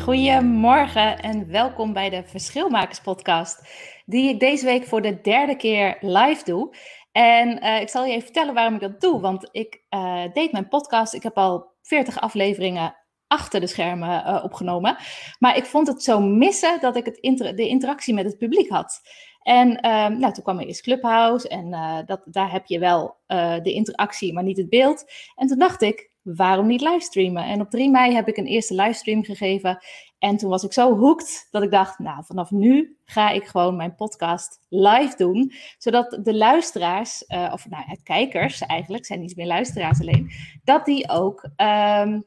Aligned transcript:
Goedemorgen 0.00 1.18
en 1.18 1.50
welkom 1.50 1.92
bij 1.92 2.10
de 2.10 2.22
Verschilmakers 2.24 3.00
podcast, 3.00 3.68
die 4.06 4.28
ik 4.28 4.40
deze 4.40 4.64
week 4.64 4.84
voor 4.84 5.02
de 5.02 5.20
derde 5.20 5.56
keer 5.56 5.96
live 6.00 6.44
doe. 6.44 6.74
En 7.12 7.64
uh, 7.64 7.80
ik 7.80 7.88
zal 7.88 8.04
je 8.04 8.10
even 8.10 8.22
vertellen 8.22 8.54
waarom 8.54 8.74
ik 8.74 8.80
dat 8.80 9.00
doe, 9.00 9.20
want 9.20 9.48
ik 9.52 9.82
uh, 9.90 10.22
deed 10.32 10.52
mijn 10.52 10.68
podcast. 10.68 11.14
Ik 11.14 11.22
heb 11.22 11.36
al 11.36 11.72
40 11.82 12.20
afleveringen 12.20 12.96
achter 13.26 13.60
de 13.60 13.66
schermen 13.66 14.26
uh, 14.26 14.40
opgenomen. 14.44 14.96
Maar 15.38 15.56
ik 15.56 15.64
vond 15.64 15.86
het 15.86 16.02
zo 16.02 16.20
missen 16.20 16.80
dat 16.80 16.96
ik 16.96 17.04
het 17.04 17.18
de 17.56 17.66
interactie 17.68 18.14
met 18.14 18.24
het 18.24 18.38
publiek 18.38 18.68
had. 18.68 19.00
En 19.42 19.68
um, 19.68 20.18
nou, 20.18 20.32
toen 20.32 20.42
kwam 20.42 20.58
er 20.58 20.66
eerst 20.66 20.82
Clubhouse 20.82 21.48
en 21.48 21.70
dat, 22.06 22.20
daar 22.24 22.52
heb 22.52 22.66
je 22.66 22.78
wel 22.78 23.16
de 23.62 23.72
interactie, 23.72 24.32
maar 24.32 24.42
niet 24.42 24.56
het 24.56 24.68
beeld. 24.68 25.04
En 25.34 25.46
toen 25.46 25.58
dacht 25.58 25.82
ik, 25.82 26.09
waarom 26.36 26.66
niet 26.66 26.80
livestreamen? 26.80 27.44
En 27.44 27.60
op 27.60 27.70
3 27.70 27.90
mei 27.90 28.14
heb 28.14 28.28
ik 28.28 28.36
een 28.36 28.46
eerste 28.46 28.74
livestream 28.74 29.24
gegeven. 29.24 29.78
En 30.18 30.36
toen 30.36 30.50
was 30.50 30.62
ik 30.62 30.72
zo 30.72 30.98
hooked 30.98 31.48
dat 31.50 31.62
ik 31.62 31.70
dacht, 31.70 31.98
nou, 31.98 32.24
vanaf 32.24 32.50
nu 32.50 32.96
ga 33.04 33.30
ik 33.30 33.44
gewoon 33.44 33.76
mijn 33.76 33.94
podcast 33.94 34.60
live 34.68 35.16
doen. 35.16 35.52
Zodat 35.78 36.18
de 36.22 36.34
luisteraars, 36.34 37.24
uh, 37.28 37.50
of 37.52 37.68
nou, 37.68 37.84
kijkers 38.02 38.60
eigenlijk, 38.60 39.06
zijn 39.06 39.20
niet 39.20 39.36
meer 39.36 39.46
luisteraars 39.46 40.00
alleen, 40.00 40.30
dat 40.64 40.84
die 40.84 41.08
ook 41.08 41.44
um, 41.56 42.24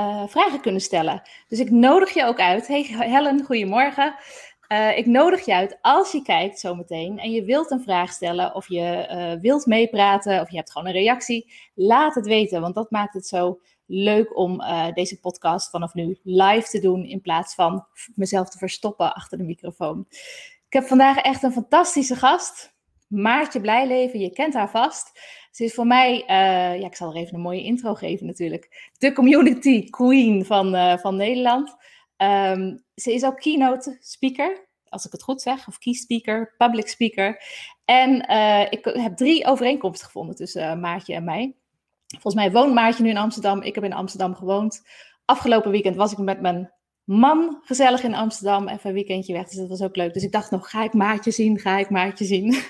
uh, 0.00 0.26
vragen 0.26 0.60
kunnen 0.60 0.80
stellen. 0.80 1.22
Dus 1.48 1.58
ik 1.58 1.70
nodig 1.70 2.14
je 2.14 2.24
ook 2.24 2.40
uit. 2.40 2.66
Hey 2.66 2.82
Helen, 2.82 3.44
goedemorgen. 3.44 4.14
Uh, 4.68 4.98
ik 4.98 5.06
nodig 5.06 5.44
je 5.44 5.54
uit 5.54 5.78
als 5.80 6.12
je 6.12 6.22
kijkt 6.22 6.60
zometeen 6.60 7.18
en 7.18 7.30
je 7.30 7.44
wilt 7.44 7.70
een 7.70 7.82
vraag 7.82 8.12
stellen 8.12 8.54
of 8.54 8.68
je 8.68 9.08
uh, 9.10 9.40
wilt 9.40 9.66
meepraten 9.66 10.40
of 10.40 10.50
je 10.50 10.56
hebt 10.56 10.72
gewoon 10.72 10.86
een 10.86 10.92
reactie. 10.92 11.52
Laat 11.74 12.14
het 12.14 12.26
weten, 12.26 12.60
want 12.60 12.74
dat 12.74 12.90
maakt 12.90 13.14
het 13.14 13.26
zo 13.26 13.60
leuk 13.86 14.36
om 14.36 14.60
uh, 14.60 14.92
deze 14.92 15.20
podcast 15.20 15.70
vanaf 15.70 15.94
nu 15.94 16.18
live 16.22 16.68
te 16.68 16.80
doen 16.80 17.04
in 17.04 17.20
plaats 17.20 17.54
van 17.54 17.86
mezelf 18.14 18.50
te 18.50 18.58
verstoppen 18.58 19.14
achter 19.14 19.38
de 19.38 19.44
microfoon. 19.44 20.06
Ik 20.66 20.80
heb 20.80 20.84
vandaag 20.84 21.16
echt 21.16 21.42
een 21.42 21.52
fantastische 21.52 22.16
gast. 22.16 22.74
Maartje 23.08 23.60
Blijleven, 23.60 24.20
je 24.20 24.30
kent 24.30 24.54
haar 24.54 24.70
vast. 24.70 25.20
Ze 25.50 25.64
is 25.64 25.74
voor 25.74 25.86
mij, 25.86 26.24
ja, 26.78 26.86
ik 26.86 26.96
zal 26.96 27.10
er 27.10 27.16
even 27.16 27.34
een 27.34 27.40
mooie 27.40 27.62
intro 27.62 27.94
geven 27.94 28.26
natuurlijk, 28.26 28.90
de 28.98 29.12
community 29.12 29.90
queen 29.90 30.44
van, 30.44 30.98
van 30.98 31.16
Nederland. 31.16 31.76
Um, 32.24 32.84
ze 32.94 33.12
is 33.12 33.24
ook 33.24 33.40
keynote 33.40 33.96
speaker, 34.00 34.68
als 34.88 35.06
ik 35.06 35.12
het 35.12 35.22
goed 35.22 35.42
zeg, 35.42 35.68
of 35.68 35.78
key 35.78 35.92
speaker, 35.92 36.54
public 36.58 36.88
speaker. 36.88 37.42
En 37.84 38.30
uh, 38.30 38.66
ik 38.70 38.84
heb 38.84 39.16
drie 39.16 39.46
overeenkomsten 39.46 40.06
gevonden 40.06 40.36
tussen 40.36 40.80
Maartje 40.80 41.14
en 41.14 41.24
mij. 41.24 41.54
Volgens 42.06 42.34
mij 42.34 42.52
woont 42.52 42.74
Maartje 42.74 43.02
nu 43.02 43.08
in 43.08 43.16
Amsterdam. 43.16 43.62
Ik 43.62 43.74
heb 43.74 43.84
in 43.84 43.92
Amsterdam 43.92 44.34
gewoond. 44.34 44.82
Afgelopen 45.24 45.70
weekend 45.70 45.96
was 45.96 46.12
ik 46.12 46.18
met 46.18 46.40
mijn 46.40 46.72
man 47.04 47.60
gezellig 47.62 48.02
in 48.02 48.14
Amsterdam. 48.14 48.68
Even 48.68 48.88
een 48.88 48.94
weekendje 48.94 49.32
weg, 49.32 49.48
dus 49.48 49.56
dat 49.56 49.68
was 49.68 49.82
ook 49.82 49.96
leuk. 49.96 50.14
Dus 50.14 50.22
ik 50.22 50.32
dacht 50.32 50.50
nog, 50.50 50.70
ga 50.70 50.84
ik 50.84 50.92
Maartje 50.92 51.30
zien? 51.30 51.58
Ga 51.58 51.78
ik 51.78 51.90
Maartje 51.90 52.24
zien? 52.24 52.52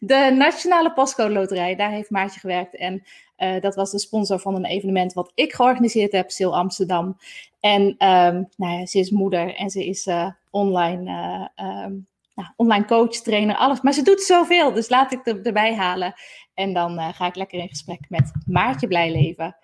de 0.00 0.34
Nationale 0.36 0.92
Postcode 0.92 1.32
Loterij, 1.32 1.76
daar 1.76 1.90
heeft 1.90 2.10
Maartje 2.10 2.40
gewerkt. 2.40 2.76
En 2.76 3.02
uh, 3.38 3.60
dat 3.60 3.74
was 3.74 3.90
de 3.90 3.98
sponsor 3.98 4.38
van 4.38 4.54
een 4.54 4.64
evenement 4.64 5.12
wat 5.12 5.32
ik 5.34 5.52
georganiseerd 5.52 6.12
heb, 6.12 6.30
Sil 6.36 6.56
Amsterdam. 6.56 7.16
En 7.60 7.82
um, 7.82 8.48
nou 8.56 8.78
ja, 8.78 8.86
ze 8.86 8.98
is 8.98 9.10
moeder 9.10 9.54
en 9.54 9.70
ze 9.70 9.86
is 9.86 10.06
uh, 10.06 10.30
online, 10.50 11.10
uh, 11.56 11.66
um, 11.84 12.06
nou, 12.34 12.48
online 12.56 12.84
coach, 12.84 13.16
trainer, 13.16 13.56
alles. 13.56 13.80
Maar 13.80 13.92
ze 13.92 14.02
doet 14.02 14.20
zoveel, 14.20 14.72
dus 14.72 14.88
laat 14.88 15.12
ik 15.12 15.26
er, 15.26 15.42
erbij 15.42 15.74
halen. 15.74 16.14
En 16.54 16.72
dan 16.72 17.14
ga 17.14 17.26
ik 17.26 17.34
lekker 17.34 17.58
in 17.58 17.68
gesprek 17.68 18.00
met 18.08 18.32
Maartje 18.46 18.86
Blijleven. 18.86 19.56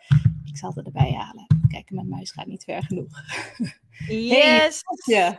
Ik 0.44 0.56
zal 0.56 0.72
het 0.74 0.86
erbij 0.86 1.12
halen. 1.12 1.46
Kijk, 1.68 1.90
mijn 1.90 2.08
muis 2.08 2.30
gaat 2.30 2.46
niet 2.46 2.64
ver 2.64 2.82
genoeg. 2.82 3.10
Yes! 4.08 4.82
Hey, 5.04 5.38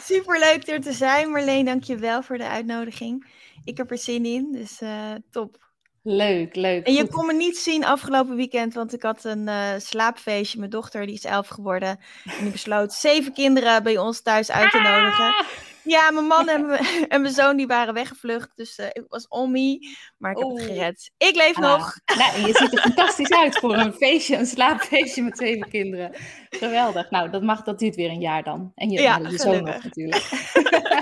Super 0.00 0.38
leuk 0.38 0.66
er 0.66 0.80
te 0.80 0.92
zijn, 0.92 1.30
Marleen. 1.30 1.64
Dank 1.64 1.84
je 1.84 1.96
wel 1.96 2.22
voor 2.22 2.38
de 2.38 2.48
uitnodiging. 2.48 3.26
Ik 3.64 3.76
heb 3.76 3.90
er 3.90 3.98
zin 3.98 4.24
in, 4.24 4.52
dus 4.52 4.80
uh, 4.80 5.14
top. 5.30 5.70
Leuk, 6.02 6.54
leuk. 6.56 6.86
En 6.86 6.92
je 6.92 7.08
kon 7.08 7.26
me 7.26 7.32
niet 7.32 7.56
zien 7.56 7.84
afgelopen 7.84 8.36
weekend, 8.36 8.74
want 8.74 8.92
ik 8.92 9.02
had 9.02 9.24
een 9.24 9.46
uh, 9.46 9.68
slaapfeestje. 9.78 10.58
Mijn 10.58 10.70
dochter, 10.70 11.06
die 11.06 11.14
is 11.14 11.24
elf 11.24 11.48
geworden. 11.48 11.98
En 12.24 12.42
die 12.42 12.50
besloot 12.50 12.92
zeven 12.92 13.32
kinderen 13.32 13.82
bij 13.82 13.98
ons 13.98 14.20
thuis 14.20 14.50
uit 14.50 14.70
te 14.70 14.80
nodigen. 14.80 15.24
Ah! 15.24 15.46
Ja, 15.84 16.10
mijn 16.10 16.26
man 16.26 16.48
en, 16.48 16.70
en 17.08 17.20
mijn 17.20 17.34
zoon 17.34 17.56
die 17.56 17.66
waren 17.66 17.94
weggevlucht. 17.94 18.50
Dus 18.54 18.78
uh, 18.78 18.86
ik 18.86 19.04
was 19.08 19.28
on 19.28 19.50
me. 19.50 19.88
Maar 20.18 20.30
ik 20.30 20.38
heb 20.38 20.48
het 20.48 20.62
gered. 20.62 21.12
Ik 21.16 21.34
leef 21.34 21.56
ah. 21.56 21.62
nog. 21.62 21.98
Nou, 22.18 22.46
je 22.46 22.54
ziet 22.54 22.72
er 22.72 22.80
fantastisch 22.92 23.30
uit 23.30 23.58
voor 23.58 23.76
een 23.76 23.92
feestje, 23.92 24.36
een 24.36 24.46
slaapfeestje 24.46 25.22
met 25.22 25.38
zeven 25.38 25.68
kinderen. 25.68 26.10
Geweldig. 26.50 27.10
Nou, 27.10 27.30
dat, 27.30 27.42
mag, 27.42 27.62
dat 27.62 27.78
duurt 27.78 27.96
weer 27.96 28.10
een 28.10 28.20
jaar 28.20 28.42
dan. 28.42 28.72
En 28.74 28.90
je, 28.90 29.00
ja, 29.00 29.18
je 29.18 29.38
zoon 29.38 29.64
nog 29.64 29.82
natuurlijk. 29.82 30.30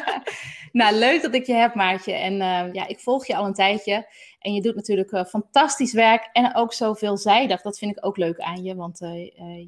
nou, 0.73 0.95
leuk 0.95 1.23
dat 1.23 1.35
ik 1.35 1.47
je 1.47 1.55
heb, 1.55 1.75
Maartje. 1.75 2.13
En 2.13 2.33
uh, 2.33 2.73
ja, 2.73 2.87
ik 2.87 3.01
volg 3.01 3.27
je 3.27 3.37
al 3.37 3.47
een 3.47 3.55
tijdje. 3.55 4.09
En 4.39 4.55
je 4.55 4.63
doet 4.63 4.75
natuurlijk 4.75 5.13
uh, 5.13 5.25
fantastisch 5.25 5.93
werk 5.93 6.29
en 6.33 6.55
ook 6.55 6.73
zo 6.73 6.95
veelzijdig. 6.95 7.63
Dat 7.63 7.79
vind 7.79 7.97
ik 7.97 8.07
ook 8.07 8.17
leuk 8.17 8.39
aan 8.39 8.63
je, 8.63 8.75
want 8.75 9.01
uh, 9.01 9.11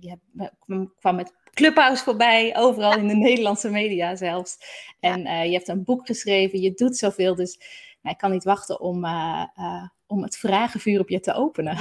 je 0.01 0.09
hebt, 0.09 0.53
kwam 0.99 1.15
met 1.15 1.35
Clubhouse 1.55 2.05
voorbij, 2.05 2.57
overal 2.57 2.97
in 2.97 3.09
de 3.09 3.15
Nederlandse 3.15 3.71
media 3.71 4.17
zelfs. 4.17 4.59
En 5.01 5.49
je 5.49 5.53
hebt 5.53 5.69
een 5.69 5.85
boek 5.85 6.07
geschreven, 6.07 6.61
je 6.61 6.73
doet 6.73 6.97
zoveel. 6.97 7.35
Dus 7.35 7.59
nou, 8.03 8.15
ik 8.15 8.21
kan 8.21 8.31
niet 8.31 8.45
wachten 8.45 8.81
om, 8.81 9.07
om 10.07 10.23
het 10.23 10.37
vragenvuur 10.37 11.01
op 11.01 11.09
je 11.09 11.21
te 11.21 11.35
openen. 11.35 11.79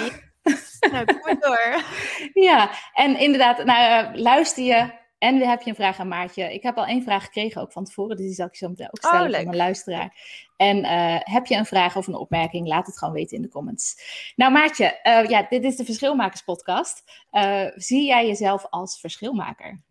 Nou, 0.92 1.06
kom 1.06 1.40
door. 1.40 1.84
ja, 2.50 2.72
en 2.94 3.20
inderdaad, 3.20 3.66
nou, 3.66 4.18
luister 4.18 4.64
je 4.64 4.92
en 5.22 5.40
dan 5.40 5.50
heb 5.50 5.62
je 5.62 5.70
een 5.70 5.76
vraag 5.76 6.00
aan 6.00 6.08
Maartje. 6.08 6.54
Ik 6.54 6.64
heb 6.64 6.78
al 6.78 6.86
één 6.86 7.04
vraag 7.04 7.24
gekregen 7.24 7.62
ook 7.62 7.72
van 7.72 7.86
tevoren, 7.86 8.18
dus 8.18 8.26
die 8.26 8.36
zal 8.36 8.46
ik 8.46 8.56
zo 8.56 8.70
meteen 8.70 8.88
ook 8.88 8.98
stellen 8.98 9.30
oh, 9.30 9.36
voor 9.36 9.46
mijn 9.46 9.56
luisteraar. 9.56 10.16
En 10.58 10.78
uh, 10.78 11.20
heb 11.20 11.46
je 11.46 11.56
een 11.56 11.66
vraag 11.66 11.96
of 11.96 12.08
een 12.08 12.16
opmerking, 12.16 12.68
laat 12.68 12.86
het 12.86 12.98
gewoon 12.98 13.14
weten 13.14 13.36
in 13.36 13.42
de 13.42 13.50
comments. 13.50 13.96
Nou 14.36 14.52
Maartje, 14.52 15.00
uh, 15.04 15.30
ja, 15.30 15.46
dit 15.50 15.64
is 15.64 15.76
de 15.76 15.86
Verschilmakers 15.86 16.42
podcast. 16.42 17.04
Uh, 17.32 17.66
zie 17.76 18.06
jij 18.06 18.28
jezelf 18.28 18.66
als 18.70 19.00
verschilmaker? 19.00 19.82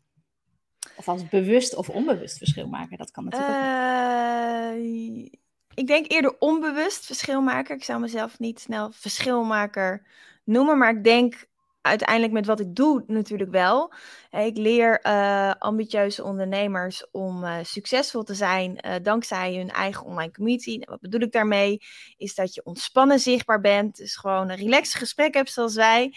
Of 0.96 1.08
als 1.08 1.28
bewust 1.28 1.74
of 1.74 1.88
onbewust 1.88 2.38
verschilmaker? 2.38 2.96
Dat 2.96 3.10
kan 3.10 3.24
natuurlijk 3.24 3.50
ook. 3.50 5.38
Ik 5.74 5.86
denk 5.86 6.12
eerder 6.12 6.36
onbewust 6.38 7.06
verschilmaker. 7.06 7.76
Ik 7.76 7.84
zou 7.84 8.00
mezelf 8.00 8.38
niet 8.38 8.60
snel 8.60 8.90
verschilmaker 8.92 10.06
noemen, 10.44 10.78
maar 10.78 10.96
ik 10.96 11.04
denk 11.04 11.48
uiteindelijk 11.82 12.32
met 12.32 12.46
wat 12.46 12.60
ik 12.60 12.74
doe 12.74 13.04
natuurlijk 13.06 13.50
wel. 13.50 13.92
Ik 14.30 14.56
leer 14.56 15.00
uh, 15.06 15.50
ambitieuze 15.58 16.24
ondernemers 16.24 17.10
om 17.10 17.44
uh, 17.44 17.56
succesvol 17.62 18.22
te 18.22 18.34
zijn 18.34 18.78
uh, 18.86 18.94
dankzij 19.02 19.54
hun 19.54 19.70
eigen 19.70 20.06
online 20.06 20.32
community. 20.32 20.70
Nou, 20.70 20.90
wat 20.90 21.00
bedoel 21.00 21.20
ik 21.20 21.32
daarmee? 21.32 21.82
Is 22.16 22.34
dat 22.34 22.54
je 22.54 22.64
ontspannen 22.64 23.18
zichtbaar 23.18 23.60
bent. 23.60 23.96
Dus 23.96 24.16
gewoon 24.16 24.48
een 24.48 24.56
relaxed 24.56 24.98
gesprek 24.98 25.34
hebt 25.34 25.52
zoals 25.52 25.74
wij. 25.74 26.14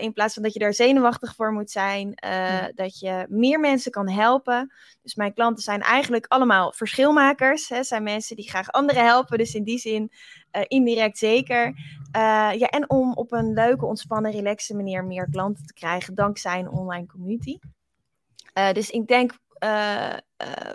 in 0.00 0.12
plaats 0.12 0.34
van 0.34 0.42
dat 0.42 0.52
je 0.52 0.58
daar 0.58 0.74
zenuwachtig 0.74 1.34
voor 1.34 1.52
moet 1.52 1.70
zijn. 1.70 2.12
Ja. 2.14 2.72
Dat 2.74 2.98
je 2.98 3.26
meer 3.28 3.60
mensen 3.60 3.90
kan 3.90 4.08
helpen. 4.08 4.72
Dus 5.02 5.14
mijn 5.14 5.34
klanten 5.34 5.62
zijn 5.62 5.80
eigenlijk 5.80 6.26
allemaal 6.26 6.72
verschilmakers. 6.72 7.68
Hè? 7.68 7.82
Zijn 7.82 8.02
mensen 8.02 8.36
die 8.36 8.48
graag 8.48 8.70
anderen 8.70 9.04
helpen. 9.04 9.38
Dus 9.38 9.54
in 9.54 9.64
die 9.64 9.78
zin 9.78 10.12
indirect 10.68 11.18
zeker. 11.18 11.74
ja, 12.58 12.66
en 12.68 12.90
om 12.90 13.12
op 13.14 13.32
een 13.32 13.52
leuke, 13.52 13.86
ontspannen, 13.86 14.30
relaxe 14.30 14.74
manier 14.74 15.04
meer 15.04 15.28
klanten 15.30 15.66
te 15.66 15.72
krijgen 15.72 16.14
dankzij 16.14 16.58
een 16.58 16.70
online 16.70 17.06
community. 17.06 17.58
Uh, 18.54 18.72
dus 18.72 18.90
ik 18.90 19.06
denk 19.06 19.38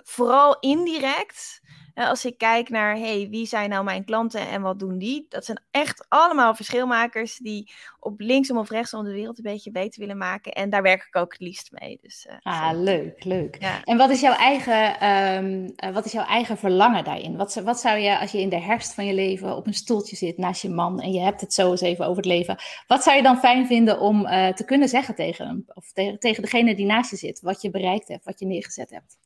vooral 0.04 0.60
indirect 0.60 1.62
als 2.06 2.26
ik 2.26 2.38
kijk 2.38 2.70
naar, 2.70 2.98
hey, 2.98 3.28
wie 3.30 3.46
zijn 3.46 3.70
nou 3.70 3.84
mijn 3.84 4.06
klanten 4.06 4.48
en 4.48 4.62
wat 4.62 4.80
doen 4.80 4.98
die? 4.98 5.26
Dat 5.30 5.46
zijn 5.46 5.62
echt 5.72 6.06
allemaal 6.10 6.56
verschilmakers 6.56 7.38
die 7.38 7.72
op 8.00 8.20
linksom 8.20 8.58
of 8.58 8.70
rechtsom 8.70 9.04
de 9.04 9.12
wereld 9.12 9.38
een 9.38 9.44
beetje 9.44 9.72
beter 9.72 10.00
willen 10.00 10.18
maken. 10.18 10.52
En 10.52 10.70
daar 10.70 10.82
werk 10.82 11.04
ik 11.08 11.16
ook 11.16 11.32
het 11.32 11.42
liefst 11.42 11.72
mee. 11.72 12.00
Dus, 12.02 12.28
uh, 12.30 12.36
ah, 12.42 12.72
leuk, 12.74 13.24
leuk. 13.24 13.58
Ja. 13.60 13.84
En 13.84 13.98
wat 13.98 14.10
is 14.10 14.22
jouw 14.22 14.36
eigen, 14.36 15.08
um, 15.08 15.94
wat 15.94 16.06
is 16.06 16.12
jouw 16.12 16.26
eigen 16.26 16.58
verlangen 16.58 17.04
daarin? 17.04 17.38
Wat, 17.38 17.54
wat 17.54 17.80
zou 17.80 17.98
je, 17.98 18.20
als 18.20 18.32
je 18.32 18.42
in 18.42 18.50
de 18.50 18.60
herfst 18.60 18.94
van 18.94 19.06
je 19.06 19.14
leven 19.14 19.56
op 19.56 19.68
een 19.68 19.74
stoeltje 19.74 20.16
zit 20.16 20.38
naast 20.38 20.62
je 20.62 20.70
man 20.70 21.02
en 21.02 21.12
je 21.12 21.22
hebt 21.22 21.42
het 21.42 21.54
zo 21.54 21.72
eens 21.72 21.82
even 21.82 22.06
over 22.06 22.18
het 22.18 22.26
leven, 22.26 22.58
wat 22.88 23.04
zou 23.04 23.16
je 23.16 23.24
dan 23.24 23.38
fijn 23.38 23.68
vinden 23.68 24.00
om 24.00 24.26
uh, 24.26 24.48
te 24.48 24.66
kunnen 24.66 24.90
zeggen 24.90 25.16
tegen 25.16 25.48
hem? 25.48 25.66
Of 25.74 25.92
tegen 25.94 26.42
degene 26.42 26.76
die 26.76 26.86
naast 26.86 27.10
je 27.10 27.18
zit, 27.18 27.42
wat 27.42 27.62
je 27.62 27.70
bereikt 27.70 28.08
hebt, 28.08 28.26
wat 28.26 28.40
je 28.40 28.46
neergezet 28.46 28.90
hebt? 28.90 29.18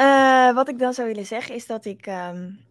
Uh, 0.00 0.54
wat 0.54 0.68
ik 0.68 0.78
dan 0.78 0.94
zou 0.94 1.08
willen 1.08 1.26
zeggen 1.26 1.54
is 1.54 1.66
dat 1.66 1.84
ik 1.84 2.06
um, 2.06 2.64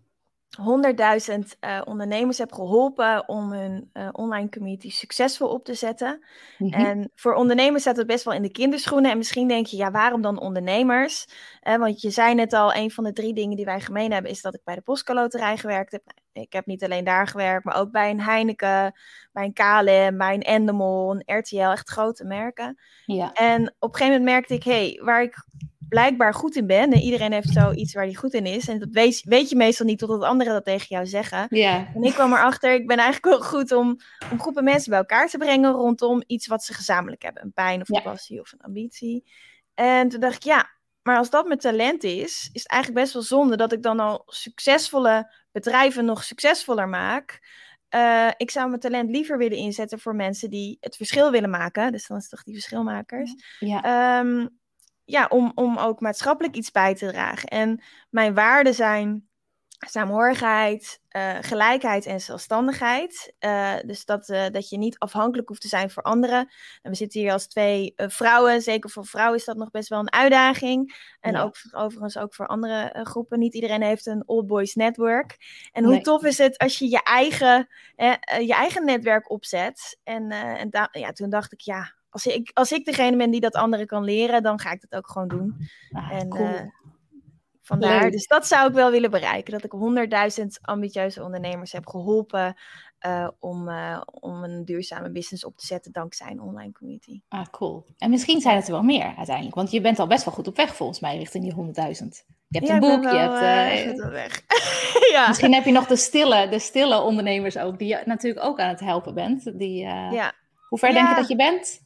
100.000 0.62 1.40
uh, 1.62 1.82
ondernemers 1.86 2.38
heb 2.38 2.54
geholpen 2.54 3.28
om 3.28 3.52
hun 3.52 3.90
uh, 3.94 4.10
online 4.12 4.50
community 4.50 4.90
succesvol 4.90 5.48
op 5.48 5.66
te 5.66 5.74
zetten. 5.74 6.26
Mm 6.58 6.74
-hmm. 6.74 6.86
En 6.86 7.12
voor 7.16 7.34
ondernemers 7.34 7.82
staat 7.82 7.98
het 7.98 8.08
best 8.08 8.24
wel 8.24 8.34
in 8.34 8.42
de 8.42 8.52
kinderschoenen. 8.52 9.12
En 9.12 9.18
misschien 9.18 9.48
denk 9.48 9.66
je, 9.66 9.78
ja, 9.78 9.92
waarom 9.92 10.22
dan 10.22 10.40
ondernemers? 10.40 11.26
Want 11.62 12.02
je 12.02 12.10
zei 12.10 12.34
net 12.34 12.54
al, 12.54 12.74
een 12.74 12.92
van 12.92 13.04
de 13.04 13.14
drie 13.14 13.34
dingen 13.34 13.56
die 13.56 13.66
wij 13.66 13.80
gemeen 13.80 14.12
hebben, 14.12 14.32
is 14.32 14.42
dat 14.42 14.54
ik 14.54 14.64
bij 14.64 14.76
de 14.76 14.82
Postcaloterij 14.82 15.58
gewerkt 15.58 15.92
heb. 15.92 16.04
Ik 16.42 16.54
heb 16.54 16.66
niet 16.66 16.84
alleen 16.84 17.04
daar 17.04 17.28
gewerkt, 17.28 17.66
maar 17.66 17.76
ook 17.76 17.92
bij 17.92 18.10
een 18.10 18.22
Heineken, 18.22 18.94
bij 19.32 19.44
een 19.44 19.54
KLM, 19.54 20.18
bij 20.18 20.34
een 20.34 20.42
Endemol, 20.42 21.12
een 21.12 21.38
RTL, 21.38 21.58
echt 21.58 21.90
grote 21.90 22.26
merken. 22.26 22.80
Ja. 23.06 23.34
En 23.34 23.76
op 23.80 23.90
een 23.90 23.96
gegeven 23.96 24.20
moment 24.20 24.24
merkte 24.24 24.54
ik, 24.54 24.64
hé, 24.64 24.72
hey, 24.72 25.02
waar 25.04 25.22
ik 25.22 25.46
blijkbaar 25.90 26.34
goed 26.34 26.56
in 26.56 26.68
ben. 26.68 26.92
En 26.92 27.00
iedereen 27.00 27.32
heeft 27.32 27.50
zoiets 27.50 27.94
waar 27.94 28.04
hij 28.04 28.14
goed 28.14 28.34
in 28.34 28.46
is. 28.46 28.68
En 28.68 28.80
dat 28.80 28.90
weet, 28.92 29.22
weet 29.24 29.50
je 29.50 29.56
meestal 29.56 29.86
niet 29.86 30.00
totdat 30.00 30.24
anderen 30.24 30.54
dat 30.54 30.66
tegen 30.66 30.88
jou 30.90 31.06
zeggen. 31.06 31.46
Ja. 31.50 31.88
En 31.94 32.04
ik 32.04 32.14
kwam 32.14 32.34
erachter, 32.34 32.74
ik 32.74 32.88
ben 32.88 32.98
eigenlijk 32.98 33.26
wel 33.26 33.50
goed 33.50 33.72
om, 33.72 34.00
om 34.32 34.40
groepen 34.40 34.64
mensen 34.64 34.90
bij 34.90 35.00
elkaar 35.00 35.30
te 35.30 35.38
brengen 35.38 35.72
rondom 35.72 36.24
iets 36.28 36.48
wat 36.48 36.64
ze 36.64 36.74
gezamenlijk 36.74 37.22
hebben. 37.22 37.44
Een 37.44 37.54
pijn 37.54 37.82
of 37.82 37.90
een 37.90 37.96
ja. 37.96 38.02
passie 38.02 38.40
of 38.40 38.52
een 38.52 38.62
ambitie. 38.62 39.24
En 39.74 40.10
toen 40.10 40.20
dacht 40.20 40.36
ik, 40.36 40.44
ja, 40.44 40.70
maar 41.04 41.18
als 41.18 41.30
dat 41.30 41.48
mijn 41.48 41.60
talent 41.60 42.04
is, 42.04 42.50
is 42.54 42.62
het 42.62 42.72
eigenlijk 42.72 43.02
best 43.02 43.14
wel 43.14 43.22
zonde 43.22 43.58
dat 43.58 43.72
ik 43.72 43.84
dan 43.84 44.00
al 44.00 44.24
succesvolle 44.26 45.34
bedrijven 45.56 46.06
nog 46.06 46.24
succesvoller 46.24 46.90
maak. 46.90 47.40
Uh, 47.96 48.30
ik 48.38 48.52
zou 48.52 48.68
mijn 48.70 48.80
talent 48.82 49.10
liever 49.10 49.38
willen 49.38 49.58
inzetten 49.58 50.00
voor 50.00 50.16
mensen 50.16 50.50
die 50.50 50.78
het 50.80 50.96
verschil 50.96 51.32
willen 51.32 51.50
maken. 51.50 51.92
Dus 51.92 52.08
dan 52.08 52.18
is 52.18 52.24
het 52.24 52.32
toch 52.32 52.44
die 52.44 52.54
verschilmakers. 52.54 53.36
Ja. 53.60 54.20
Um, 54.20 54.60
ja, 55.04 55.26
om, 55.30 55.52
om 55.56 55.78
ook 55.78 56.00
maatschappelijk 56.00 56.56
iets 56.56 56.72
bij 56.72 56.96
te 56.96 57.08
dragen. 57.08 57.50
En 57.50 57.84
mijn 58.10 58.34
waarden 58.34 58.74
zijn 58.74 59.28
saamhorigheid, 59.90 61.02
uh, 61.12 61.38
gelijkheid 61.42 62.06
en 62.06 62.22
zelfstandigheid. 62.22 63.34
Uh, 63.40 63.74
dus 63.86 64.06
dat, 64.06 64.30
uh, 64.30 64.46
dat 64.52 64.70
je 64.70 64.78
niet 64.78 65.00
afhankelijk 65.00 65.48
hoeft 65.48 65.62
te 65.62 65.68
zijn 65.68 65.90
voor 65.90 66.04
anderen. 66.04 66.52
En 66.82 66.92
we 66.92 66.96
zitten 66.96 67.20
hier 67.20 67.32
als 67.32 67.48
twee 67.48 67.94
vrouwen. 67.96 68.62
Zeker 68.62 68.90
voor 68.90 69.06
vrouwen 69.06 69.38
is 69.38 69.46
dat 69.46 69.58
nog 69.58 69.72
best 69.72 69.90
wel 69.90 70.00
een 70.00 70.14
uitdaging. 70.14 70.96
En 71.20 71.34
ja. 71.34 71.42
ook 71.42 71.56
overigens 71.72 72.18
ook 72.18 72.34
voor 72.34 72.48
andere 72.48 73.00
groepen. 73.04 73.40
Niet 73.40 73.54
iedereen 73.54 73.82
heeft 73.82 74.06
een 74.06 74.24
old 74.26 74.48
boys 74.48 74.76
network. 74.76 75.38
En 75.72 75.84
hoe 75.84 75.94
nee. 75.94 76.02
tof 76.02 76.24
is 76.24 76.38
het 76.38 76.58
als 76.58 76.80
je 76.80 76.90
je 76.90 77.04
eigen, 77.04 77.68
je 78.40 78.54
eigen 78.54 78.86
netwerk 78.86 79.30
opzet. 79.30 80.00
En, 80.04 80.32
en 80.32 80.70
ja, 80.92 81.12
toen 81.12 81.30
dacht 81.30 81.54
ik, 81.54 81.60
ja, 81.60 81.94
als 82.10 82.26
ik, 82.26 82.52
als 82.54 82.72
ik 82.72 82.86
degene 82.86 83.18
ben 83.18 83.32
die 83.32 83.42
dat 83.42 83.54
anderen 83.54 83.86
kan 83.86 84.04
leren, 84.04 84.44
dan 84.44 84.60
ga 84.60 84.72
ik 84.72 84.82
dat 84.82 85.00
ook 85.00 85.10
gewoon 85.10 85.28
doen. 85.28 85.70
Ah, 85.92 86.12
en 86.12 86.30
cool. 86.30 86.72
Vandaar, 87.66 88.02
Leuk. 88.02 88.12
dus 88.12 88.28
dat 88.28 88.48
zou 88.48 88.68
ik 88.68 88.74
wel 88.74 88.92
willen 88.92 89.12
bereiken. 89.12 89.54
Dat 89.54 89.64
ik 89.64 89.72
100.000 90.40 90.46
ambitieuze 90.62 91.24
ondernemers 91.24 91.72
heb 91.72 91.88
geholpen 91.88 92.56
uh, 93.06 93.28
om, 93.40 93.70
uh, 93.70 94.02
om 94.06 94.44
een 94.44 94.66
duurzame 94.66 95.12
business 95.12 95.46
op 95.46 95.58
te 95.58 95.66
zetten 95.66 95.92
dankzij 95.92 96.32
een 96.32 96.42
online 96.42 96.72
community. 96.72 97.22
Ah, 97.28 97.46
cool. 97.52 97.86
En 97.98 98.10
misschien 98.10 98.42
zijn 98.42 98.56
het 98.56 98.66
er 98.68 98.74
wel 98.74 98.82
meer 98.82 99.14
uiteindelijk, 99.18 99.56
want 99.56 99.72
je 99.72 99.82
bent 99.82 100.00
al 100.00 100.08
best 100.08 100.26
wel 100.26 100.34
goed 100.34 100.48
op 100.48 100.56
weg 100.56 100.76
volgens 100.76 101.00
mij 101.00 101.18
richting 101.18 101.44
die 101.44 101.54
100.000. 101.54 102.26
Je 102.48 102.58
hebt 102.58 102.68
ja, 102.68 102.74
een 102.74 102.80
boek, 102.80 103.04
wel, 103.04 103.14
je 103.14 103.20
hebt. 103.20 104.00
Uh, 104.00 104.10
weg. 104.10 104.42
ja. 105.14 105.28
Misschien 105.28 105.54
heb 105.54 105.66
je 105.66 105.72
nog 105.72 105.88
de 105.88 105.96
stille, 105.96 106.48
de 106.50 106.60
stille 106.60 107.02
ondernemers 107.02 107.58
ook, 107.58 107.80
die 107.80 107.88
je 107.88 108.02
natuurlijk 108.06 108.46
ook 108.46 108.60
aan 108.60 108.70
het 108.70 108.80
helpen 108.80 109.14
bent. 109.14 109.60
Die, 109.60 109.78
ja. 109.84 110.34
Hoe 110.70 110.80
ver 110.80 110.94
denk 110.94 111.10
je 111.10 111.16
dat 111.16 111.28
je 111.28 111.36
bent? 111.36 111.82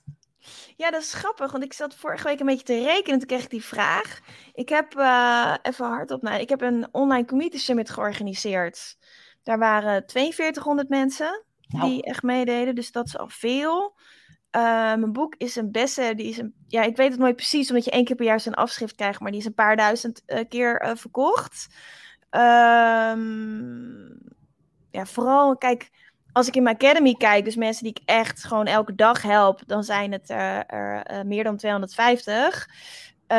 Ja, 0.80 0.92
dat 0.92 1.02
is 1.02 1.14
grappig, 1.14 1.52
want 1.52 1.64
ik 1.64 1.74
zat 1.74 1.96
vorige 1.96 2.24
week 2.24 2.40
een 2.40 2.46
beetje 2.46 2.66
te 2.66 2.84
rekenen. 2.84 3.20
Toen 3.20 3.28
kreeg 3.28 3.44
ik 3.44 3.50
die 3.50 3.64
vraag. 3.64 4.20
Ik 4.54 4.70
heb 4.70 4.96
uh, 4.96 5.56
even 5.62 5.86
hardop 5.86 6.22
naar. 6.22 6.40
Ik 6.40 6.50
heb 6.50 6.62
een 6.62 6.88
online 6.92 7.26
community 7.26 7.58
summit 7.58 7.90
georganiseerd. 7.90 8.98
Daar 9.44 9.60
waren 9.60 10.04
4200 10.08 10.90
mensen 10.90 11.46
nou. 11.68 11.90
die 11.90 12.04
echt 12.04 12.24
meededen, 12.24 12.76
dus 12.76 12.92
dat 12.92 13.06
is 13.06 13.18
al 13.18 13.30
veel. 13.30 13.96
Uh, 14.56 14.62
mijn 14.72 15.14
boek 15.14 15.36
is 15.36 15.56
een 15.56 15.72
beste, 15.72 16.14
die 16.16 16.28
is 16.28 16.38
een, 16.38 16.54
ja, 16.68 16.84
ik 16.84 16.96
weet 16.96 17.12
het 17.12 17.20
nooit 17.20 17.36
precies, 17.36 17.70
omdat 17.70 17.86
je 17.86 17.92
één 17.92 18.06
keer 18.06 18.16
per 18.16 18.26
jaar 18.26 18.40
zijn 18.40 18.56
afschrift 18.56 18.96
krijgt, 18.96 19.20
maar 19.20 19.32
die 19.32 19.40
is 19.40 19.46
een 19.46 19.54
paar 19.54 19.76
duizend 19.76 20.24
uh, 20.26 20.40
keer 20.50 20.94
verkocht. 20.98 21.68
Um, 22.32 24.20
ja, 24.92 25.06
vooral, 25.06 25.58
kijk, 25.58 25.90
als 26.32 26.48
ik 26.48 26.56
in 26.56 26.64
mijn 26.64 26.76
academy 26.76 27.14
kijk, 27.14 27.46
dus 27.46 27.56
mensen 27.56 27.84
die 27.84 27.94
ik 27.94 28.02
echt 28.06 28.44
gewoon 28.44 28.66
elke 28.66 28.96
dag 28.96 29.22
help, 29.22 29.62
dan 29.66 29.84
zijn 29.84 30.12
het 30.12 30.30
er, 30.30 30.66
er 30.66 31.12
uh, 31.12 31.22
meer 31.22 31.44
dan 31.44 31.58
250. 31.58 32.68
Uh, 33.28 33.38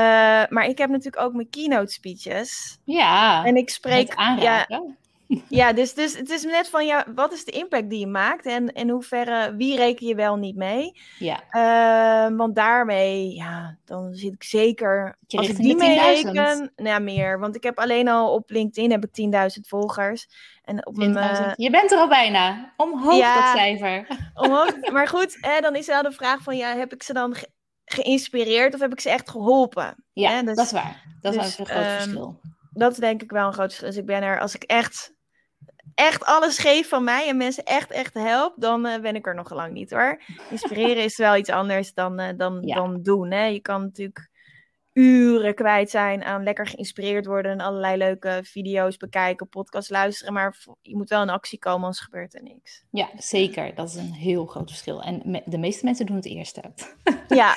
maar 0.48 0.64
ik 0.64 0.78
heb 0.78 0.90
natuurlijk 0.90 1.22
ook 1.22 1.32
mijn 1.32 1.50
keynote 1.50 1.92
speeches. 1.92 2.78
Ja. 2.84 3.44
En 3.44 3.56
ik 3.56 3.70
spreek. 3.70 4.14
Ja, 4.18 4.66
ja, 5.48 5.72
dus, 5.72 5.94
dus 5.94 6.16
het 6.16 6.30
is 6.30 6.44
net 6.44 6.68
van 6.68 6.86
ja, 6.86 7.06
wat 7.14 7.32
is 7.32 7.44
de 7.44 7.50
impact 7.50 7.90
die 7.90 7.98
je 7.98 8.06
maakt 8.06 8.46
en 8.46 8.72
in 8.72 8.90
hoeverre, 8.90 9.54
wie 9.56 9.76
reken 9.76 10.06
je 10.06 10.14
wel 10.14 10.36
niet 10.36 10.56
mee? 10.56 11.00
Ja. 11.18 11.42
Uh, 11.50 12.36
want 12.36 12.54
daarmee, 12.54 13.34
ja, 13.34 13.78
dan 13.84 14.14
zit 14.14 14.32
ik 14.32 14.42
zeker. 14.42 15.16
Je 15.26 15.38
als 15.38 15.48
ik 15.48 15.56
die 15.56 15.76
mee 15.76 15.98
reken, 15.98 16.72
nou 16.76 17.02
meer. 17.02 17.38
Want 17.38 17.56
ik 17.56 17.62
heb 17.62 17.78
alleen 17.78 18.08
al 18.08 18.32
op 18.34 18.50
LinkedIn 18.50 18.90
heb 18.90 19.04
ik 19.04 19.54
10.000 19.56 19.60
volgers. 19.60 20.28
En 20.64 20.86
op 20.86 20.96
mijn, 20.96 21.16
uh, 21.16 21.52
je 21.54 21.70
bent 21.70 21.92
er 21.92 21.98
al 21.98 22.08
bijna. 22.08 22.72
Omhoog 22.76 23.18
ja, 23.18 23.34
dat 23.34 23.58
cijfer. 23.58 24.06
Omhoog, 24.34 24.90
maar 24.92 25.08
goed, 25.08 25.38
hè, 25.40 25.60
dan 25.60 25.76
is 25.76 25.86
wel 25.86 26.02
de 26.02 26.12
vraag 26.12 26.42
van 26.42 26.56
ja, 26.56 26.76
heb 26.76 26.92
ik 26.92 27.02
ze 27.02 27.12
dan 27.12 27.34
ge 27.34 27.48
geïnspireerd 27.84 28.74
of 28.74 28.80
heb 28.80 28.92
ik 28.92 29.00
ze 29.00 29.10
echt 29.10 29.30
geholpen? 29.30 30.04
Ja, 30.12 30.30
hè? 30.30 30.42
Dus, 30.42 30.56
dat 30.56 30.64
is 30.64 30.72
waar. 30.72 31.02
Dat 31.20 31.32
dus, 31.32 31.46
is 31.46 31.58
een 31.58 31.66
groot 31.66 31.84
um, 31.84 31.90
verschil. 31.90 32.40
Dat 32.72 32.92
is 32.92 32.98
denk 32.98 33.22
ik 33.22 33.30
wel 33.30 33.46
een 33.46 33.52
groot 33.52 33.66
verschil. 33.66 33.88
Dus 33.88 33.96
ik 33.96 34.06
ben 34.06 34.22
er, 34.22 34.40
als 34.40 34.54
ik 34.54 34.62
echt 34.62 35.12
echt 36.00 36.24
alles 36.24 36.58
geef 36.58 36.88
van 36.88 37.04
mij 37.04 37.28
en 37.28 37.36
mensen 37.36 37.64
echt, 37.64 37.90
echt 37.90 38.14
help, 38.14 38.54
dan 38.56 38.86
uh, 38.86 39.00
ben 39.00 39.14
ik 39.14 39.26
er 39.26 39.34
nog 39.34 39.50
lang 39.50 39.72
niet 39.72 39.90
hoor. 39.90 40.22
Inspireren 40.50 41.04
is 41.04 41.16
wel 41.16 41.36
iets 41.36 41.50
anders 41.50 41.94
dan, 41.94 42.20
uh, 42.20 42.28
dan, 42.36 42.62
ja. 42.62 42.74
dan 42.74 43.02
doen. 43.02 43.30
Hè? 43.30 43.44
Je 43.44 43.60
kan 43.60 43.80
natuurlijk 43.82 44.28
uren 44.92 45.54
kwijt 45.54 45.90
zijn 45.90 46.24
aan 46.24 46.42
lekker 46.42 46.66
geïnspireerd 46.66 47.26
worden 47.26 47.52
en 47.52 47.60
allerlei 47.60 47.96
leuke 47.96 48.40
video's 48.42 48.96
bekijken, 48.96 49.48
podcasts 49.48 49.90
luisteren, 49.90 50.32
maar 50.32 50.56
je 50.82 50.96
moet 50.96 51.08
wel 51.08 51.22
in 51.22 51.30
actie 51.30 51.58
komen, 51.58 51.80
anders 51.80 52.00
gebeurt 52.00 52.34
er 52.34 52.42
niks. 52.42 52.84
Ja, 52.90 53.08
zeker. 53.16 53.74
Dat 53.74 53.88
is 53.88 53.94
een 53.94 54.12
heel 54.12 54.46
groot 54.46 54.68
verschil. 54.68 55.02
En 55.02 55.22
me 55.24 55.42
de 55.44 55.58
meeste 55.58 55.84
mensen 55.84 56.06
doen 56.06 56.16
het 56.16 56.26
eerste. 56.26 56.62
Ja. 57.28 57.56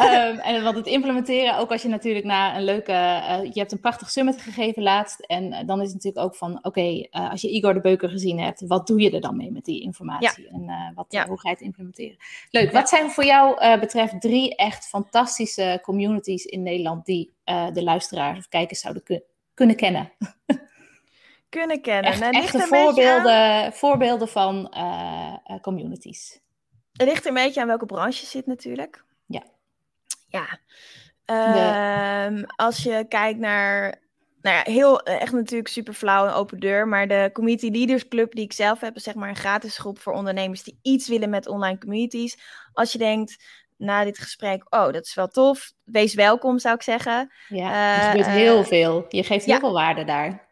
um, 0.00 0.38
en 0.48 0.62
want 0.62 0.76
het 0.76 0.86
implementeren, 0.86 1.58
ook 1.58 1.70
als 1.70 1.82
je 1.82 1.88
natuurlijk 1.88 2.24
na 2.24 2.56
een 2.56 2.64
leuke, 2.64 2.92
uh, 2.92 3.38
je 3.42 3.58
hebt 3.58 3.72
een 3.72 3.80
prachtig 3.80 4.10
summit 4.10 4.40
gegeven 4.40 4.82
laatst, 4.82 5.20
en 5.20 5.44
uh, 5.44 5.58
dan 5.66 5.80
is 5.80 5.86
het 5.86 5.94
natuurlijk 5.94 6.24
ook 6.24 6.34
van, 6.36 6.56
oké, 6.56 6.66
okay, 6.66 7.08
uh, 7.10 7.30
als 7.30 7.40
je 7.40 7.50
Igor 7.50 7.74
de 7.74 7.80
Beuker 7.80 8.08
gezien 8.08 8.40
hebt, 8.40 8.66
wat 8.66 8.86
doe 8.86 9.00
je 9.00 9.10
er 9.10 9.20
dan 9.20 9.36
mee 9.36 9.52
met 9.52 9.64
die 9.64 9.82
informatie? 9.82 10.42
Ja. 10.42 10.50
En 10.50 10.92
wat, 10.94 11.06
ja. 11.08 11.26
hoe 11.26 11.40
ga 11.40 11.48
je 11.48 11.54
het 11.54 11.64
implementeren? 11.64 12.16
Leuk. 12.50 12.64
Ja. 12.64 12.72
Wat 12.72 12.88
zijn 12.88 13.10
voor 13.10 13.24
jou 13.24 13.78
betreft 13.80 14.20
drie 14.20 14.56
echt 14.56 14.86
fantastische 14.86 15.78
communities 15.82 16.44
in 16.44 16.59
Nederland 16.62 17.04
die 17.04 17.34
uh, 17.44 17.72
de 17.72 17.82
luisteraars 17.82 18.38
of 18.38 18.48
kijkers 18.48 18.80
zouden 18.80 19.02
kun 19.02 19.22
kunnen 19.54 19.76
kennen? 19.76 20.12
kunnen 21.48 21.80
kennen. 21.80 22.10
Echt, 22.10 22.20
nou, 22.20 22.36
echte 22.36 22.58
voorbeelden, 22.58 23.72
voorbeelden 23.72 24.28
van 24.28 24.74
uh, 24.76 25.34
communities. 25.60 26.40
Het 26.92 27.08
ligt 27.08 27.22
er 27.22 27.28
een 27.28 27.44
beetje 27.44 27.60
aan 27.60 27.66
welke 27.66 27.86
branche 27.86 28.20
je 28.20 28.26
zit 28.26 28.46
natuurlijk. 28.46 29.04
Ja. 29.26 29.42
Ja. 30.28 30.58
Um, 32.26 32.44
als 32.56 32.82
je 32.82 33.04
kijkt 33.08 33.38
naar 33.38 34.00
nou 34.42 34.56
ja, 34.56 34.72
heel 34.72 35.00
echt 35.02 35.32
natuurlijk 35.32 35.68
super 35.68 35.94
flauw 35.94 36.26
en 36.26 36.32
open 36.32 36.60
deur. 36.60 36.88
Maar 36.88 37.08
de 37.08 37.30
Community 37.32 37.70
Leaders 37.70 38.08
Club 38.08 38.34
die 38.34 38.44
ik 38.44 38.52
zelf 38.52 38.80
heb, 38.80 38.96
is 38.96 39.02
zeg 39.02 39.14
maar 39.14 39.28
een 39.28 39.36
gratis 39.36 39.78
groep 39.78 39.98
voor 39.98 40.12
ondernemers 40.12 40.62
die 40.62 40.78
iets 40.82 41.08
willen 41.08 41.30
met 41.30 41.48
online 41.48 41.78
communities. 41.78 42.38
Als 42.72 42.92
je 42.92 42.98
denkt, 42.98 43.44
na 43.80 44.04
dit 44.04 44.18
gesprek, 44.18 44.74
oh, 44.74 44.92
dat 44.92 45.04
is 45.04 45.14
wel 45.14 45.28
tof. 45.28 45.72
Wees 45.84 46.14
welkom, 46.14 46.58
zou 46.58 46.74
ik 46.74 46.82
zeggen. 46.82 47.32
Ja, 47.48 47.96
er 47.96 48.08
gebeurt 48.08 48.26
heel 48.26 48.64
veel. 48.64 49.04
Je 49.08 49.22
geeft 49.22 49.44
heel 49.44 49.54
ja. 49.54 49.60
veel 49.60 49.72
waarde 49.72 50.04
daar. 50.04 50.48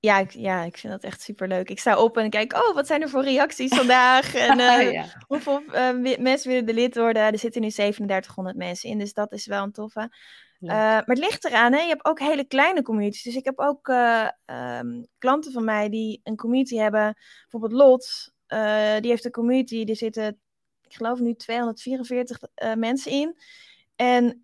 Ja 0.00 0.18
ik, 0.18 0.30
ja, 0.30 0.62
ik 0.62 0.76
vind 0.76 0.92
dat 0.92 1.02
echt 1.02 1.22
super 1.22 1.48
leuk. 1.48 1.70
Ik 1.70 1.78
sta 1.78 1.98
op 1.98 2.16
en 2.16 2.30
kijk, 2.30 2.52
oh, 2.52 2.74
wat 2.74 2.86
zijn 2.86 3.02
er 3.02 3.08
voor 3.08 3.22
reacties 3.24 3.74
vandaag? 3.74 4.34
En 4.48 4.58
uh, 4.58 4.92
ja. 4.92 5.04
hoeveel 5.26 5.62
uh, 5.66 6.18
mensen 6.18 6.50
willen 6.50 6.68
er 6.68 6.74
lid 6.74 6.96
worden? 6.96 7.22
Er 7.22 7.38
zitten 7.38 7.60
nu 7.60 7.70
3700 7.70 8.56
mensen 8.56 8.90
in, 8.90 8.98
dus 8.98 9.12
dat 9.12 9.32
is 9.32 9.46
wel 9.46 9.62
een 9.62 9.72
toffe. 9.72 10.10
maar 10.58 11.04
het 11.04 11.18
ligt 11.18 11.44
eraan, 11.44 11.72
hè? 11.72 11.80
je 11.80 11.88
hebt 11.88 12.04
ook 12.04 12.18
hele 12.18 12.44
kleine 12.44 12.82
communities. 12.82 13.22
Dus 13.22 13.36
ik 13.36 13.44
heb 13.44 13.58
ook 13.58 13.88
ehm, 13.88 15.02
klanten 15.18 15.52
van 15.52 15.64
mij 15.64 15.88
die 15.88 16.20
een 16.22 16.36
community 16.36 16.76
hebben. 16.76 17.16
Bijvoorbeeld 17.40 17.82
Lot, 17.82 18.32
die 19.00 19.10
heeft 19.10 19.24
een 19.24 19.30
community, 19.30 19.84
die 19.84 19.94
zitten, 19.94 20.40
ik 20.88 20.96
geloof 20.96 21.18
nu 21.18 21.34
244 21.34 22.38
mensen 22.76 23.12
in. 23.12 23.40
En 23.96 24.40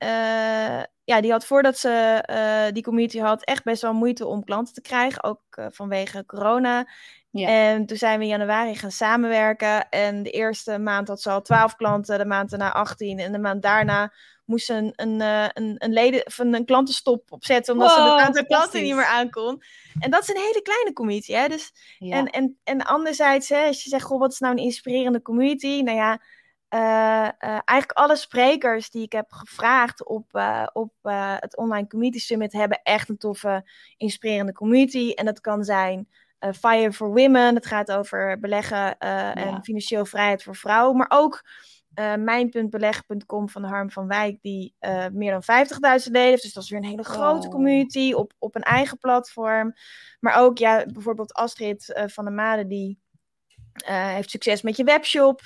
ja, 1.05 1.21
die 1.21 1.31
had 1.31 1.47
voordat 1.47 1.79
ze 1.79 2.71
die 2.73 2.83
community 2.83 3.19
had 3.19 3.45
echt 3.45 3.65
best 3.65 3.83
wel 3.83 3.95
moeite 3.95 4.27
om 4.27 4.45
klanten 4.45 4.75
te 4.75 4.81
krijgen, 4.81 5.23
ook 5.23 5.43
vanwege 5.71 6.27
corona. 6.27 6.89
Ja. 7.41 7.49
En 7.49 7.87
toen 7.87 7.97
zijn 7.97 8.19
we 8.19 8.25
in 8.25 8.31
januari 8.31 8.75
gaan 8.77 8.91
samenwerken. 8.91 9.89
En 9.89 10.23
de 10.23 10.31
eerste 10.31 10.79
maand 10.79 11.09
had 11.09 11.21
ze 11.21 11.31
al 11.31 11.43
12 11.43 11.77
klanten, 11.77 12.19
de 12.19 12.25
maand 12.25 12.51
daarna 12.51 12.73
18. 12.73 13.19
En 13.19 13.33
de 13.33 13.39
maand 13.39 13.63
daarna 13.63 14.13
moest 14.45 14.67
ze 14.67 14.75
een, 14.75 14.93
een, 14.97 15.21
eh, 15.21 15.49
een, 15.53 15.75
een, 15.79 15.93
leden, 15.93 16.23
van 16.25 16.55
een 16.55 16.65
klantenstop 16.65 17.33
opzetten, 17.33 17.73
omdat 17.73 17.91
ze 17.91 18.01
het 18.01 18.21
aantal 18.21 18.45
klanten 18.47 18.83
niet 18.83 18.95
meer 18.95 19.05
aankon. 19.05 19.63
En 20.01 20.11
dat 20.11 20.23
is 20.23 20.29
een 20.29 20.41
hele 20.41 20.63
kleine 20.63 20.93
community. 20.93 21.33
Hè? 21.33 21.49
Dus, 21.49 21.73
en, 21.99 22.27
en, 22.27 22.59
en 22.65 22.83
anderzijds, 22.83 23.49
hè, 23.49 23.67
als 23.67 23.83
je 23.83 23.89
zegt, 23.89 24.05
goh, 24.05 24.19
wat 24.19 24.33
is 24.33 24.39
nou 24.39 24.53
een 24.53 24.65
inspirerende 24.65 25.23
community? 25.23 25.81
Nou 25.85 25.97
ja, 25.97 26.21
uh, 26.75 26.81
uh, 26.81 27.61
eigenlijk 27.65 27.93
alle 27.93 28.17
sprekers 28.17 28.91
die 28.91 29.03
ik 29.03 29.13
heb 29.13 29.33
gevraagd 29.33 30.07
op, 30.07 30.27
uh, 30.33 30.67
op 30.73 30.93
het 31.39 31.57
Online 31.57 31.87
Community 31.87 32.19
Summit 32.19 32.53
hebben 32.53 32.81
echt 32.83 33.09
een 33.09 33.19
toffe, 33.19 33.71
inspirerende 33.97 34.53
community. 34.53 35.13
En 35.15 35.25
dat 35.25 35.41
kan 35.41 35.65
zijn 35.65 36.09
Fire 36.53 36.93
for 36.93 37.09
Women. 37.09 37.55
Het 37.55 37.67
gaat 37.67 37.93
over 37.93 38.41
beleggen 38.41 38.97
uh, 38.99 39.37
en 39.37 39.65
financieel 39.65 40.05
vrijheid 40.05 40.43
voor 40.43 40.57
vrouwen. 40.57 40.97
Maar 40.97 41.07
ook 41.09 41.43
uh, 41.95 42.15
mijn.beleggen.com 42.15 43.49
van 43.49 43.65
Harm 43.65 43.91
van 43.91 44.07
Wijk, 44.07 44.39
die 44.43 44.75
meer 45.13 45.31
dan 45.31 45.67
50.000 45.67 45.79
leden 45.79 46.23
heeft. 46.23 46.43
Dus 46.43 46.53
dat 46.53 46.63
is 46.63 46.71
weer 46.71 46.79
een 46.79 46.89
hele 46.89 47.05
grote 47.05 47.49
community 47.49 48.13
op, 48.13 48.33
op 48.39 48.55
een 48.55 48.63
eigen 48.63 48.99
platform. 48.99 49.75
Maar 50.21 50.35
ook 50.35 50.59
ja, 50.59 50.87
bijvoorbeeld 50.93 51.33
Astrid 51.33 52.03
van 52.07 52.25
der 52.25 52.35
Made, 52.35 52.67
die 52.67 52.99
heeft 53.85 54.31
succes 54.31 54.63
met 54.63 54.77
je 54.77 54.85
webshop. 54.85 55.41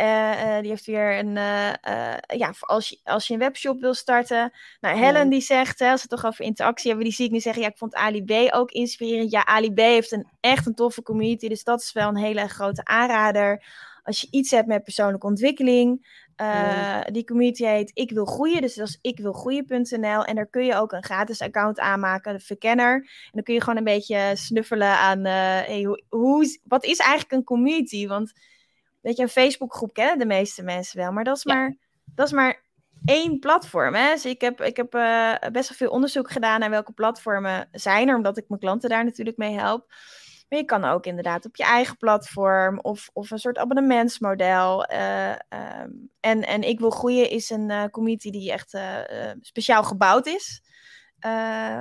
Uh, 0.00 0.58
die 0.60 0.68
heeft 0.68 0.84
weer 0.84 1.18
een, 1.18 1.36
uh, 1.36 2.16
ja, 2.36 2.52
als 2.60 2.88
je, 2.88 2.98
als 3.04 3.26
je 3.26 3.32
een 3.32 3.38
webshop 3.38 3.80
wil 3.80 3.94
starten. 3.94 4.52
Nou, 4.80 4.98
Helen 4.98 5.28
die 5.28 5.40
zegt, 5.40 5.78
hè, 5.78 5.90
als 5.90 6.02
we 6.02 6.06
het 6.10 6.20
toch 6.20 6.30
over 6.30 6.44
interactie 6.44 6.88
hebben, 6.88 7.06
die 7.06 7.14
zie 7.14 7.26
ik 7.26 7.30
nu 7.30 7.40
zeggen, 7.40 7.62
ja, 7.62 7.68
ik 7.68 7.76
vond 7.76 7.94
Ali 7.94 8.24
B 8.24 8.54
ook 8.54 8.70
inspirerend. 8.70 9.30
Ja, 9.30 9.46
Ali 9.46 9.72
B 9.72 9.78
heeft 9.78 10.12
een, 10.12 10.26
echt 10.40 10.66
een 10.66 10.74
toffe 10.74 11.02
community, 11.02 11.48
dus 11.48 11.64
dat 11.64 11.80
is 11.80 11.92
wel 11.92 12.08
een 12.08 12.16
hele 12.16 12.48
grote 12.48 12.84
aanrader. 12.84 13.64
Als 14.02 14.20
je 14.20 14.28
iets 14.30 14.50
hebt 14.50 14.66
met 14.66 14.84
persoonlijke 14.84 15.26
ontwikkeling, 15.26 16.06
die 17.12 17.24
community 17.24 17.64
heet 17.64 17.90
Ik 17.94 18.10
Wil 18.10 18.24
Groeien, 18.24 18.60
dus 18.60 18.74
dat 18.74 18.88
is 18.88 18.98
ikwilgroeien.nl. 19.00 20.24
En 20.24 20.34
daar 20.34 20.46
kun 20.46 20.64
je 20.64 20.76
ook 20.76 20.92
een 20.92 21.04
gratis 21.04 21.40
account 21.40 21.78
aanmaken, 21.78 22.32
de 22.32 22.40
verkenner. 22.40 22.94
En 22.94 23.30
dan 23.32 23.42
kun 23.42 23.54
je 23.54 23.60
gewoon 23.60 23.76
een 23.76 23.84
beetje 23.84 24.30
snuffelen 24.34 24.98
aan, 24.98 25.24
hey, 25.24 25.82
hoe, 25.82 26.02
hoe, 26.08 26.58
wat 26.64 26.84
is 26.84 26.98
eigenlijk 26.98 27.32
een 27.32 27.44
community? 27.44 28.06
Want 28.06 28.32
weet 29.04 29.16
je, 29.16 29.22
een 29.22 29.28
Facebookgroep 29.28 29.92
kennen 29.92 30.18
de 30.18 30.26
meeste 30.26 30.62
mensen 30.62 30.98
wel, 30.98 31.12
maar 31.12 31.24
dat 31.24 31.36
is, 31.36 31.44
maar, 31.44 31.76
dat 32.14 32.26
is 32.26 32.32
maar 32.32 32.62
één 33.04 33.38
platform. 33.38 33.94
Hè? 33.94 34.10
Dus 34.10 34.24
ik 34.24 34.40
heb, 34.40 34.62
ik 34.62 34.76
heb 34.76 34.94
uh, 34.94 35.34
best 35.52 35.68
wel 35.68 35.78
veel 35.78 35.90
onderzoek 35.90 36.30
gedaan 36.30 36.60
naar 36.60 36.70
welke 36.70 36.92
platformen 36.92 37.68
zijn 37.72 38.08
er, 38.08 38.16
omdat 38.16 38.36
ik 38.36 38.48
mijn 38.48 38.60
klanten 38.60 38.88
daar 38.88 39.04
natuurlijk 39.04 39.36
mee 39.36 39.54
help. 39.54 39.92
Maar 40.48 40.58
je 40.58 40.64
kan 40.64 40.84
ook 40.84 41.06
inderdaad 41.06 41.44
op 41.44 41.56
je 41.56 41.64
eigen 41.64 41.96
platform 41.96 42.78
of, 42.80 43.10
of 43.12 43.30
een 43.30 43.38
soort 43.38 43.58
abonnementsmodel. 43.58 44.90
Uh, 44.92 45.30
um, 45.30 46.10
en, 46.20 46.42
en 46.42 46.62
Ik 46.62 46.80
Wil 46.80 46.90
Groeien 46.90 47.30
is 47.30 47.50
een 47.50 47.70
uh, 47.70 47.84
community 47.84 48.30
die 48.30 48.52
echt 48.52 48.78
speciaal 49.40 49.82
gebouwd 49.82 50.26
is. 50.26 50.62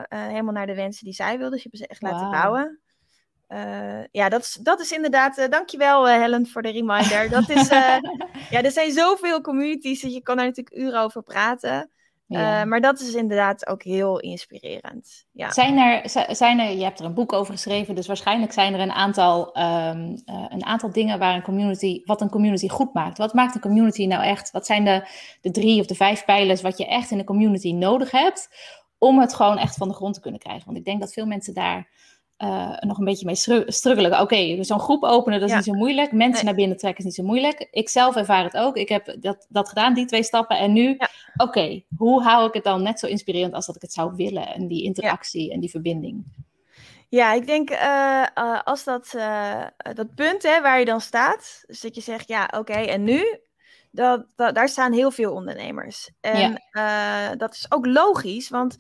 helemaal 0.08 0.54
naar 0.54 0.68
de 0.68 0.76
wensen 0.76 1.06
die 1.06 1.14
zij 1.14 1.38
wil. 1.38 1.50
Dus 1.50 1.64
je 1.64 1.70
hebt 1.70 1.84
ze 1.84 1.88
echt 1.88 2.02
laten 2.02 2.30
bouwen. 2.30 2.83
Uh, 3.54 4.04
ja, 4.12 4.30
dat 4.30 4.42
is, 4.42 4.60
dat 4.62 4.80
is 4.80 4.92
inderdaad. 4.92 5.38
Uh, 5.38 5.50
dankjewel, 5.50 6.10
uh, 6.10 6.16
Helen, 6.16 6.48
voor 6.48 6.62
de 6.62 6.72
reminder. 6.72 7.30
Dat 7.30 7.50
is, 7.50 7.68
ja, 8.54 8.62
er 8.64 8.72
zijn 8.72 8.92
zoveel 8.92 9.42
communities, 9.42 10.02
dat 10.02 10.14
je 10.14 10.22
kan 10.22 10.38
daar 10.38 10.46
natuurlijk 10.46 10.76
uren 10.76 11.02
over 11.02 11.24
praten. 11.24 11.90
Ja. 12.28 12.66
maar 12.66 12.82
dat 12.82 13.00
is 13.00 13.14
inderdaad 13.14 13.68
ook 13.68 13.84
heel 13.84 14.20
inspirerend. 14.20 15.26
Ja. 15.32 15.52
Zijn 15.52 15.78
er, 15.78 16.10
zijn 16.36 16.60
er, 16.60 16.78
je 16.78 16.84
hebt 16.84 17.00
er 17.00 17.06
een 17.06 17.14
boek 17.14 17.34
over 17.34 17.54
geschreven, 17.54 17.96
dus 17.96 18.08
waarschijnlijk 18.08 18.54
zijn 18.54 18.74
er 18.74 18.80
een 18.80 18.92
aantal, 18.92 19.58
um, 19.58 20.22
een 20.26 20.66
aantal 20.66 20.92
dingen 20.92 21.20
waar 21.20 21.36
een 21.36 21.42
community, 21.42 22.02
wat 22.06 22.22
een 22.22 22.30
community 22.30 22.68
goed 22.68 22.94
maakt. 22.94 23.18
Wat 23.18 23.34
maakt 23.34 23.56
een 23.56 23.62
community 23.62 24.06
nou 24.06 24.24
echt? 24.24 24.52
Wat 24.52 24.66
zijn 24.66 24.86
de, 24.86 25.08
de 25.42 25.52
drie 25.52 25.80
of 25.80 25.86
de 25.86 25.96
vijf 25.96 26.26
pijlers 26.26 26.62
wat 26.62 26.78
je 26.78 26.88
echt 26.88 27.12
in 27.12 27.20
een 27.20 27.26
community 27.26 27.72
nodig 27.72 28.12
hebt 28.12 28.50
om 28.98 29.20
het 29.20 29.34
gewoon 29.34 29.58
echt 29.58 29.76
van 29.76 29.88
de 29.88 29.94
grond 29.94 30.14
te 30.14 30.22
kunnen 30.22 30.40
krijgen? 30.40 30.66
Want 30.66 30.78
ik 30.78 30.86
denk 30.86 31.00
dat 31.00 31.14
veel 31.14 31.26
mensen 31.26 31.54
daar 31.54 31.88
uh, 32.38 32.78
nog 32.80 32.98
een 32.98 33.06
beetje 33.06 33.26
mee 33.26 33.64
struggelen. 33.72 34.20
Oké, 34.22 34.64
zo'n 34.64 34.80
groep 34.80 35.04
openen, 35.04 35.40
dat 35.40 35.50
is 35.50 35.56
niet 35.56 35.64
zo 35.64 35.74
moeilijk. 35.74 36.12
Mensen 36.12 36.46
naar 36.46 36.56
binnen 36.56 36.78
trekken 36.78 37.00
is 37.00 37.06
niet 37.06 37.16
zo 37.16 37.24
moeilijk. 37.24 37.68
Ik 37.72 37.90
zelf 37.90 38.16
ervaar 38.16 38.44
het 38.44 38.58
ook. 38.58 38.78
Ik 38.78 38.90
heb 38.90 39.16
dat, 39.20 39.46
dat 39.50 39.70
gedaan, 39.70 39.94
die 39.94 40.06
twee 40.06 40.24
stappen. 40.24 40.58
En 40.58 40.74
nu, 40.74 40.98
oké, 41.36 41.84
hoe 41.98 42.24
hou 42.24 42.48
ik 42.48 42.54
het 42.54 42.64
dan 42.64 42.84
net 42.84 43.00
zo 43.00 43.08
inspirerend 43.08 43.54
als 43.54 43.66
dat 43.66 43.76
ik 43.76 43.82
het 43.82 43.94
zou 43.94 44.16
willen? 44.16 44.48
En 44.48 44.68
die 44.68 44.84
interactie 44.84 45.52
en 45.52 45.60
die 45.60 45.70
verbinding. 45.70 46.24
Ja, 47.10 47.34
ik 47.34 47.46
denk 47.46 47.70
uh, 47.70 48.26
als 48.64 48.84
dat, 48.84 49.16
dat 49.94 50.16
punt 50.16 50.44
hè, 50.44 50.62
waar 50.62 50.80
je 50.80 50.86
dan 50.86 51.02
staat, 51.02 51.64
dus 51.68 51.82
dat 51.82 51.96
je 51.96 52.02
zegt, 52.02 52.28
ja, 52.28 52.50
oké, 52.58 52.74
en 52.74 53.04
nu? 53.04 53.40
Dat, 53.92 54.26
dat, 54.36 54.56
daar 54.56 54.70
staan 54.70 54.94
heel 54.94 55.12
veel 55.12 55.34
ondernemers. 55.34 56.12
En 56.22 56.62
dat 57.38 57.54
is 57.54 57.66
ook 57.70 57.86
logisch, 57.86 58.50
want 58.50 58.78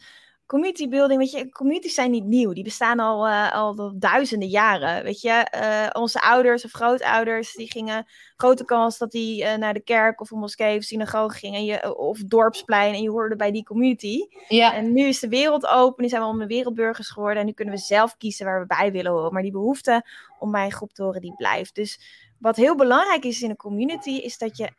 community 0.53 0.87
building, 0.87 1.19
weet 1.19 1.31
je, 1.31 1.49
communities 1.49 1.93
zijn 1.93 2.11
niet 2.11 2.25
nieuw. 2.25 2.53
Die 2.53 2.63
bestaan 2.63 2.99
al, 2.99 3.27
uh, 3.27 3.53
al 3.53 3.93
duizenden 3.95 4.47
jaren. 4.47 5.03
Weet 5.03 5.21
je, 5.21 5.47
uh, 5.55 6.01
onze 6.01 6.21
ouders 6.21 6.65
of 6.65 6.71
grootouders, 6.71 7.53
die 7.53 7.71
gingen 7.71 8.05
grote 8.35 8.65
kans 8.65 8.97
dat 8.97 9.11
die 9.11 9.43
uh, 9.43 9.55
naar 9.55 9.73
de 9.73 9.83
kerk 9.83 10.21
of 10.21 10.31
een 10.31 10.39
moskee 10.39 10.77
of 10.77 10.83
synagoge 10.83 11.37
gingen. 11.37 11.59
En 11.59 11.65
je, 11.65 11.97
of 11.97 12.17
dorpsplein 12.17 12.93
en 12.93 13.01
je 13.01 13.09
hoorde 13.09 13.35
bij 13.35 13.51
die 13.51 13.63
community. 13.63 14.27
Ja. 14.47 14.73
En 14.73 14.93
nu 14.93 15.07
is 15.07 15.19
de 15.19 15.27
wereld 15.27 15.67
open, 15.67 16.03
nu 16.03 16.09
zijn 16.09 16.21
we 16.21 16.27
allemaal 16.27 16.47
wereldburgers 16.47 17.09
geworden. 17.09 17.39
En 17.39 17.45
nu 17.45 17.51
kunnen 17.53 17.73
we 17.73 17.79
zelf 17.79 18.17
kiezen 18.17 18.45
waar 18.45 18.59
we 18.59 18.65
bij 18.65 18.91
willen 18.91 19.11
horen. 19.11 19.33
Maar 19.33 19.41
die 19.41 19.51
behoefte 19.51 20.05
om 20.39 20.51
bij 20.51 20.65
een 20.65 20.71
groep 20.71 20.93
te 20.93 21.03
horen, 21.03 21.21
die 21.21 21.35
blijft. 21.35 21.75
Dus 21.75 21.99
wat 22.39 22.55
heel 22.55 22.75
belangrijk 22.75 23.23
is 23.23 23.41
in 23.41 23.49
een 23.49 23.55
community, 23.55 24.09
is 24.09 24.37
dat 24.37 24.57
je 24.57 24.69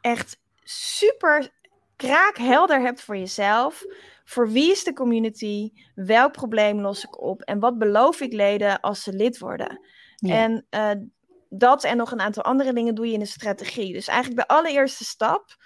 echt 0.00 0.38
super 0.64 1.50
kraakhelder 1.96 2.80
hebt 2.80 3.00
voor 3.00 3.16
jezelf 3.16 3.84
voor 4.26 4.50
wie 4.50 4.70
is 4.70 4.84
de 4.84 4.92
community? 4.92 5.70
Welk 5.94 6.32
probleem 6.32 6.80
los 6.80 7.04
ik 7.04 7.22
op? 7.22 7.42
En 7.42 7.58
wat 7.58 7.78
beloof 7.78 8.20
ik 8.20 8.32
leden 8.32 8.80
als 8.80 9.02
ze 9.02 9.12
lid 9.12 9.38
worden? 9.38 9.80
En 10.16 10.66
uh, 10.70 10.90
dat 11.48 11.84
en 11.84 11.96
nog 11.96 12.12
een 12.12 12.20
aantal 12.20 12.42
andere 12.42 12.72
dingen 12.72 12.94
doe 12.94 13.06
je 13.06 13.12
in 13.12 13.18
de 13.18 13.26
strategie. 13.26 13.92
Dus 13.92 14.06
eigenlijk 14.06 14.48
de 14.48 14.54
allereerste 14.54 15.04
stap 15.04 15.56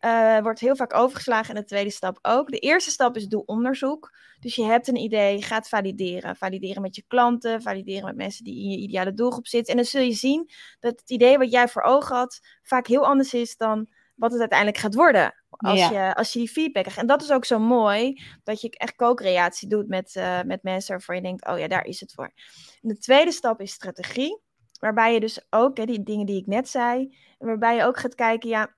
uh, 0.00 0.38
wordt 0.38 0.60
heel 0.60 0.76
vaak 0.76 0.94
overgeslagen 0.94 1.54
en 1.54 1.60
de 1.60 1.66
tweede 1.66 1.90
stap 1.90 2.18
ook. 2.22 2.50
De 2.50 2.58
eerste 2.58 2.90
stap 2.90 3.16
is 3.16 3.26
doe 3.26 3.44
onderzoek. 3.44 4.10
Dus 4.40 4.54
je 4.54 4.64
hebt 4.64 4.88
een 4.88 4.96
idee, 4.96 5.42
ga 5.42 5.56
het 5.56 5.68
valideren. 5.68 6.36
Valideren 6.36 6.82
met 6.82 6.96
je 6.96 7.04
klanten, 7.08 7.62
valideren 7.62 8.04
met 8.04 8.16
mensen 8.16 8.44
die 8.44 8.62
in 8.62 8.70
je 8.70 8.78
ideale 8.78 9.14
doelgroep 9.14 9.46
zitten. 9.46 9.70
En 9.70 9.76
dan 9.76 9.90
zul 9.90 10.02
je 10.02 10.12
zien 10.12 10.50
dat 10.80 11.00
het 11.00 11.10
idee 11.10 11.38
wat 11.38 11.50
jij 11.50 11.68
voor 11.68 11.82
ogen 11.82 12.16
had 12.16 12.40
vaak 12.62 12.86
heel 12.86 13.06
anders 13.06 13.34
is 13.34 13.56
dan 13.56 13.88
wat 14.20 14.30
het 14.30 14.40
uiteindelijk 14.40 14.78
gaat 14.78 14.94
worden. 14.94 15.34
Als, 15.50 15.88
je, 15.88 16.14
als 16.14 16.32
je 16.32 16.38
die 16.38 16.48
feedback 16.48 16.82
krijgt. 16.82 17.00
En 17.00 17.06
dat 17.06 17.22
is 17.22 17.30
ook 17.30 17.44
zo 17.44 17.58
mooi, 17.58 18.22
dat 18.44 18.60
je 18.60 18.70
echt 18.70 18.96
co-creatie 18.96 19.68
doet 19.68 19.88
met, 19.88 20.14
uh, 20.14 20.42
met 20.42 20.62
mensen 20.62 20.90
waarvan 20.90 21.16
je 21.16 21.22
denkt, 21.22 21.46
oh 21.46 21.58
ja, 21.58 21.68
daar 21.68 21.84
is 21.84 22.00
het 22.00 22.12
voor. 22.12 22.32
En 22.82 22.88
de 22.88 22.98
tweede 22.98 23.32
stap 23.32 23.60
is 23.60 23.72
strategie, 23.72 24.40
waarbij 24.80 25.14
je 25.14 25.20
dus 25.20 25.46
ook, 25.50 25.76
hè, 25.76 25.84
die 25.84 26.02
dingen 26.02 26.26
die 26.26 26.40
ik 26.40 26.46
net 26.46 26.68
zei, 26.68 27.16
waarbij 27.38 27.76
je 27.76 27.84
ook 27.84 27.98
gaat 27.98 28.14
kijken, 28.14 28.48
ja, 28.48 28.74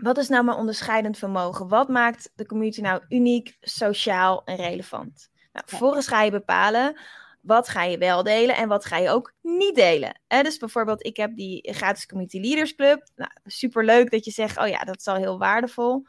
wat 0.00 0.18
is 0.18 0.28
nou 0.28 0.44
mijn 0.44 0.58
onderscheidend 0.58 1.18
vermogen? 1.18 1.68
Wat 1.68 1.88
maakt 1.88 2.30
de 2.34 2.46
community 2.46 2.80
nou 2.80 3.02
uniek, 3.08 3.56
sociaal 3.60 4.44
en 4.44 4.56
relevant? 4.56 5.28
Nou, 5.52 5.64
vervolgens 5.68 6.08
ga 6.08 6.22
je 6.22 6.30
bepalen, 6.30 7.00
wat 7.46 7.68
ga 7.68 7.82
je 7.82 7.98
wel 7.98 8.22
delen 8.22 8.56
en 8.56 8.68
wat 8.68 8.84
ga 8.84 8.96
je 8.96 9.10
ook 9.10 9.32
niet 9.42 9.74
delen. 9.74 10.20
Eh, 10.26 10.42
dus 10.42 10.56
bijvoorbeeld, 10.56 11.06
ik 11.06 11.16
heb 11.16 11.36
die 11.36 11.72
gratis 11.74 12.06
Community 12.06 12.40
Leaders 12.40 12.74
Club. 12.74 13.08
Nou, 13.16 13.30
super 13.44 13.84
leuk 13.84 14.10
dat 14.10 14.24
je 14.24 14.30
zegt, 14.30 14.58
oh 14.58 14.68
ja, 14.68 14.84
dat 14.84 14.98
is 14.98 15.06
al 15.06 15.16
heel 15.16 15.38
waardevol. 15.38 16.06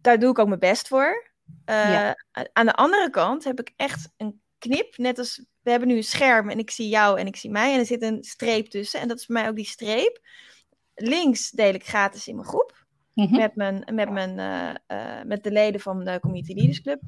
Daar 0.00 0.18
doe 0.18 0.30
ik 0.30 0.38
ook 0.38 0.48
mijn 0.48 0.60
best 0.60 0.88
voor. 0.88 1.30
Uh, 1.70 2.10
Aan 2.52 2.66
de 2.66 2.74
andere 2.74 3.10
kant 3.10 3.44
heb 3.44 3.60
ik 3.60 3.72
echt 3.76 4.12
een 4.16 4.40
knip, 4.58 4.96
net 4.96 5.18
als 5.18 5.44
we 5.62 5.70
hebben 5.70 5.88
nu 5.88 5.96
een 5.96 6.04
scherm 6.04 6.50
en 6.50 6.58
ik 6.58 6.70
zie 6.70 6.88
jou 6.88 7.20
en 7.20 7.26
ik 7.26 7.36
zie 7.36 7.50
mij 7.50 7.72
en 7.72 7.78
er 7.78 7.86
zit 7.86 8.02
een 8.02 8.24
streep 8.24 8.66
tussen 8.66 9.00
en 9.00 9.08
dat 9.08 9.18
is 9.18 9.24
voor 9.24 9.34
mij 9.34 9.48
ook 9.48 9.56
die 9.56 9.64
streep. 9.64 10.20
Links 10.94 11.50
deel 11.50 11.74
ik 11.74 11.86
gratis 11.86 12.28
in 12.28 12.34
mijn 12.34 12.48
groep. 12.48 12.86
Mhm. 13.14 13.36
met, 13.36 13.54
mijn, 13.54 13.84
met, 13.94 14.10
mijn, 14.10 14.38
uh, 14.38 14.98
uh, 14.98 15.22
met 15.24 15.42
de 15.42 15.50
leden 15.50 15.80
van 15.80 16.04
de 16.04 16.20
Community 16.20 16.54
Leaders 16.54 16.80
Club. 16.80 17.00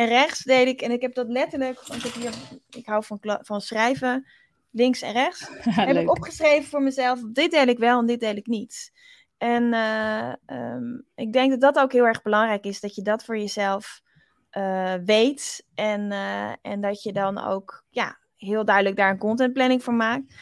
En 0.00 0.06
rechts 0.06 0.44
deed 0.44 0.68
ik, 0.68 0.80
en 0.80 0.90
ik 0.90 1.00
heb 1.00 1.14
dat 1.14 1.28
letterlijk, 1.28 1.86
want 1.86 2.04
ik, 2.04 2.12
hier, 2.12 2.32
ik 2.70 2.86
hou 2.86 3.04
van, 3.04 3.18
van 3.20 3.60
schrijven, 3.60 4.26
links 4.70 5.02
en 5.02 5.12
rechts, 5.12 5.48
heb 5.64 5.96
ik 5.96 6.10
opgeschreven 6.10 6.68
voor 6.70 6.82
mezelf, 6.82 7.20
dit 7.32 7.50
deel 7.50 7.66
ik 7.66 7.78
wel 7.78 7.98
en 7.98 8.06
dit 8.06 8.20
deel 8.20 8.36
ik 8.36 8.46
niet. 8.46 8.92
En 9.38 9.72
eh, 9.72 10.32
ehm, 10.46 11.00
ik 11.14 11.32
denk 11.32 11.50
dat 11.50 11.60
dat 11.60 11.78
ook 11.84 11.92
heel 11.92 12.06
erg 12.06 12.22
belangrijk 12.22 12.64
is, 12.64 12.80
dat 12.80 12.94
je 12.94 13.02
dat 13.02 13.24
voor 13.24 13.38
jezelf 13.38 14.00
uh, 14.52 14.94
weet. 15.04 15.66
En, 15.74 16.10
uh, 16.10 16.52
en 16.62 16.80
dat 16.80 17.02
je 17.02 17.12
dan 17.12 17.38
ook 17.38 17.84
ja, 17.90 18.18
heel 18.36 18.64
duidelijk 18.64 18.96
daar 18.96 19.10
een 19.10 19.18
contentplanning 19.18 19.82
voor 19.82 19.94
maakt. 19.94 20.34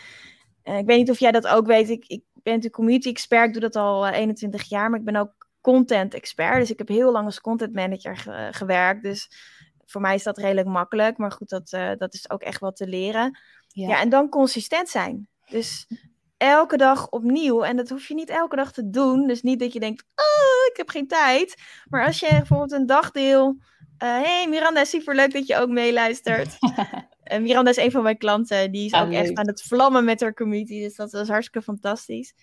ik 0.62 0.87
weet 0.87 0.99
niet 0.99 1.11
of 1.11 1.19
jij 1.19 1.33
dat 1.33 1.47
ook 1.47 1.67
weet. 1.67 1.91
Ik, 1.91 2.05
ik 2.07 2.23
ben 2.33 2.53
natuurlijk 2.53 2.75
community 2.75 3.09
expert, 3.09 3.47
ik 3.47 3.53
doe 3.53 3.62
dat 3.62 3.77
al 3.77 4.09
21 4.09 4.69
jaar, 4.69 4.91
maar 4.91 4.99
ik 4.99 5.05
ben 5.05 5.17
ook 5.17 5.38
content 5.72 6.14
expert. 6.14 6.58
Dus 6.58 6.70
ik 6.70 6.78
heb 6.78 6.88
heel 6.88 7.12
lang 7.12 7.26
als 7.26 7.40
content 7.40 7.72
manager 7.72 8.16
gewerkt. 8.50 9.02
Dus 9.02 9.30
voor 9.87 10.00
mij 10.00 10.14
is 10.14 10.22
dat 10.22 10.38
redelijk 10.38 10.68
makkelijk. 10.68 11.16
Maar 11.18 11.32
goed, 11.32 11.48
dat, 11.48 11.68
dat 11.98 12.14
is 12.14 12.30
ook 12.30 12.42
echt 12.42 12.60
wat 12.60 12.76
te 12.76 12.87
leren. 12.87 13.38
Ja. 13.68 13.88
ja, 13.88 14.00
en 14.00 14.08
dan 14.08 14.28
consistent 14.28 14.88
zijn. 14.88 15.28
Dus 15.50 15.87
elke 16.37 16.76
dag 16.76 17.08
opnieuw. 17.08 17.62
En 17.62 17.76
dat 17.76 17.88
hoef 17.88 18.08
je 18.08 18.14
niet 18.14 18.30
elke 18.30 18.56
dag 18.56 18.72
te 18.72 18.90
doen. 18.90 19.26
Dus 19.26 19.42
niet 19.42 19.60
dat 19.60 19.72
je 19.72 19.80
denkt, 19.80 20.04
oh, 20.14 20.70
ik 20.70 20.76
heb 20.76 20.88
geen 20.88 21.06
tijd. 21.06 21.54
Maar 21.88 22.06
als 22.06 22.18
je 22.18 22.28
bijvoorbeeld 22.28 22.72
een 22.72 22.87
dagdeel... 22.87 23.56
Uh, 24.02 24.22
hey 24.22 24.46
Miranda, 24.48 24.84
super 24.84 25.14
leuk 25.14 25.32
dat 25.32 25.46
je 25.46 25.56
ook 25.56 25.68
meeluistert. 25.68 26.56
en 27.22 27.42
Miranda 27.42 27.70
is 27.70 27.76
een 27.76 27.90
van 27.90 28.02
mijn 28.02 28.18
klanten. 28.18 28.72
Die 28.72 28.87
is 28.87 28.92
ook 28.92 29.12
echt 29.12 29.34
aan 29.34 29.46
het 29.46 29.62
vlammen 29.62 30.04
met 30.04 30.20
haar 30.20 30.34
community. 30.34 30.80
Dus 30.80 30.94
dat 30.94 31.14
is 31.14 31.28
hartstikke 31.28 31.62
fantastisch. 31.62 32.34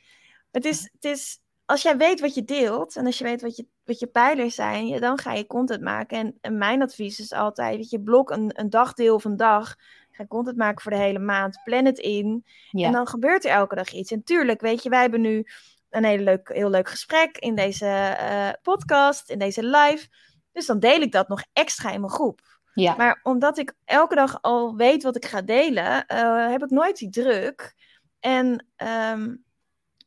Het 0.51 0.65
is, 0.65 0.89
het 0.93 1.03
is, 1.03 1.39
als 1.65 1.81
jij 1.81 1.97
weet 1.97 2.19
wat 2.19 2.33
je 2.33 2.43
deelt 2.43 2.95
en 2.95 3.05
als 3.05 3.17
je 3.17 3.23
weet 3.23 3.41
wat 3.41 3.55
je, 3.55 3.67
wat 3.83 3.99
je 3.99 4.07
pijlers 4.07 4.55
zijn, 4.55 4.99
dan 4.99 5.17
ga 5.17 5.33
je 5.33 5.47
content 5.47 5.81
maken. 5.81 6.17
En, 6.17 6.37
en 6.41 6.57
mijn 6.57 6.81
advies 6.81 7.19
is 7.19 7.31
altijd, 7.31 7.77
dat 7.77 7.89
je, 7.89 8.01
blok 8.01 8.29
een, 8.29 8.51
een 8.53 8.69
dagdeel 8.69 9.19
een 9.23 9.37
dag 9.37 9.75
Ga 10.15 10.25
content 10.27 10.57
maken 10.57 10.81
voor 10.81 10.91
de 10.91 10.97
hele 10.97 11.19
maand. 11.19 11.61
Plan 11.63 11.85
het 11.85 11.97
in. 11.97 12.45
En 12.71 12.91
dan 12.91 13.07
gebeurt 13.07 13.45
er 13.45 13.51
elke 13.51 13.75
dag 13.75 13.91
iets. 13.91 14.11
En 14.11 14.23
tuurlijk, 14.23 14.61
weet 14.61 14.83
je, 14.83 14.89
wij 14.89 15.01
hebben 15.01 15.21
nu 15.21 15.47
een 15.89 16.03
hele 16.03 16.23
leuk, 16.23 16.49
heel 16.53 16.69
leuk 16.69 16.89
gesprek 16.89 17.37
in 17.37 17.55
deze 17.55 18.17
uh, 18.21 18.49
podcast, 18.61 19.29
in 19.29 19.39
deze 19.39 19.63
live. 19.63 20.07
Dus 20.51 20.65
dan 20.65 20.79
deel 20.79 21.01
ik 21.01 21.11
dat 21.11 21.27
nog 21.27 21.43
extra 21.53 21.91
in 21.91 21.99
mijn 21.99 22.11
groep. 22.11 22.41
Ja. 22.73 22.95
Maar 22.95 23.19
omdat 23.23 23.57
ik 23.57 23.73
elke 23.85 24.15
dag 24.15 24.41
al 24.41 24.75
weet 24.75 25.03
wat 25.03 25.15
ik 25.15 25.25
ga 25.25 25.41
delen, 25.41 26.05
uh, 26.13 26.49
heb 26.49 26.63
ik 26.63 26.69
nooit 26.69 26.97
die 26.97 27.09
druk. 27.09 27.75
En 28.19 28.65
um, 29.13 29.44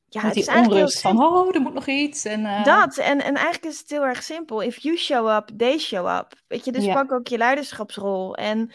ja, 0.09 0.21
het 0.21 0.37
is 0.37 0.49
onrust 0.49 1.01
van, 1.01 1.25
oh, 1.25 1.55
er 1.55 1.61
moet 1.61 1.75
nog 1.75 1.87
iets. 1.87 2.25
En, 2.25 2.41
uh... 2.41 2.65
Dat, 2.65 2.97
en, 2.97 3.25
en 3.25 3.35
eigenlijk 3.35 3.65
is 3.65 3.79
het 3.79 3.91
heel 3.91 4.05
erg 4.05 4.23
simpel. 4.23 4.63
If 4.63 4.79
you 4.79 4.97
show 4.97 5.37
up, 5.37 5.51
they 5.57 5.79
show 5.79 6.19
up. 6.19 6.33
Weet 6.47 6.65
je, 6.65 6.73
dus 6.73 6.85
ja. 6.85 6.95
pak 6.95 7.13
ook 7.13 7.29
je 7.29 7.39
leiderschapsrol. 7.39 8.35
En 8.35 8.73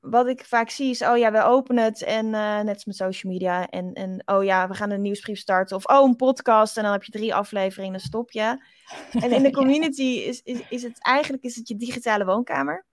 wat 0.00 0.26
ik 0.26 0.44
vaak 0.44 0.70
zie 0.70 0.90
is, 0.90 1.02
oh 1.02 1.16
ja, 1.16 1.32
we 1.32 1.42
openen 1.42 1.84
het 1.84 2.02
en 2.02 2.26
uh, 2.26 2.60
net 2.60 2.74
als 2.74 2.84
met 2.84 2.96
social 2.96 3.32
media. 3.32 3.68
En, 3.68 3.92
en 3.92 4.22
oh 4.24 4.44
ja, 4.44 4.68
we 4.68 4.74
gaan 4.74 4.90
een 4.90 5.02
nieuwsbrief 5.02 5.38
starten. 5.38 5.76
Of 5.76 5.84
oh, 5.84 6.08
een 6.08 6.16
podcast 6.16 6.76
en 6.76 6.82
dan 6.82 6.92
heb 6.92 7.04
je 7.04 7.12
drie 7.12 7.34
afleveringen 7.34 7.94
en 7.94 7.98
dan 7.98 8.08
stop 8.08 8.30
je. 8.30 8.64
En 9.12 9.32
in 9.32 9.42
de 9.42 9.52
community 9.60 10.02
is, 10.02 10.40
is, 10.44 10.58
is 10.68 10.82
het 10.82 11.02
eigenlijk 11.02 11.44
is 11.44 11.56
het 11.56 11.68
je 11.68 11.76
digitale 11.76 12.24
woonkamer. 12.24 12.84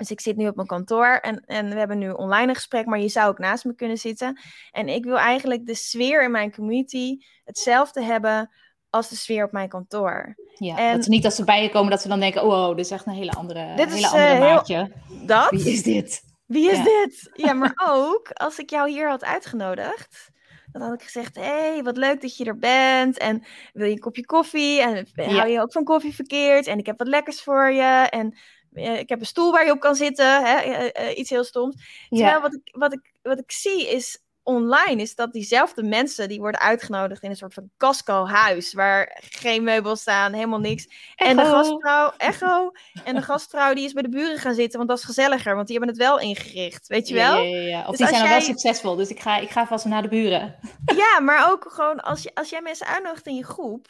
Dus 0.00 0.10
ik 0.10 0.20
zit 0.20 0.36
nu 0.36 0.48
op 0.48 0.56
mijn 0.56 0.68
kantoor 0.68 1.18
en, 1.22 1.44
en 1.46 1.68
we 1.68 1.78
hebben 1.78 1.98
nu 1.98 2.10
online 2.10 2.48
een 2.48 2.54
gesprek, 2.54 2.86
maar 2.86 3.00
je 3.00 3.08
zou 3.08 3.28
ook 3.28 3.38
naast 3.38 3.64
me 3.64 3.74
kunnen 3.74 3.96
zitten. 3.96 4.40
En 4.70 4.88
ik 4.88 5.04
wil 5.04 5.18
eigenlijk 5.18 5.66
de 5.66 5.74
sfeer 5.74 6.24
in 6.24 6.30
mijn 6.30 6.54
community 6.54 7.16
hetzelfde 7.44 8.02
hebben 8.02 8.50
als 8.90 9.08
de 9.08 9.16
sfeer 9.16 9.44
op 9.44 9.52
mijn 9.52 9.68
kantoor. 9.68 10.34
Ja, 10.54 10.78
en, 10.78 10.96
dat 10.96 11.06
niet 11.06 11.24
als 11.24 11.34
ze 11.34 11.44
bij 11.44 11.62
je 11.62 11.70
komen 11.70 11.90
dat 11.90 12.02
ze 12.02 12.08
dan 12.08 12.20
denken, 12.20 12.44
oh, 12.44 12.68
dit 12.68 12.84
is 12.84 12.90
echt 12.90 13.06
een 13.06 13.12
hele 13.12 13.32
andere, 13.32 13.74
dit 13.76 13.92
hele 13.92 14.08
andere 14.08 14.34
uh, 14.34 14.40
maatje. 14.40 14.92
dat? 15.26 15.50
Wie 15.50 15.72
is 15.72 15.82
dit? 15.82 16.22
Wie 16.46 16.70
is 16.70 16.82
dit? 16.82 17.30
Ja, 17.32 17.52
maar 17.52 17.72
ook 17.94 18.30
als 18.32 18.58
ik 18.58 18.70
jou 18.70 18.90
hier 18.90 19.08
had 19.08 19.24
uitgenodigd, 19.24 20.30
dan 20.72 20.82
had 20.82 20.94
ik 20.94 21.02
gezegd: 21.02 21.36
Hé, 21.36 21.42
hey, 21.42 21.82
wat 21.82 21.96
leuk 21.96 22.20
dat 22.20 22.36
je 22.36 22.44
er 22.44 22.58
bent. 22.58 23.18
En 23.18 23.44
wil 23.72 23.86
je 23.86 23.92
een 23.92 23.98
kopje 23.98 24.26
koffie? 24.26 24.80
En 24.80 25.06
hou 25.14 25.48
je 25.48 25.60
ook 25.60 25.72
van 25.72 25.84
koffie 25.84 26.14
verkeerd? 26.14 26.66
En 26.66 26.78
ik 26.78 26.86
heb 26.86 26.98
wat 26.98 27.08
lekkers 27.08 27.42
voor 27.42 27.70
je. 27.70 28.06
En 28.10 28.32
eh, 28.32 28.38
ik 28.72 29.08
heb 29.08 29.20
een 29.20 29.26
stoel 29.26 29.52
waar 29.52 29.64
je 29.64 29.72
op 29.72 29.80
kan 29.80 29.94
zitten. 29.94 30.44
Hè? 30.44 30.56
Eh, 30.56 31.08
eh, 31.08 31.18
iets 31.18 31.30
heel 31.30 31.44
stoms. 31.44 31.76
Terwijl 32.08 32.40
wat, 32.40 32.54
ik, 32.54 32.68
wat, 32.72 32.92
ik, 32.92 33.12
wat 33.22 33.38
ik 33.38 33.52
zie 33.52 33.88
is 33.88 34.18
online 34.42 35.02
is 35.02 35.14
dat 35.14 35.32
diezelfde 35.32 35.82
mensen 35.82 36.28
die 36.28 36.40
worden 36.40 36.60
uitgenodigd 36.60 37.22
in 37.22 37.30
een 37.30 37.36
soort 37.36 37.54
van 37.54 37.70
casco-huis 37.76 38.72
waar 38.72 39.22
geen 39.30 39.64
meubels 39.64 40.00
staan, 40.00 40.32
helemaal 40.32 40.60
niks. 40.60 40.88
En 41.16 41.36
de 41.36 41.44
gastvrouw, 41.44 42.12
echo, 42.16 42.72
en 43.04 43.14
de 43.14 43.22
gastvrouw 43.22 43.74
die 43.74 43.84
is 43.84 43.92
bij 43.92 44.02
de 44.02 44.08
buren 44.08 44.38
gaan 44.38 44.54
zitten, 44.54 44.76
want 44.76 44.90
dat 44.90 44.98
is 44.98 45.04
gezelliger, 45.04 45.54
want 45.54 45.66
die 45.66 45.76
hebben 45.78 45.94
het 45.94 46.04
wel 46.04 46.18
ingericht, 46.18 46.86
weet 46.86 47.08
je 47.08 47.14
wel? 47.14 47.36
Ja, 47.36 47.56
ja, 47.56 47.68
ja. 47.68 47.80
Of 47.80 47.86
dus 47.86 47.98
die 47.98 48.06
zijn 48.06 48.20
jij... 48.20 48.30
wel 48.30 48.40
succesvol, 48.40 48.96
dus 48.96 49.08
ik 49.08 49.20
ga, 49.20 49.36
ik 49.36 49.50
ga 49.50 49.66
vast 49.66 49.84
naar 49.84 50.02
de 50.02 50.08
buren. 50.08 50.58
Ja, 50.96 51.20
maar 51.20 51.50
ook 51.50 51.66
gewoon 51.68 52.00
als, 52.00 52.22
je, 52.22 52.30
als 52.34 52.50
jij 52.50 52.60
mensen 52.60 52.86
uitnodigt 52.86 53.26
in 53.26 53.34
je 53.34 53.44
groep, 53.44 53.86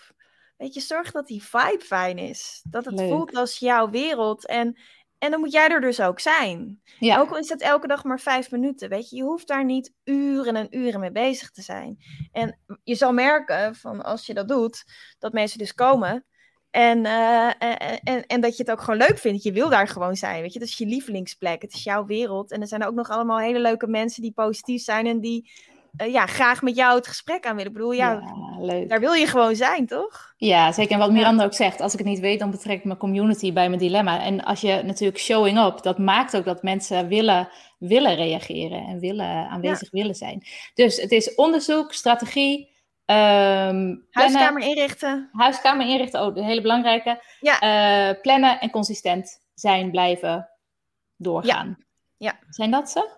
weet 0.60 0.74
je, 0.74 0.80
zorg 0.80 1.10
dat 1.10 1.26
die 1.26 1.42
vibe 1.42 1.84
fijn 1.84 2.18
is. 2.18 2.60
Dat 2.70 2.84
het 2.84 3.00
voelt 3.00 3.36
als 3.36 3.58
jouw 3.58 3.90
wereld 3.90 4.46
en 4.46 4.78
en 5.18 5.30
dan 5.30 5.40
moet 5.40 5.52
jij 5.52 5.68
er 5.68 5.80
dus 5.80 6.00
ook 6.00 6.20
zijn. 6.20 6.80
Ja. 6.98 7.18
Ook 7.18 7.30
al 7.30 7.38
is 7.38 7.48
het 7.48 7.60
elke 7.60 7.86
dag 7.86 8.04
maar 8.04 8.20
vijf 8.20 8.50
minuten. 8.50 8.88
Weet 8.88 9.10
je, 9.10 9.16
je 9.16 9.22
hoeft 9.22 9.46
daar 9.46 9.64
niet 9.64 9.92
uren 10.04 10.56
en 10.56 10.76
uren 10.76 11.00
mee 11.00 11.12
bezig 11.12 11.50
te 11.50 11.62
zijn. 11.62 11.98
En 12.32 12.58
je 12.82 12.94
zal 12.94 13.12
merken 13.12 13.74
van 13.74 14.02
als 14.02 14.26
je 14.26 14.34
dat 14.34 14.48
doet, 14.48 14.84
dat 15.18 15.32
mensen 15.32 15.58
dus 15.58 15.74
komen. 15.74 16.24
En, 16.70 17.04
uh, 17.04 17.46
en, 17.46 17.78
en, 18.02 18.26
en, 18.26 18.40
dat 18.40 18.56
je 18.56 18.62
het 18.62 18.72
ook 18.72 18.80
gewoon 18.80 19.00
leuk 19.00 19.18
vindt. 19.18 19.42
Je 19.42 19.52
wil 19.52 19.68
daar 19.68 19.88
gewoon 19.88 20.16
zijn. 20.16 20.42
Weet 20.42 20.52
je, 20.52 20.58
dat 20.58 20.68
is 20.68 20.78
je 20.78 20.86
lievelingsplek. 20.86 21.62
Het 21.62 21.74
is 21.74 21.82
jouw 21.82 22.06
wereld. 22.06 22.50
En 22.50 22.60
er 22.60 22.66
zijn 22.66 22.84
ook 22.84 22.94
nog 22.94 23.10
allemaal 23.10 23.38
hele 23.38 23.60
leuke 23.60 23.86
mensen 23.86 24.22
die 24.22 24.32
positief 24.32 24.82
zijn 24.82 25.06
en 25.06 25.20
die 25.20 25.50
uh, 26.02 26.12
ja, 26.12 26.26
graag 26.26 26.62
met 26.62 26.76
jou 26.76 26.96
het 26.96 27.06
gesprek 27.06 27.46
aan 27.46 27.56
willen. 27.56 27.70
Ik 27.70 27.76
bedoel, 27.76 27.92
ja, 27.92 28.22
leuk. 28.58 28.88
daar 28.88 29.00
wil 29.00 29.12
je 29.12 29.26
gewoon 29.26 29.56
zijn, 29.56 29.86
toch? 29.86 30.34
Ja, 30.36 30.72
zeker. 30.72 30.92
En 30.92 30.98
wat 30.98 31.12
Miranda 31.12 31.44
ook 31.44 31.54
zegt, 31.54 31.80
als 31.80 31.92
ik 31.92 31.98
het 31.98 32.08
niet 32.08 32.20
weet, 32.20 32.38
dan 32.38 32.50
betrek 32.50 32.78
ik 32.78 32.84
mijn 32.84 32.98
community 32.98 33.52
bij 33.52 33.68
mijn 33.68 33.80
dilemma. 33.80 34.22
En 34.22 34.44
als 34.44 34.60
je 34.60 34.82
natuurlijk 34.82 35.20
showing 35.20 35.58
up, 35.58 35.82
dat 35.82 35.98
maakt 35.98 36.36
ook 36.36 36.44
dat 36.44 36.62
mensen 36.62 37.08
willen, 37.08 37.48
willen 37.78 38.14
reageren 38.14 38.86
en 38.86 38.98
willen, 38.98 39.48
aanwezig 39.48 39.90
willen 39.90 40.14
zijn. 40.14 40.46
Dus 40.74 40.96
het 40.96 41.10
is 41.10 41.34
onderzoek, 41.34 41.92
strategie, 41.92 42.68
Um, 43.10 44.06
huiskamer 44.10 44.62
inrichten. 44.62 45.28
Huiskamer 45.32 45.86
inrichten, 45.86 46.20
ook 46.20 46.30
oh, 46.30 46.36
een 46.36 46.44
hele 46.44 46.60
belangrijke. 46.60 47.22
Ja. 47.40 48.10
Uh, 48.10 48.20
plannen 48.20 48.60
en 48.60 48.70
consistent 48.70 49.40
zijn, 49.54 49.90
blijven 49.90 50.48
doorgaan. 51.16 51.76
Ja. 51.78 51.84
ja. 52.16 52.38
Zijn 52.48 52.70
dat 52.70 52.90
ze? 52.90 53.08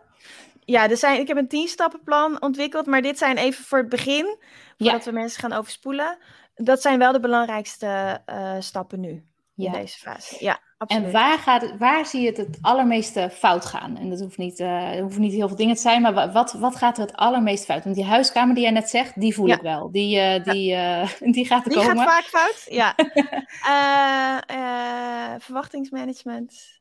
Ja, 0.65 0.91
er 0.91 0.97
zijn, 0.97 1.21
ik 1.21 1.29
heb 1.29 1.37
een 1.37 1.49
tien 1.49 1.69
stappenplan 1.69 2.43
ontwikkeld, 2.43 2.87
maar 2.87 3.03
dit 3.03 3.19
zijn 3.19 3.37
even 3.37 3.65
voor 3.65 3.79
het 3.79 3.89
begin, 3.89 4.37
voordat 4.79 5.05
we 5.05 5.13
mensen 5.13 5.41
gaan 5.41 5.53
overspoelen. 5.53 6.19
Dat 6.55 6.83
zijn 6.83 6.99
wel 6.99 7.13
de 7.13 7.21
belangrijkste 7.21 8.21
uh, 8.27 8.55
stappen 8.59 9.01
nu, 9.01 9.25
in 9.57 9.73
deze 9.73 9.99
fase. 9.99 10.37
Ja, 10.39 10.61
absoluut. 10.79 11.05
En 11.05 11.13
waar, 11.13 11.39
gaat 11.39 11.63
het, 11.63 11.79
waar 11.79 12.07
zie 12.07 12.21
je 12.21 12.27
het 12.27 12.37
het 12.37 12.59
allermeeste 12.61 13.31
fout 13.33 13.65
gaan? 13.65 13.97
En 13.97 14.11
dat 14.11 14.21
hoeft 14.21 14.39
niet, 14.39 14.61
uh, 14.61 14.91
hoeft 15.01 15.19
niet 15.19 15.33
heel 15.33 15.49
veel 15.49 15.57
dingen 15.57 15.75
te 15.75 15.81
zijn, 15.81 16.03
maar 16.03 16.33
wat, 16.33 16.53
wat 16.53 16.77
gaat 16.77 16.99
er 16.99 17.05
het 17.07 17.17
allermeest 17.17 17.65
fout? 17.65 17.85
Want 17.85 17.97
die 17.97 18.05
huiskamer 18.05 18.55
die 18.55 18.65
jij 18.65 18.73
net 18.73 18.91
zegt, 18.91 19.21
die 19.21 19.35
voel 19.35 19.49
ik 19.49 19.61
wel. 19.61 19.91
Die, 19.91 20.17
uh, 20.17 20.45
die, 20.45 20.77
die 21.37 21.47
gaat 21.47 21.65
er 21.65 21.71
die 21.71 21.79
komen. 21.79 21.97
Die 21.97 22.05
gaat 22.05 22.25
vaak 22.25 22.25
fout, 22.25 22.67
ja. 22.69 22.95
verwachtingsmanagement 25.45 26.81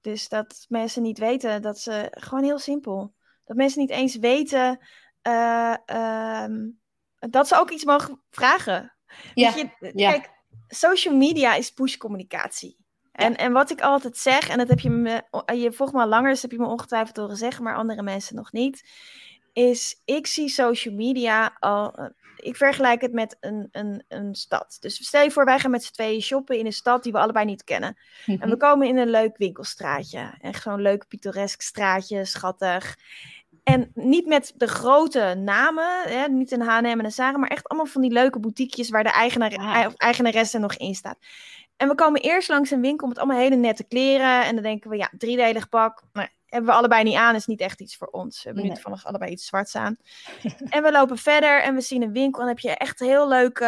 dus 0.00 0.28
dat 0.28 0.66
mensen 0.68 1.02
niet 1.02 1.18
weten 1.18 1.62
dat 1.62 1.78
ze, 1.78 2.08
gewoon 2.10 2.44
heel 2.44 2.58
simpel, 2.58 3.14
dat 3.44 3.56
mensen 3.56 3.80
niet 3.80 3.90
eens 3.90 4.16
weten 4.16 4.78
uh, 5.28 5.74
dat 7.18 7.48
ze 7.48 7.58
ook 7.58 7.70
iets 7.70 7.84
mogen 7.84 8.22
vragen. 8.30 8.94
Ja. 9.34 9.54
Je, 9.56 9.92
Kijk, 9.94 10.30
social 10.68 11.16
media 11.16 11.54
is 11.54 11.70
push-communicatie. 11.70 12.78
En, 13.12 13.36
en 13.36 13.52
wat 13.52 13.70
ik 13.70 13.80
altijd 13.80 14.16
zeg, 14.16 14.48
en 14.48 14.58
dat 14.58 14.68
heb 14.68 14.80
je 14.80 14.90
me, 14.90 15.22
je 15.54 15.72
volgt 15.72 15.92
me 15.92 16.00
al 16.00 16.08
langer, 16.08 16.30
dus 16.30 16.42
heb 16.42 16.50
je 16.50 16.58
me 16.58 16.66
ongetwijfeld 16.66 17.16
horen 17.16 17.36
zeggen, 17.36 17.64
maar 17.64 17.76
andere 17.76 18.02
mensen 18.02 18.36
nog 18.36 18.52
niet, 18.52 18.88
is 19.52 20.00
ik 20.04 20.26
zie 20.26 20.48
social 20.48 20.94
media 20.94 21.56
al 21.58 21.94
eh, 21.94 22.06
ik 22.40 22.56
vergelijk 22.56 23.00
het 23.00 23.12
met 23.12 23.36
een, 23.40 23.68
een, 23.72 24.04
een 24.08 24.34
stad. 24.34 24.76
Dus 24.80 25.06
stel 25.06 25.22
je 25.22 25.30
voor, 25.30 25.44
wij 25.44 25.58
gaan 25.58 25.70
met 25.70 25.84
z'n 25.84 25.92
tweeën 25.92 26.20
shoppen 26.20 26.58
in 26.58 26.66
een 26.66 26.72
stad 26.72 27.02
die 27.02 27.12
we 27.12 27.18
allebei 27.18 27.44
niet 27.44 27.64
kennen. 27.64 27.96
En 28.26 28.38
we 28.38 28.46
mhm. 28.46 28.56
komen 28.56 28.88
in 28.88 28.96
een 28.96 29.10
leuk 29.10 29.36
winkelstraatje. 29.36 30.34
Echt 30.40 30.62
zo'n 30.62 30.82
leuk 30.82 31.08
pittoresk 31.08 31.60
straatje, 31.60 32.24
schattig. 32.24 32.96
En 33.64 33.90
niet 33.94 34.26
met 34.26 34.52
de 34.56 34.66
grote 34.66 35.34
namen, 35.38 36.02
hè, 36.02 36.28
niet 36.28 36.50
een 36.52 36.60
H&M 36.60 36.84
en 36.84 37.04
een 37.04 37.12
Zara, 37.12 37.38
maar 37.38 37.50
echt 37.50 37.68
allemaal 37.68 37.86
van 37.86 38.02
die 38.02 38.12
leuke 38.12 38.40
boutiquejes 38.40 38.90
waar 38.90 39.04
de 39.04 39.10
eigenaar, 39.10 39.56
ah. 39.56 39.92
eigenaresse 39.96 40.58
nog 40.58 40.74
in 40.74 40.94
staat. 40.94 41.18
En 41.76 41.88
we 41.88 41.94
komen 41.94 42.20
eerst 42.20 42.48
langs 42.48 42.70
een 42.70 42.80
winkel 42.80 43.08
met 43.08 43.18
allemaal 43.18 43.38
hele 43.38 43.56
nette 43.56 43.84
kleren. 43.84 44.44
En 44.44 44.54
dan 44.54 44.62
denken 44.62 44.90
we, 44.90 44.96
ja, 44.96 45.10
driedelig 45.18 45.68
pak. 45.68 46.02
Nou, 46.12 46.28
hebben 46.50 46.70
we 46.70 46.76
allebei 46.76 47.02
niet 47.02 47.14
aan, 47.14 47.34
is 47.34 47.46
niet 47.46 47.60
echt 47.60 47.80
iets 47.80 47.96
voor 47.96 48.06
ons. 48.06 48.36
We 48.36 48.48
hebben 48.48 48.64
nu 48.64 48.72
toevallig 48.72 49.06
allebei 49.06 49.30
iets 49.30 49.46
zwarts 49.46 49.76
aan. 49.76 49.96
en 50.70 50.82
we 50.82 50.92
lopen 50.92 51.18
verder 51.18 51.62
en 51.62 51.74
we 51.74 51.80
zien 51.80 52.02
een 52.02 52.12
winkel 52.12 52.40
en 52.40 52.46
dan 52.46 52.56
heb 52.56 52.58
je 52.58 52.70
echt 52.70 52.98
heel 52.98 53.28
leuke, 53.28 53.64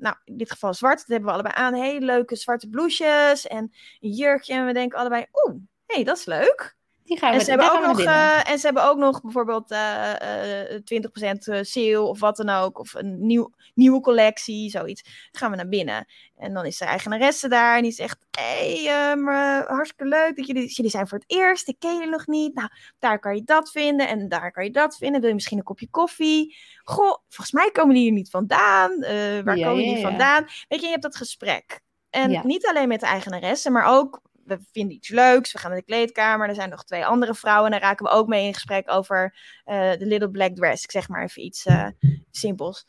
nou 0.00 0.14
in 0.24 0.36
dit 0.36 0.50
geval 0.50 0.74
zwart, 0.74 0.98
dat 0.98 1.06
hebben 1.06 1.26
we 1.26 1.32
allebei 1.32 1.54
aan, 1.54 1.74
hele 1.74 2.06
leuke 2.06 2.36
zwarte 2.36 2.68
blouses 2.68 3.46
en 3.46 3.72
een 4.00 4.10
jurkje. 4.10 4.54
En 4.54 4.66
we 4.66 4.72
denken 4.72 4.98
allebei, 4.98 5.26
oeh, 5.32 5.54
hé, 5.86 5.94
hey, 5.94 6.04
dat 6.04 6.16
is 6.16 6.24
leuk. 6.24 6.78
Die 7.10 7.18
gaan 7.18 7.30
we, 7.30 7.38
en, 7.38 7.44
ze 7.44 7.50
hebben 7.50 7.72
ook 7.72 7.86
nog, 7.86 8.00
eh, 8.00 8.50
en 8.50 8.58
ze 8.58 8.64
hebben 8.64 8.84
ook 8.84 8.98
nog 8.98 9.20
bijvoorbeeld 9.20 9.70
eh, 9.70 10.74
eh, 10.74 10.82
20% 10.84 11.66
sale 11.66 12.00
of 12.00 12.20
wat 12.20 12.36
dan 12.36 12.48
ook. 12.48 12.78
Of 12.78 12.94
een 12.94 13.26
nieuw, 13.26 13.50
nieuwe 13.74 14.00
collectie, 14.00 14.70
zoiets. 14.70 15.02
Dan 15.02 15.12
gaan 15.40 15.50
we 15.50 15.56
naar 15.56 15.68
binnen. 15.68 16.06
En 16.36 16.54
dan 16.54 16.66
is 16.66 16.78
de 16.78 16.84
eigenaresse 16.84 17.48
daar 17.48 17.76
en 17.76 17.82
die 17.82 17.92
zegt... 17.92 18.18
Hé, 18.30 18.82
hey, 18.82 19.10
ehm, 19.10 19.28
eh, 19.28 19.66
hartstikke 19.66 20.04
leuk 20.04 20.36
dat 20.36 20.46
jullie, 20.46 20.68
jullie 20.68 20.90
zijn 20.90 21.08
voor 21.08 21.18
het 21.18 21.30
eerst. 21.30 21.68
Ik 21.68 21.76
ken 21.78 21.94
jullie 21.94 22.08
nog 22.08 22.26
niet. 22.26 22.54
Nou, 22.54 22.68
daar 22.98 23.18
kan 23.18 23.34
je 23.34 23.42
dat 23.44 23.70
vinden 23.70 24.08
en 24.08 24.28
daar 24.28 24.50
kan 24.52 24.64
je 24.64 24.70
dat 24.70 24.96
vinden. 24.96 25.20
Wil 25.20 25.28
je 25.28 25.34
misschien 25.34 25.58
een 25.58 25.64
kopje 25.64 25.90
koffie? 25.90 26.56
Goh, 26.82 27.16
volgens 27.28 27.52
mij 27.52 27.70
komen 27.70 27.94
die 27.94 28.02
hier 28.02 28.12
niet 28.12 28.30
vandaan. 28.30 29.02
Eh, 29.02 29.40
waar 29.44 29.56
Ja, 29.56 29.66
komen 29.66 29.84
ja, 29.84 29.92
die 29.92 30.00
ja. 30.00 30.08
vandaan? 30.08 30.46
Weet 30.68 30.80
je, 30.80 30.86
je 30.86 30.90
hebt 30.90 31.02
dat 31.02 31.16
gesprek. 31.16 31.80
En 32.10 32.40
niet 32.46 32.66
alleen 32.66 32.88
met 32.88 33.00
de 33.00 33.06
eigenaresse, 33.06 33.70
maar 33.70 33.98
ook 33.98 34.20
we 34.58 34.64
vinden 34.72 34.96
iets 34.96 35.08
leuks. 35.08 35.52
We 35.52 35.58
gaan 35.58 35.70
naar 35.70 35.78
de 35.78 35.84
kleedkamer. 35.84 36.48
Er 36.48 36.54
zijn 36.54 36.70
nog 36.70 36.84
twee 36.84 37.06
andere 37.06 37.34
vrouwen. 37.34 37.64
En 37.64 37.70
daar 37.70 37.88
raken 37.88 38.04
we 38.04 38.10
ook 38.12 38.26
mee 38.28 38.46
in 38.46 38.54
gesprek 38.54 38.90
over 38.90 39.36
eh, 39.64 39.90
de 39.90 40.06
Little 40.06 40.30
Black 40.30 40.54
Dress. 40.56 40.84
Ik 40.84 40.90
zeg 40.90 41.08
maar 41.08 41.22
even 41.24 41.44
iets 41.44 41.66
eh, 41.66 41.86
simpels. 42.30 42.86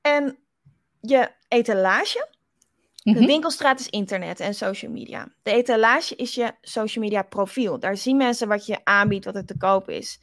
En 0.00 0.38
je 1.00 1.30
etalage. 1.48 2.28
De 3.02 3.10
Mhm. 3.10 3.24
winkelstraat 3.26 3.80
is 3.80 3.88
internet 3.88 4.40
en 4.40 4.54
social 4.54 4.90
media. 4.92 5.28
De 5.42 5.50
etalage 5.52 6.16
is 6.16 6.34
je 6.34 6.52
social 6.60 7.04
media 7.04 7.22
profiel. 7.22 7.78
Daar 7.78 7.96
zien 7.96 8.16
mensen 8.16 8.48
wat 8.48 8.66
je 8.66 8.80
aanbiedt, 8.84 9.24
wat 9.24 9.34
er 9.36 9.44
te 9.44 9.56
koop 9.56 9.88
is. 9.88 10.20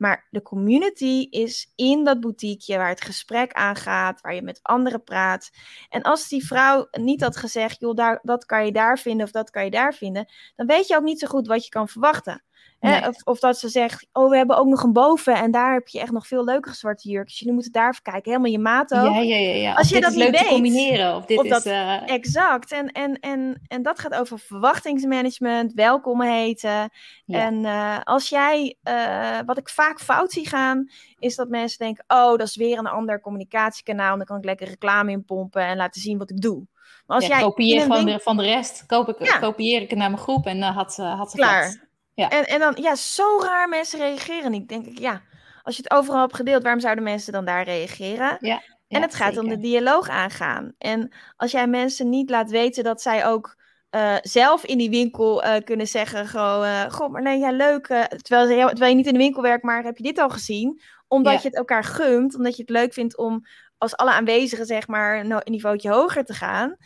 Maar 0.00 0.26
de 0.30 0.42
community 0.42 1.26
is 1.30 1.72
in 1.74 2.04
dat 2.04 2.20
boutiqueje 2.20 2.78
waar 2.78 2.88
het 2.88 3.00
gesprek 3.00 3.52
aangaat, 3.52 4.20
waar 4.20 4.34
je 4.34 4.42
met 4.42 4.60
anderen 4.62 5.04
praat. 5.04 5.50
En 5.88 6.02
als 6.02 6.28
die 6.28 6.46
vrouw 6.46 6.88
niet 6.90 7.20
had 7.20 7.36
gezegd, 7.36 7.80
joh, 7.80 7.94
daar, 7.94 8.18
dat 8.22 8.44
kan 8.44 8.64
je 8.64 8.72
daar 8.72 8.98
vinden 8.98 9.26
of 9.26 9.32
dat 9.32 9.50
kan 9.50 9.64
je 9.64 9.70
daar 9.70 9.94
vinden, 9.94 10.32
dan 10.56 10.66
weet 10.66 10.86
je 10.86 10.96
ook 10.96 11.02
niet 11.02 11.18
zo 11.18 11.26
goed 11.26 11.46
wat 11.46 11.64
je 11.64 11.70
kan 11.70 11.88
verwachten. 11.88 12.42
Hè? 12.80 13.08
Of, 13.08 13.22
of 13.24 13.38
dat 13.38 13.58
ze 13.58 13.68
zegt, 13.68 14.06
oh, 14.12 14.30
we 14.30 14.36
hebben 14.36 14.56
ook 14.56 14.66
nog 14.66 14.82
een 14.82 14.92
boven 14.92 15.34
en 15.34 15.50
daar 15.50 15.72
heb 15.72 15.88
je 15.88 16.00
echt 16.00 16.12
nog 16.12 16.26
veel 16.26 16.44
leukere 16.44 16.74
zwarte 16.74 17.08
jurkjes. 17.08 17.38
Jullie 17.38 17.54
moeten 17.54 17.72
daar 17.72 17.90
even 17.90 18.02
kijken, 18.02 18.30
helemaal 18.30 18.50
je 18.50 18.58
maat 18.58 18.92
ook. 18.94 19.14
Ja, 19.14 19.20
ja, 19.20 19.36
ja, 19.36 19.54
ja. 19.54 19.72
Als 19.72 19.80
Of 19.80 19.88
je 19.88 19.94
dit 19.94 20.02
dat 20.02 20.10
is 20.12 20.16
niet 20.16 20.26
leuk 20.26 20.36
te 20.36 20.42
weet, 20.42 20.52
combineren. 20.52 21.16
Of 21.16 21.24
dit 21.24 21.38
of 21.38 21.44
is... 21.44 21.64
eh, 21.64 22.08
Exact. 22.08 22.72
En, 22.72 22.86
en, 22.92 23.18
en, 23.20 23.62
en 23.68 23.82
dat 23.82 23.98
gaat 23.98 24.14
over 24.14 24.38
verwachtingsmanagement, 24.38 25.72
welkom 25.72 26.22
heten. 26.22 26.90
Ja. 27.24 27.40
En 27.40 27.64
eh, 27.64 27.98
als 28.04 28.28
jij, 28.28 28.76
eh, 28.82 29.38
wat 29.46 29.58
ik 29.58 29.68
vaak 29.68 30.00
fout 30.00 30.32
zie 30.32 30.48
gaan, 30.48 30.90
is 31.18 31.36
dat 31.36 31.48
mensen 31.48 31.78
denken: 31.78 32.04
oh, 32.08 32.30
dat 32.30 32.40
is 32.42 32.56
weer 32.56 32.78
een 32.78 32.86
ander 32.86 33.20
communicatiekanaal. 33.20 34.16
Dan 34.16 34.26
kan 34.26 34.36
ik 34.38 34.44
lekker 34.44 34.68
reclame 34.68 35.10
in 35.10 35.24
pompen 35.24 35.62
en 35.62 35.76
laten 35.76 36.00
zien 36.00 36.18
wat 36.18 36.30
ik 36.30 36.40
doe. 36.40 36.66
Maar 37.06 37.16
als 37.16 37.26
ja, 37.26 37.34
jij 37.34 37.42
kopieer 37.44 37.80
gewoon 37.80 38.04
winkel- 38.04 38.20
van 38.22 38.36
de 38.36 38.42
rest. 38.42 38.86
Koop 38.86 39.08
ik, 39.08 39.24
Ja. 39.26 39.38
Kopieer 39.38 39.82
ik 39.82 39.90
het 39.90 39.98
naar 39.98 40.10
mijn 40.10 40.22
groep 40.22 40.46
en 40.46 40.60
dan 40.60 40.72
had 40.72 40.94
ze, 40.94 41.02
had 41.02 41.30
ze 41.30 41.36
Klaar. 41.36 41.88
Ja. 42.20 42.28
En, 42.28 42.44
en 42.44 42.58
dan, 42.60 42.76
ja, 42.80 42.94
zo 42.94 43.40
raar 43.42 43.68
mensen 43.68 43.98
reageren 43.98 44.50
niet. 44.50 44.68
Denk 44.68 44.86
ik, 44.86 44.98
ja, 44.98 45.22
als 45.62 45.76
je 45.76 45.82
het 45.82 45.92
overal 45.92 46.20
hebt 46.20 46.36
gedeeld, 46.36 46.62
waarom 46.62 46.80
zouden 46.80 47.04
mensen 47.04 47.32
dan 47.32 47.44
daar 47.44 47.64
reageren? 47.64 48.36
Ja, 48.40 48.62
En 48.88 49.02
het 49.02 49.14
gaat 49.14 49.36
om 49.38 49.48
de 49.48 49.58
dialoog 49.58 50.08
aangaan. 50.08 50.74
En 50.78 51.12
als 51.36 51.50
jij 51.50 51.66
mensen 51.66 52.08
niet 52.08 52.30
laat 52.30 52.50
weten 52.50 52.84
dat 52.84 53.02
zij 53.02 53.26
ook 53.26 53.56
eh, 53.90 54.16
zelf 54.22 54.64
in 54.64 54.78
die 54.78 54.90
winkel 54.90 55.42
eh, 55.42 55.64
kunnen 55.64 55.86
zeggen: 55.86 56.26
gewoon, 56.26 56.64
eh, 56.64 56.90
God, 56.90 57.10
maar 57.10 57.22
nee, 57.22 57.38
ja, 57.38 57.50
leuk. 57.50 57.86
terwijl, 57.86 58.46
ze, 58.46 58.66
terwijl 58.68 58.90
je 58.90 58.96
niet 58.96 59.06
in 59.06 59.12
de 59.12 59.18
winkel 59.18 59.42
werkt, 59.42 59.64
maar 59.64 59.82
heb 59.82 59.96
je 59.96 60.02
dit 60.02 60.18
al 60.18 60.28
gezien? 60.30 60.80
Omdat 61.08 61.32
Ja. 61.32 61.38
je 61.42 61.46
het 61.48 61.56
elkaar 61.56 61.84
gunt, 61.84 62.34
omdat 62.36 62.56
je 62.56 62.62
het 62.62 62.70
leuk 62.70 62.92
vindt 62.92 63.16
om 63.16 63.46
als 63.78 63.96
alle 63.96 64.10
aanwezigen, 64.12 64.66
zeg 64.66 64.88
maar, 64.88 65.20
een 65.20 65.40
niveautje 65.44 65.90
hoger 65.90 66.24
te 66.24 66.34
gaan. 66.34 66.76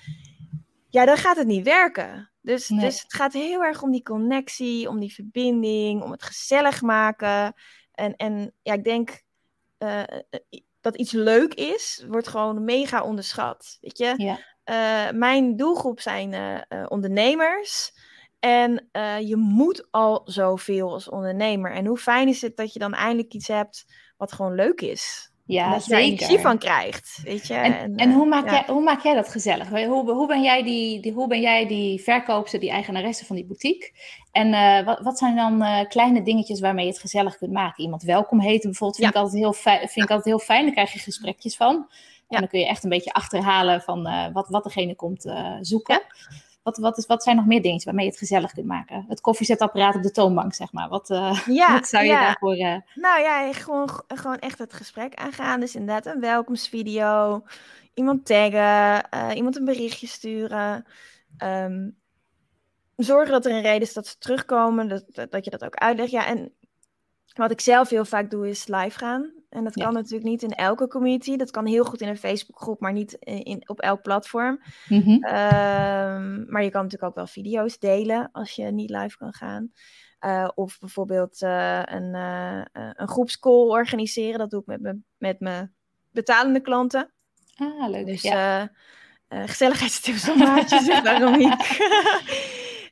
Ja, 0.89 1.05
dan 1.05 1.17
gaat 1.17 1.37
het 1.37 1.47
niet 1.47 1.65
werken. 1.65 2.31
Dus, 2.45 2.69
Nee. 2.69 2.81
dus 2.81 3.03
het 3.03 3.15
gaat 3.15 3.33
heel 3.33 3.63
erg 3.65 3.83
om 3.83 3.91
die 3.91 4.03
connectie, 4.03 4.89
om 4.89 5.01
die 5.01 5.15
verbinding, 5.15 6.03
om 6.03 6.11
het 6.11 6.23
gezellig 6.23 6.83
maken. 6.83 7.55
En, 7.93 8.17
en 8.17 8.55
ja, 8.63 8.73
ik 8.73 8.85
denk 8.85 9.23
eh, 9.79 10.03
eh, 10.03 10.61
dat 10.81 10.97
iets 10.97 11.13
leuk 11.13 11.55
is, 11.55 12.05
wordt 12.09 12.29
gewoon 12.29 12.65
mega 12.65 13.03
onderschat. 13.03 13.79
Weet 13.81 13.99
je? 13.99 14.15
Ja. 14.17 14.39
Eh, 14.65 15.19
mijn 15.19 15.57
doelgroep 15.57 16.01
zijn 16.01 16.65
ondernemers. 16.89 17.93
En 18.39 18.89
je 19.21 19.37
moet 19.37 19.89
al 19.91 20.23
zoveel 20.25 20.93
als 20.93 21.09
ondernemer. 21.09 21.73
En 21.73 21.87
hoe 21.87 21.99
fijn 21.99 22.29
is 22.29 22.43
het 22.43 22.57
dat 22.57 22.73
je 22.73 22.79
dan 22.79 22.95
eindelijk 22.95 23.33
iets 23.33 23.49
hebt 23.49 23.85
wat 24.17 24.33
gewoon 24.33 24.55
leuk 24.55 24.81
is. 24.81 25.33
Ja, 25.47 25.71
dat 25.73 25.87
je 25.87 25.97
energie 25.97 26.39
van 26.39 26.59
krijgt. 26.59 27.21
Weet 27.25 27.47
je? 27.47 27.55
En, 27.55 27.97
en 27.97 28.11
eh, 28.11 28.15
hoe, 28.15 28.27
maak 28.27 28.45
ja. 28.45 28.53
jij, 28.53 28.65
hoe 28.67 28.83
maak 28.83 29.03
jij 29.03 29.15
dat 29.15 29.29
gezellig? 29.29 29.69
Hoe, 29.69 30.11
hoe, 30.11 30.27
ben 30.27 30.43
jij 30.43 30.63
die, 30.63 31.01
die, 31.01 31.13
hoe 31.13 31.29
ben 31.29 31.41
jij 31.41 31.67
die 31.67 32.03
verkoopster, 32.03 32.61
die 32.61 32.71
eigenaresse 32.71 33.25
van 33.25 33.37
die 33.37 33.45
boutique? 33.45 33.93
En 34.33 34.55
eh, 34.55 34.85
wat, 34.85 35.01
wat 35.01 35.19
zijn 35.19 35.37
dan 35.37 35.63
eh, 35.63 35.89
kleine 35.89 36.23
dingetjes 36.23 36.61
waarmee 36.61 36.85
je 36.85 36.91
het 36.91 37.01
gezellig 37.01 37.37
kunt 37.37 37.53
maken? 37.53 37.85
Iemand 37.85 38.03
welkom 38.03 38.41
heten 38.41 38.71
bijvoorbeeld, 38.71 39.01
vind, 39.01 39.11
ik, 39.11 39.17
altijd 39.17 39.43
heel 39.43 39.53
fijn, 39.53 39.79
vind 39.79 40.05
ik 40.05 40.11
altijd 40.11 40.25
heel 40.25 40.39
fijn. 40.45 40.65
Daar 40.65 40.73
krijg 40.73 40.93
je 40.93 40.99
gesprekjes 40.99 41.57
van. 41.57 41.89
En 42.29 42.41
dan 42.41 42.49
kun 42.49 42.61
je 42.61 42.67
echt 42.67 42.85
een 42.85 42.91
beetje 42.91 43.13
achterhalen 43.13 43.83
van 43.83 44.33
wat, 44.33 44.49
wat 44.49 44.65
degene 44.65 44.95
komt 44.95 45.33
zoeken. 45.61 46.03
Wat, 46.65 46.79
wat, 46.79 46.99
is, 46.99 47.07
wat 47.07 47.23
zijn 47.23 47.37
nog 47.37 47.47
meer 47.47 47.63
dingetjes 47.63 47.85
waarmee 47.85 48.05
je 48.05 48.11
het 48.11 48.21
gezellig 48.21 48.53
kunt 48.53 48.67
maken? 48.67 49.05
Het 49.09 49.21
koffiezetapparaat 49.21 49.95
op 49.95 50.03
de 50.03 50.11
toonbank, 50.11 50.55
zeg 50.55 50.73
maar. 50.73 50.89
Wat, 50.89 51.11
eh, 51.11 51.41
Ja, 51.61 51.73
wat 51.73 51.89
zou 51.89 52.05
je 52.05 52.11
ja. 52.11 52.21
daarvoor... 52.21 52.55
eh, 52.55 52.77
Nou 52.95 53.21
ja, 53.21 53.53
gewoon, 53.53 53.89
gewoon 54.09 54.39
echt 54.39 54.59
het 54.59 54.73
gesprek 54.73 55.15
aangaan. 55.15 55.61
Dus 55.61 55.75
inderdaad 55.75 56.07
een 56.15 56.21
welkomstvideo. 56.21 57.45
Iemand 57.95 58.27
taggen. 58.27 59.11
eh, 59.11 59.31
iemand 59.35 59.57
een 59.57 59.65
berichtje 59.65 60.07
sturen. 60.07 60.85
Ehm, 61.37 61.89
zorgen 62.97 63.33
dat 63.33 63.47
er 63.47 63.53
een 63.53 63.63
reden 63.63 63.81
is 63.83 63.93
dat 63.93 64.07
ze 64.07 64.19
terugkomen. 64.19 64.89
Dat, 64.89 65.05
dat, 65.09 65.31
dat 65.33 65.45
je 65.45 65.51
dat 65.51 65.65
ook 65.65 65.75
uitlegt. 65.75 66.11
Ja, 66.11 66.27
en 66.27 66.53
wat 67.35 67.51
ik 67.51 67.61
zelf 67.61 67.89
heel 67.89 68.05
vaak 68.05 68.31
doe 68.31 68.49
is 68.49 68.67
live 68.67 68.99
gaan. 68.99 69.33
En 69.49 69.65
dat 69.65 69.75
Ja. 69.75 69.85
kan 69.85 69.93
natuurlijk 69.95 70.25
niet 70.25 70.43
in 70.43 70.51
elke 70.51 70.89
community. 70.89 71.37
Dat 71.37 71.51
kan 71.51 71.67
heel 71.67 71.85
goed 71.85 72.01
in 72.01 72.09
een 72.09 72.17
Facebookgroep, 72.17 72.81
maar 72.81 72.93
niet 72.93 73.13
in, 73.13 73.43
in- 73.43 73.69
op 73.69 73.81
elk 73.81 74.03
platform. 74.03 74.61
mhm. 74.89 75.11
Ehm, 75.25 76.51
maar 76.51 76.63
je 76.65 76.71
kan 76.71 76.83
natuurlijk 76.83 77.03
ook 77.03 77.15
wel 77.15 77.27
video's 77.27 77.79
delen 77.79 78.29
als 78.33 78.51
je 78.53 78.65
niet 78.65 78.91
live 78.91 79.17
kan 79.17 79.35
gaan. 79.35 79.73
Eh, 80.19 80.49
of 80.55 80.79
bijvoorbeeld 80.79 81.43
eh, 81.43 81.83
een, 81.85 82.15
eh, 82.15 82.59
eh, 82.61 82.65
een 82.73 83.09
groepscall 83.09 83.69
organiseren. 83.69 84.39
Dat 84.39 84.51
doe 84.51 84.61
ik 84.61 84.67
met 84.67 84.81
mijn 84.81 85.05
met 85.19 85.41
mijn 85.41 85.75
betalende 86.11 86.61
klanten. 86.61 87.13
Ah, 87.57 87.89
leuk. 87.91 88.07
Dus 88.07 88.23
ja. 88.23 88.61
eh 88.61 88.69
eh, 89.29 89.49
gezelligheidstips 89.49 90.25
van 90.25 90.39
Maartje, 90.39 90.81
zegt 90.81 91.09
Veronique. 91.09 91.57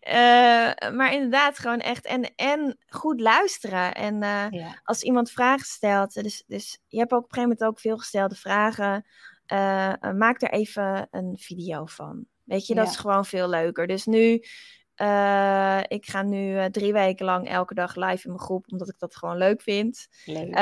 Eh, 0.03 0.91
maar 0.93 1.13
inderdaad, 1.13 1.59
gewoon 1.59 1.79
echt. 1.81 2.07
En, 2.07 2.35
en 2.35 2.79
goed 2.87 3.21
luisteren. 3.21 3.95
En 3.95 4.23
eh, 4.23 4.47
ja. 4.51 4.81
als 4.85 5.03
iemand 5.03 5.31
vragen 5.31 5.67
stelt, 5.67 6.15
dus, 6.23 6.45
dus 6.47 6.79
je 6.87 6.99
hebt 6.99 7.13
ook 7.13 7.19
op 7.25 7.29
een 7.29 7.35
gegeven 7.35 7.57
moment 7.59 7.69
ook 7.77 7.81
veel 7.81 7.99
gestelde 7.99 8.35
vragen, 8.35 9.07
eh, 9.47 9.93
maak 10.15 10.43
er 10.43 10.51
even 10.51 11.09
een 11.11 11.39
video 11.39 11.87
van. 11.87 12.25
Weet 12.45 12.67
je, 12.67 12.75
dat 12.75 12.85
Ja. 12.85 12.91
is 12.91 12.97
gewoon 12.97 13.25
veel 13.25 13.49
leuker. 13.49 13.87
Dus 13.87 14.05
nu, 14.05 14.33
ik 15.89 16.07
ga 16.07 16.23
nu 16.23 16.71
drie 16.71 16.93
weken 16.93 17.25
lang 17.25 17.49
elke 17.49 17.75
dag 17.75 17.97
live 17.97 18.25
in 18.27 18.31
mijn 18.33 18.43
groep, 18.45 18.65
omdat 18.73 18.89
ik 18.89 18.99
dat 18.99 19.17
gewoon 19.17 19.37
leuk 19.37 19.63
vind. 19.63 20.07
Leuk. 20.25 20.55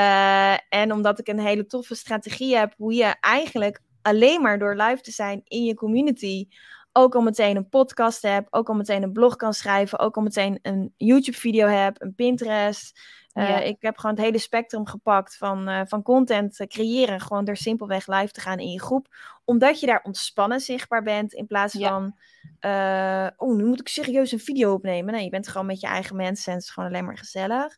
En 0.69 0.91
omdat 0.91 1.19
ik 1.19 1.27
een 1.27 1.39
hele 1.39 1.65
toffe 1.65 1.95
strategie 1.95 2.55
heb, 2.57 2.73
hoe 2.77 2.93
je 2.93 3.15
eigenlijk 3.19 3.79
alleen 4.01 4.41
maar 4.41 4.59
door 4.59 4.75
live 4.75 5.01
te 5.01 5.11
zijn 5.11 5.41
in 5.45 5.63
je 5.63 5.73
community, 5.73 6.47
ook 6.93 7.15
al 7.15 7.21
meteen 7.21 7.55
een 7.55 7.69
podcast 7.69 8.21
hebt, 8.21 8.53
ook 8.53 8.69
al 8.69 8.75
meteen 8.75 9.03
een 9.03 9.11
blog 9.11 9.35
kan 9.35 9.53
schrijven, 9.53 9.99
ook 9.99 10.15
al 10.15 10.21
meteen 10.23 10.59
een 10.61 10.93
YouTube-video 10.97 11.67
hebt, 11.67 12.01
een 12.01 12.15
Pinterest. 12.15 12.99
Eh, 13.31 13.49
Ja. 13.49 13.59
Ik 13.59 13.77
heb 13.79 13.97
gewoon 13.97 14.15
het 14.15 14.25
hele 14.25 14.37
spectrum 14.37 14.85
gepakt 14.87 15.37
van, 15.37 15.67
eh, 15.67 15.81
van 15.85 16.01
content 16.01 16.59
eh, 16.59 16.67
creëren, 16.67 17.19
gewoon 17.21 17.45
door 17.45 17.55
simpelweg 17.55 18.07
live 18.07 18.31
te 18.31 18.41
gaan 18.41 18.59
in 18.59 18.71
je 18.71 18.81
groep, 18.81 19.07
omdat 19.45 19.79
je 19.79 19.85
daar 19.85 20.01
ontspannen 20.03 20.59
zichtbaar 20.59 21.03
bent 21.03 21.33
in 21.33 21.47
plaats 21.47 21.73
Ja. 21.73 21.89
van, 21.89 22.15
oh, 23.37 23.55
nu 23.55 23.65
moet 23.65 23.79
ik 23.79 23.87
serieus 23.87 24.31
een 24.31 24.39
video 24.39 24.73
opnemen. 24.73 25.13
Nee, 25.13 25.23
je 25.23 25.29
bent 25.29 25.47
gewoon 25.47 25.67
met 25.67 25.79
je 25.79 25.87
eigen 25.87 26.15
mensen 26.15 26.51
en 26.51 26.57
het 26.57 26.67
is 26.67 26.73
gewoon 26.73 26.89
alleen 26.89 27.05
maar 27.05 27.17
gezellig. 27.17 27.77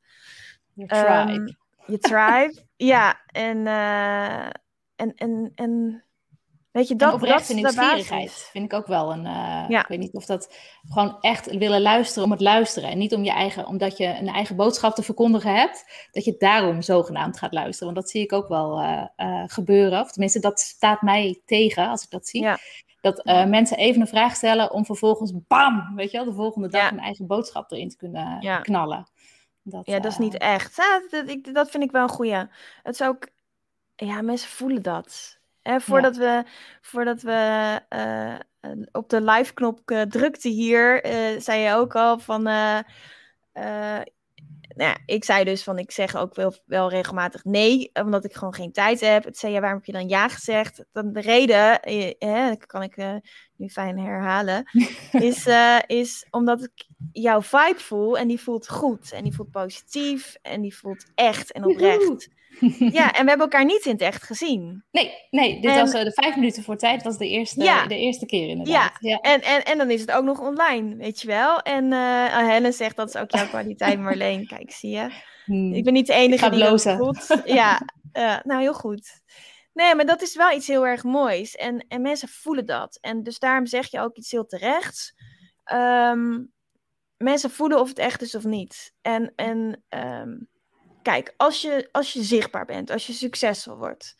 Your 0.73 0.91
Ehm, 0.91 1.27
tribe. 1.27 1.55
je 1.85 1.99
tribe. 1.99 2.63
ja, 2.93 3.21
en, 3.25 3.67
en, 4.95 5.13
en, 5.15 5.51
en 5.55 6.03
weet 6.73 6.87
je, 6.87 6.95
dat, 6.95 7.13
en 7.13 7.19
dat 7.29 7.41
is 7.41 7.47
de 7.47 7.53
nieuwsgierigheid 7.53 8.31
vind 8.51 8.65
ik 8.65 8.73
ook 8.73 8.87
wel 8.87 9.11
een. 9.11 9.25
eh, 9.25 9.65
Ja. 9.67 9.79
Ik 9.81 9.87
weet 9.87 9.99
niet 9.99 10.13
of 10.13 10.25
dat 10.25 10.55
gewoon 10.89 11.17
echt 11.21 11.57
willen 11.57 11.81
luisteren 11.81 12.23
om 12.23 12.31
het 12.31 12.41
luisteren. 12.41 12.89
En 12.89 12.97
niet 12.97 13.13
om 13.13 13.23
je 13.23 13.31
eigen, 13.31 13.67
omdat 13.67 13.97
je 13.97 14.05
een 14.05 14.27
eigen 14.27 14.55
boodschap 14.55 14.95
te 14.95 15.03
verkondigen 15.03 15.55
hebt, 15.55 16.07
dat 16.11 16.25
je 16.25 16.35
daarom 16.37 16.81
zogenaamd 16.81 17.37
gaat 17.37 17.53
luisteren. 17.53 17.93
Want 17.93 18.05
dat 18.05 18.09
zie 18.15 18.21
ik 18.23 18.33
ook 18.33 18.47
wel 18.47 18.79
eh, 18.79 19.03
eh, 19.15 19.43
gebeuren. 19.47 20.01
Of 20.01 20.11
tenminste, 20.11 20.39
dat 20.39 20.59
staat 20.59 21.01
mij 21.01 21.41
tegen 21.45 21.87
als 21.89 22.03
ik 22.03 22.09
dat 22.09 22.27
zie. 22.27 22.41
Ja. 22.41 22.57
Dat 23.01 23.25
mensen 23.25 23.77
even 23.77 24.01
een 24.01 24.07
vraag 24.07 24.35
stellen 24.35 24.71
om 24.71 24.85
vervolgens 24.85 25.31
bam, 25.47 25.95
weet 25.95 26.11
je 26.11 26.17
wel, 26.17 26.25
de 26.25 26.33
volgende 26.33 26.67
dag 26.67 26.81
Ja. 26.81 26.91
een 26.91 26.99
eigen 26.99 27.27
boodschap 27.27 27.71
erin 27.71 27.89
te 27.89 27.97
kunnen 27.97 28.61
knallen. 28.61 29.07
Dat, 29.63 29.85
Ja, 29.85 29.99
dat 29.99 30.11
is 30.11 30.17
niet 30.17 30.37
echt. 30.37 30.75
Ja, 30.75 31.01
dat, 31.09 31.29
ik, 31.29 31.53
dat 31.53 31.69
vind 31.69 31.83
ik 31.83 31.91
wel 31.91 32.03
een 32.03 32.09
goeie. 32.09 32.33
Het 32.83 32.93
is 32.99 33.01
ook, 33.03 33.27
ja, 33.95 34.21
mensen 34.21 34.49
voelen 34.49 34.81
dat. 34.81 35.37
Hè, 35.63 35.79
voordat 35.79 36.17
we, 36.17 36.43
voordat 36.81 37.21
we 37.21 37.79
eh, 37.89 38.35
op 38.91 39.09
de 39.09 39.21
live-knop 39.21 39.91
eh, 39.91 40.01
drukten 40.01 40.51
hier, 40.51 41.03
eh, 41.03 41.39
zei 41.39 41.59
je 41.59 41.73
ook 41.73 41.95
al 41.95 42.19
van, 42.19 42.43
nou 44.75 44.89
ja, 44.89 44.97
ik 45.05 45.23
zei 45.23 45.43
dus 45.43 45.63
van, 45.63 45.77
ik 45.77 45.91
zeg 45.91 46.15
ook 46.15 46.35
wel, 46.35 46.55
wel 46.65 46.89
regelmatig 46.89 47.43
nee, 47.43 47.89
omdat 47.93 48.25
ik 48.25 48.33
gewoon 48.33 48.53
geen 48.53 48.71
tijd 48.71 48.99
heb. 48.99 49.23
Het 49.23 49.37
zei, 49.37 49.53
ja, 49.53 49.59
waarom 49.59 49.77
heb 49.77 49.87
je 49.87 49.91
dan 49.91 50.07
ja 50.07 50.27
gezegd? 50.27 50.85
Dan 50.91 51.13
de 51.13 51.21
reden, 51.21 51.81
eh, 51.81 52.51
kan 52.65 52.83
ik 52.83 52.97
eh, 52.97 53.15
nu 53.55 53.69
fijn 53.69 53.99
herhalen, 53.99 54.63
is, 55.11 55.47
is 55.87 56.27
omdat 56.29 56.63
ik 56.63 56.87
jouw 57.11 57.41
vibe 57.41 57.79
voel 57.79 58.17
en 58.17 58.27
die 58.27 58.39
voelt 58.39 58.69
goed. 58.69 59.11
En 59.11 59.23
die 59.23 59.35
voelt 59.35 59.51
positief 59.51 60.37
en 60.41 60.61
die 60.61 60.75
voelt 60.75 61.05
echt 61.15 61.51
en 61.51 61.65
oprecht. 61.65 62.29
Ja, 62.99 63.13
en 63.13 63.23
we 63.23 63.29
hebben 63.29 63.39
elkaar 63.39 63.65
niet 63.65 63.85
in 63.85 63.91
het 63.91 64.01
echt 64.01 64.23
gezien. 64.23 64.83
Nee, 64.91 65.11
nee 65.29 65.61
dit 65.61 65.75
was 65.75 65.93
uh, 65.93 66.03
de 66.03 66.11
vijf 66.11 66.35
minuten 66.35 66.63
voor 66.63 66.77
tijd, 66.77 67.03
was 67.03 67.17
de 67.17 67.27
eerste, 67.27 67.63
ja, 67.63 67.87
de 67.87 67.97
eerste 67.97 68.25
keer 68.25 68.47
inderdaad. 68.47 68.97
Ja, 68.99 69.09
ja. 69.09 69.17
En, 69.17 69.41
en, 69.41 69.63
en 69.63 69.77
dan 69.77 69.91
is 69.91 70.01
het 70.01 70.11
ook 70.11 70.23
nog 70.23 70.39
online, 70.39 70.95
weet 70.95 71.21
je 71.21 71.27
wel. 71.27 71.59
En 71.59 71.91
uh, 71.91 72.47
Helen 72.47 72.73
zegt, 72.73 72.95
dat 72.95 73.07
is 73.07 73.15
ook 73.15 73.31
jouw 73.31 73.47
kwaliteit, 73.47 73.99
Marleen. 74.03 74.47
Kijk, 74.47 74.71
zie 74.71 74.89
je. 74.89 75.09
Hmm. 75.45 75.73
Ik 75.73 75.83
ben 75.83 75.93
niet 75.93 76.07
de 76.07 76.13
enige 76.13 76.49
die 76.49 76.59
dat 76.59 76.81
voelt. 76.81 77.41
Ja, 77.45 77.81
uh, 78.13 78.37
nou 78.43 78.61
heel 78.61 78.73
goed. 78.73 79.21
Nee, 79.73 79.95
maar 79.95 80.05
dat 80.05 80.21
is 80.21 80.35
wel 80.35 80.51
iets 80.51 80.67
heel 80.67 80.87
erg 80.87 81.03
moois. 81.03 81.55
En, 81.55 81.85
en 81.87 82.01
mensen 82.01 82.27
voelen 82.27 82.65
dat. 82.65 82.97
En 83.01 83.23
dus 83.23 83.39
daarom 83.39 83.65
zeg 83.65 83.91
je 83.91 83.99
ook 83.99 84.15
iets 84.15 84.31
heel 84.31 84.45
terechts. 84.45 85.13
Um, 85.73 86.51
mensen 87.17 87.49
voelen 87.49 87.79
of 87.79 87.89
het 87.89 87.99
echt 87.99 88.21
is 88.21 88.35
of 88.35 88.43
niet. 88.43 88.93
En, 89.01 89.33
en 89.35 89.83
um, 89.89 90.47
kijk, 91.03 91.33
als 91.37 91.61
je, 91.61 91.89
als 91.91 92.13
je 92.13 92.23
zichtbaar 92.23 92.65
bent, 92.65 92.91
als 92.91 93.07
je 93.07 93.13
succesvol 93.13 93.77
wordt. 93.77 94.15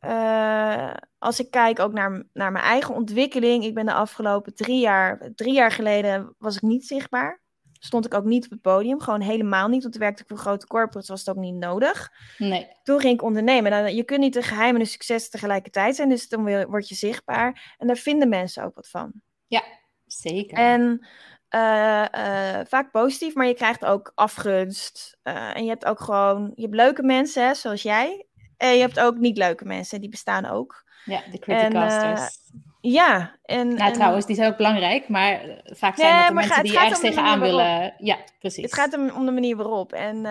Uh, 0.00 0.94
als 1.18 1.40
ik 1.40 1.50
kijk 1.50 1.78
ook 1.78 1.92
naar, 1.92 2.24
naar 2.32 2.52
mijn 2.52 2.64
eigen 2.64 2.94
ontwikkeling. 2.94 3.64
Ik 3.64 3.74
ben 3.74 3.86
de 3.86 3.92
afgelopen 3.92 4.54
drie 4.54 4.80
jaar, 4.80 5.30
drie 5.34 5.52
jaar 5.52 5.70
geleden 5.70 6.34
was 6.38 6.56
ik 6.56 6.62
niet 6.62 6.86
zichtbaar. 6.86 7.44
Stond 7.78 8.06
ik 8.06 8.14
ook 8.14 8.24
niet 8.24 8.44
op 8.44 8.50
het 8.50 8.60
podium, 8.60 9.00
gewoon 9.00 9.20
helemaal 9.20 9.68
niet. 9.68 9.80
Want 9.80 9.92
toen 9.92 10.02
werkte 10.02 10.22
ik 10.22 10.28
voor 10.28 10.38
grote 10.38 10.66
corporates, 10.66 11.08
was 11.08 11.20
het 11.20 11.28
ook 11.28 11.42
niet 11.42 11.54
nodig. 11.54 12.12
Nee. 12.38 12.68
Toen 12.82 13.00
ging 13.00 13.14
ik 13.14 13.22
ondernemen. 13.22 13.70
Nou, 13.70 13.88
je 13.88 14.04
kunt 14.04 14.20
niet 14.20 14.32
de 14.32 14.42
geheim 14.42 14.74
en 14.74 14.80
de 14.80 14.88
succes 14.88 15.30
tegelijkertijd 15.30 15.96
zijn, 15.96 16.08
dus 16.08 16.28
dan 16.28 16.66
word 16.66 16.88
je 16.88 16.94
zichtbaar. 16.94 17.74
En 17.78 17.86
daar 17.86 17.96
vinden 17.96 18.28
mensen 18.28 18.64
ook 18.64 18.74
wat 18.74 18.88
van. 18.88 19.12
Ja, 19.46 19.62
zeker. 20.06 20.58
En 20.58 21.06
uh, 21.50 22.04
uh, 22.14 22.60
vaak 22.68 22.90
positief, 22.90 23.34
maar 23.34 23.46
je 23.46 23.54
krijgt 23.54 23.84
ook 23.84 24.12
afgunst. 24.14 25.18
Uh, 25.24 25.56
en 25.56 25.62
je 25.62 25.68
hebt 25.68 25.84
ook 25.84 26.00
gewoon, 26.00 26.52
je 26.54 26.62
hebt 26.62 26.74
leuke 26.74 27.02
mensen, 27.02 27.46
hè, 27.46 27.54
zoals 27.54 27.82
jij. 27.82 28.26
En 28.56 28.74
je 28.74 28.80
hebt 28.80 29.00
ook 29.00 29.16
niet 29.16 29.36
leuke 29.36 29.64
mensen, 29.64 30.00
die 30.00 30.10
bestaan 30.10 30.46
ook. 30.46 30.84
Ja, 31.04 31.22
de 31.30 31.38
criticasters. 31.38 32.38
ja. 32.80 33.38
En, 33.42 33.74
nou, 33.74 33.92
trouwens, 33.92 34.26
die 34.26 34.36
zijn 34.36 34.50
ook 34.50 34.56
belangrijk, 34.56 35.08
maar 35.08 35.60
vaak 35.64 35.96
zijn 35.96 36.12
nee, 36.12 36.18
dat 36.18 36.28
de 36.28 36.34
mensen 36.34 36.62
die 36.62 36.78
ergens 36.78 37.00
tegenaan 37.00 37.40
willen. 37.40 37.94
Ja, 37.98 38.18
precies. 38.38 38.62
Het 38.62 38.74
gaat 38.74 38.94
om, 38.96 39.10
om 39.10 39.26
de 39.26 39.32
manier 39.32 39.56
waarop. 39.56 39.92
En, 39.92 40.26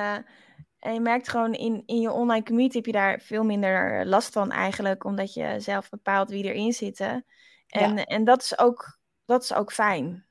en 0.80 0.94
je 0.94 1.00
merkt 1.00 1.30
gewoon 1.30 1.54
in, 1.54 1.84
in 1.86 2.02
je 2.02 2.12
online 2.12 2.44
community 2.44 2.76
heb 2.76 2.86
je 2.86 2.92
daar 2.92 3.22
veel 3.22 3.44
minder 3.44 4.06
last 4.06 4.34
van 4.34 4.52
eigenlijk, 4.52 5.04
omdat 5.04 5.34
je 5.34 5.56
zelf 5.58 5.90
bepaalt 5.90 6.30
wie 6.30 6.44
erin 6.44 6.74
zitten. 6.74 7.26
En, 7.68 7.98
ja. 7.98 8.06
en 8.06 8.24
dat, 8.24 8.42
is 8.42 8.58
ook, 8.60 9.00
dat 9.26 9.44
is 9.44 9.54
ook 9.54 9.72
fijn. 9.72 10.25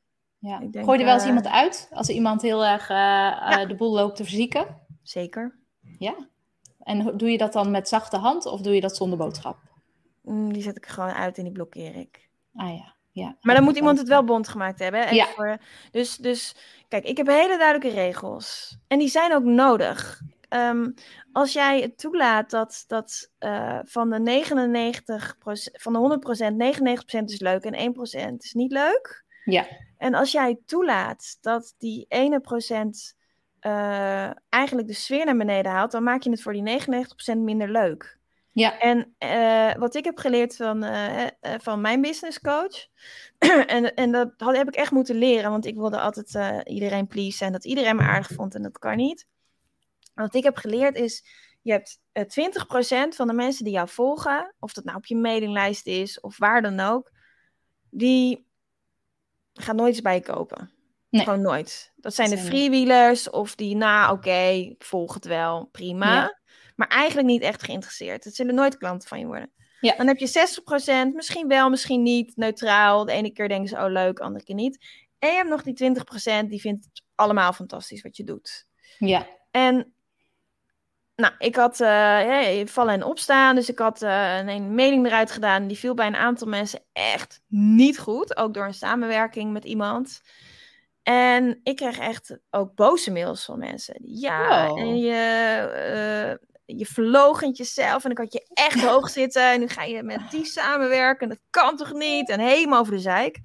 Ja. 0.44 0.58
Denk, 0.58 0.84
Gooi 0.84 0.98
er 0.98 1.04
wel 1.04 1.14
eens 1.14 1.22
uh, 1.22 1.28
iemand 1.28 1.46
uit 1.46 1.88
als 1.92 2.08
er 2.08 2.14
iemand 2.14 2.42
heel 2.42 2.64
erg 2.64 2.90
uh, 2.90 2.96
ja. 2.96 3.66
de 3.66 3.74
boel 3.74 3.92
loopt 3.92 4.16
te 4.16 4.22
verzieken? 4.22 4.80
Zeker. 5.02 5.58
Ja. 5.98 6.14
En 6.82 7.16
doe 7.16 7.30
je 7.30 7.38
dat 7.38 7.52
dan 7.52 7.70
met 7.70 7.88
zachte 7.88 8.16
hand 8.16 8.46
of 8.46 8.60
doe 8.60 8.74
je 8.74 8.80
dat 8.80 8.96
zonder 8.96 9.18
boodschap? 9.18 9.58
Mm, 10.22 10.52
die 10.52 10.62
zet 10.62 10.76
ik 10.76 10.86
gewoon 10.86 11.10
uit 11.10 11.38
en 11.38 11.44
die 11.44 11.52
blokkeer 11.52 11.96
ik. 11.96 12.28
Ah 12.54 12.76
ja. 12.76 12.92
Ja, 13.10 13.36
maar 13.40 13.54
dan 13.54 13.64
moet 13.64 13.76
iemand 13.76 13.98
het 13.98 14.08
wel 14.08 14.24
bond 14.24 14.48
gemaakt 14.48 14.78
hebben. 14.78 15.14
Ja. 15.14 15.26
Voor, 15.26 15.58
dus, 15.90 16.16
dus 16.16 16.56
kijk, 16.88 17.04
ik 17.04 17.16
heb 17.16 17.26
hele 17.26 17.58
duidelijke 17.58 18.00
regels. 18.00 18.76
En 18.86 18.98
die 18.98 19.08
zijn 19.08 19.34
ook 19.34 19.44
nodig. 19.44 20.20
Um, 20.48 20.94
als 21.32 21.52
jij 21.52 21.80
het 21.80 21.98
toelaat 21.98 22.50
dat, 22.50 22.84
dat 22.86 23.30
uh, 23.40 23.78
van 23.82 24.10
de 24.10 24.44
99% 24.44 25.80
van 25.80 25.92
de 25.92 26.20
100% 27.12 27.20
99% 27.20 27.24
is 27.24 27.40
leuk 27.40 27.64
en 27.64 27.94
1% 28.32 28.36
is 28.36 28.52
niet 28.52 28.72
leuk. 28.72 29.23
Ja. 29.44 29.66
En 29.98 30.14
als 30.14 30.32
jij 30.32 30.58
toelaat 30.66 31.38
dat 31.40 31.74
die 31.78 32.06
ene 32.08 32.40
procent 32.40 33.16
uh, 33.60 34.30
eigenlijk 34.48 34.88
de 34.88 34.94
sfeer 34.94 35.24
naar 35.24 35.36
beneden 35.36 35.72
haalt, 35.72 35.90
dan 35.90 36.02
maak 36.02 36.22
je 36.22 36.30
het 36.30 36.42
voor 36.42 36.52
die 36.52 36.80
99% 37.34 37.38
minder 37.38 37.70
leuk. 37.70 38.18
Ja. 38.52 38.78
En 38.78 39.14
uh, 39.18 39.74
wat 39.74 39.94
ik 39.94 40.04
heb 40.04 40.18
geleerd 40.18 40.56
van, 40.56 40.84
uh, 40.84 41.26
van 41.40 41.80
mijn 41.80 42.00
business 42.00 42.40
coach, 42.40 42.86
en, 43.66 43.94
en 43.94 44.12
dat 44.12 44.32
had, 44.36 44.56
heb 44.56 44.68
ik 44.68 44.74
echt 44.74 44.90
moeten 44.90 45.16
leren, 45.16 45.50
want 45.50 45.66
ik 45.66 45.74
wilde 45.74 46.00
altijd 46.00 46.64
iedereen 46.66 47.06
pleasen 47.06 47.46
en 47.46 47.52
dat 47.52 47.64
iedereen 47.64 47.96
me 47.96 48.02
aardig 48.02 48.30
vond 48.34 48.54
en 48.54 48.62
dat 48.62 48.78
kan 48.78 48.96
niet. 48.96 49.26
Wat 50.14 50.34
ik 50.34 50.44
heb 50.44 50.56
geleerd 50.56 50.96
is, 50.96 51.24
je 51.62 51.72
hebt 51.72 51.98
20% 53.12 53.16
van 53.16 53.26
de 53.26 53.32
mensen 53.32 53.64
die 53.64 53.72
jou 53.72 53.88
volgen, 53.88 54.54
of 54.58 54.72
dat 54.72 54.84
nou 54.84 54.96
op 54.96 55.06
je 55.06 55.16
mailinglijst 55.16 55.86
is 55.86 56.20
of 56.20 56.38
waar 56.38 56.62
dan 56.62 56.80
ook, 56.80 57.12
die 57.90 58.43
ga 59.54 59.72
nooit 59.72 59.92
iets 59.92 60.02
bij 60.02 60.20
kopen. 60.20 60.70
Nee. 61.08 61.24
Gewoon 61.24 61.40
nooit. 61.40 61.92
Dat 61.96 62.14
zijn 62.14 62.30
de 62.30 62.38
freewheelers 62.38 63.30
of 63.30 63.54
die, 63.54 63.76
nou 63.76 64.16
oké, 64.16 64.48
ik 64.48 64.84
volg 64.84 65.14
het 65.14 65.24
wel, 65.24 65.68
prima. 65.72 66.38
Maar 66.76 66.88
eigenlijk 66.88 67.28
niet 67.28 67.42
echt 67.42 67.62
geïnteresseerd. 67.62 68.24
Het 68.24 68.34
zullen 68.34 68.54
nooit 68.54 68.78
klanten 68.78 69.08
van 69.08 69.18
je 69.18 69.26
worden. 69.26 69.52
Ja. 69.80 69.96
Dan 69.96 70.06
heb 70.06 70.18
je 70.18 70.28
60%, 71.10 71.14
misschien 71.14 71.48
wel, 71.48 71.70
misschien 71.70 72.02
niet, 72.02 72.36
neutraal. 72.36 73.04
De 73.04 73.12
ene 73.12 73.32
keer 73.32 73.48
denken 73.48 73.68
ze, 73.68 73.76
oh 73.76 73.90
leuk, 73.90 74.16
de 74.16 74.22
andere 74.22 74.44
keer 74.44 74.54
niet. 74.54 74.86
En 75.18 75.28
je 75.28 75.36
hebt 75.36 75.48
nog 75.48 75.62
die 75.62 76.44
20% 76.44 76.48
die 76.48 76.60
vindt 76.60 76.84
het 76.84 77.02
allemaal 77.14 77.52
fantastisch 77.52 78.02
wat 78.02 78.16
je 78.16 78.24
doet. 78.24 78.66
Ja. 78.98 79.26
En 79.50 79.93
nou, 81.16 81.32
ik 81.38 81.56
had 81.56 81.80
uh, 81.80 82.66
vallen 82.66 82.94
en 82.94 83.04
opstaan. 83.04 83.54
Dus 83.54 83.68
ik 83.68 83.78
had 83.78 84.02
uh, 84.02 84.38
een 84.46 84.74
mailing 84.74 85.06
eruit 85.06 85.30
gedaan. 85.30 85.66
Die 85.66 85.78
viel 85.78 85.94
bij 85.94 86.06
een 86.06 86.16
aantal 86.16 86.48
mensen 86.48 86.80
echt 86.92 87.40
niet 87.48 87.98
goed. 87.98 88.36
Ook 88.36 88.54
door 88.54 88.64
een 88.64 88.74
samenwerking 88.74 89.52
met 89.52 89.64
iemand. 89.64 90.20
En 91.02 91.60
ik 91.62 91.76
kreeg 91.76 91.98
echt 91.98 92.38
ook 92.50 92.74
boze 92.74 93.10
mails 93.10 93.44
van 93.44 93.58
mensen. 93.58 93.96
Ja, 94.04 94.66
wow. 94.68 94.78
en 94.78 94.98
je, 94.98 96.38
uh, 96.68 96.76
je 96.78 96.86
verlogent 96.86 97.56
jezelf. 97.56 98.04
En 98.04 98.14
dan 98.14 98.26
kan 98.26 98.26
je 98.28 98.50
echt 98.54 98.84
hoog 98.90 99.10
zitten. 99.10 99.52
En 99.52 99.60
nu 99.60 99.68
ga 99.68 99.82
je 99.82 100.02
met 100.02 100.30
die 100.30 100.44
samenwerken. 100.44 101.28
Dat 101.28 101.40
kan 101.50 101.76
toch 101.76 101.92
niet? 101.92 102.28
En 102.28 102.40
helemaal 102.40 102.80
over 102.80 102.92
de 102.92 103.00
zeik. 103.00 103.40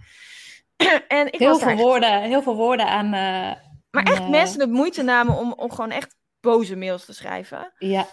en 1.08 1.34
ik 1.34 1.40
heel, 1.40 1.60
veel 1.60 1.76
woorden, 1.76 2.22
heel 2.22 2.42
veel 2.42 2.56
woorden 2.56 2.88
aan... 2.88 3.10
maar 3.10 4.04
echt 4.04 4.28
mensen 4.28 4.60
de 4.60 4.68
moeite 4.68 5.04
namen 5.04 5.38
om, 5.38 5.54
om 5.54 5.72
gewoon 5.72 5.92
echt 5.92 6.18
boze 6.40 6.76
mails 6.76 7.06
te 7.06 7.14
schrijven. 7.14 7.74
Ja. 7.78 8.08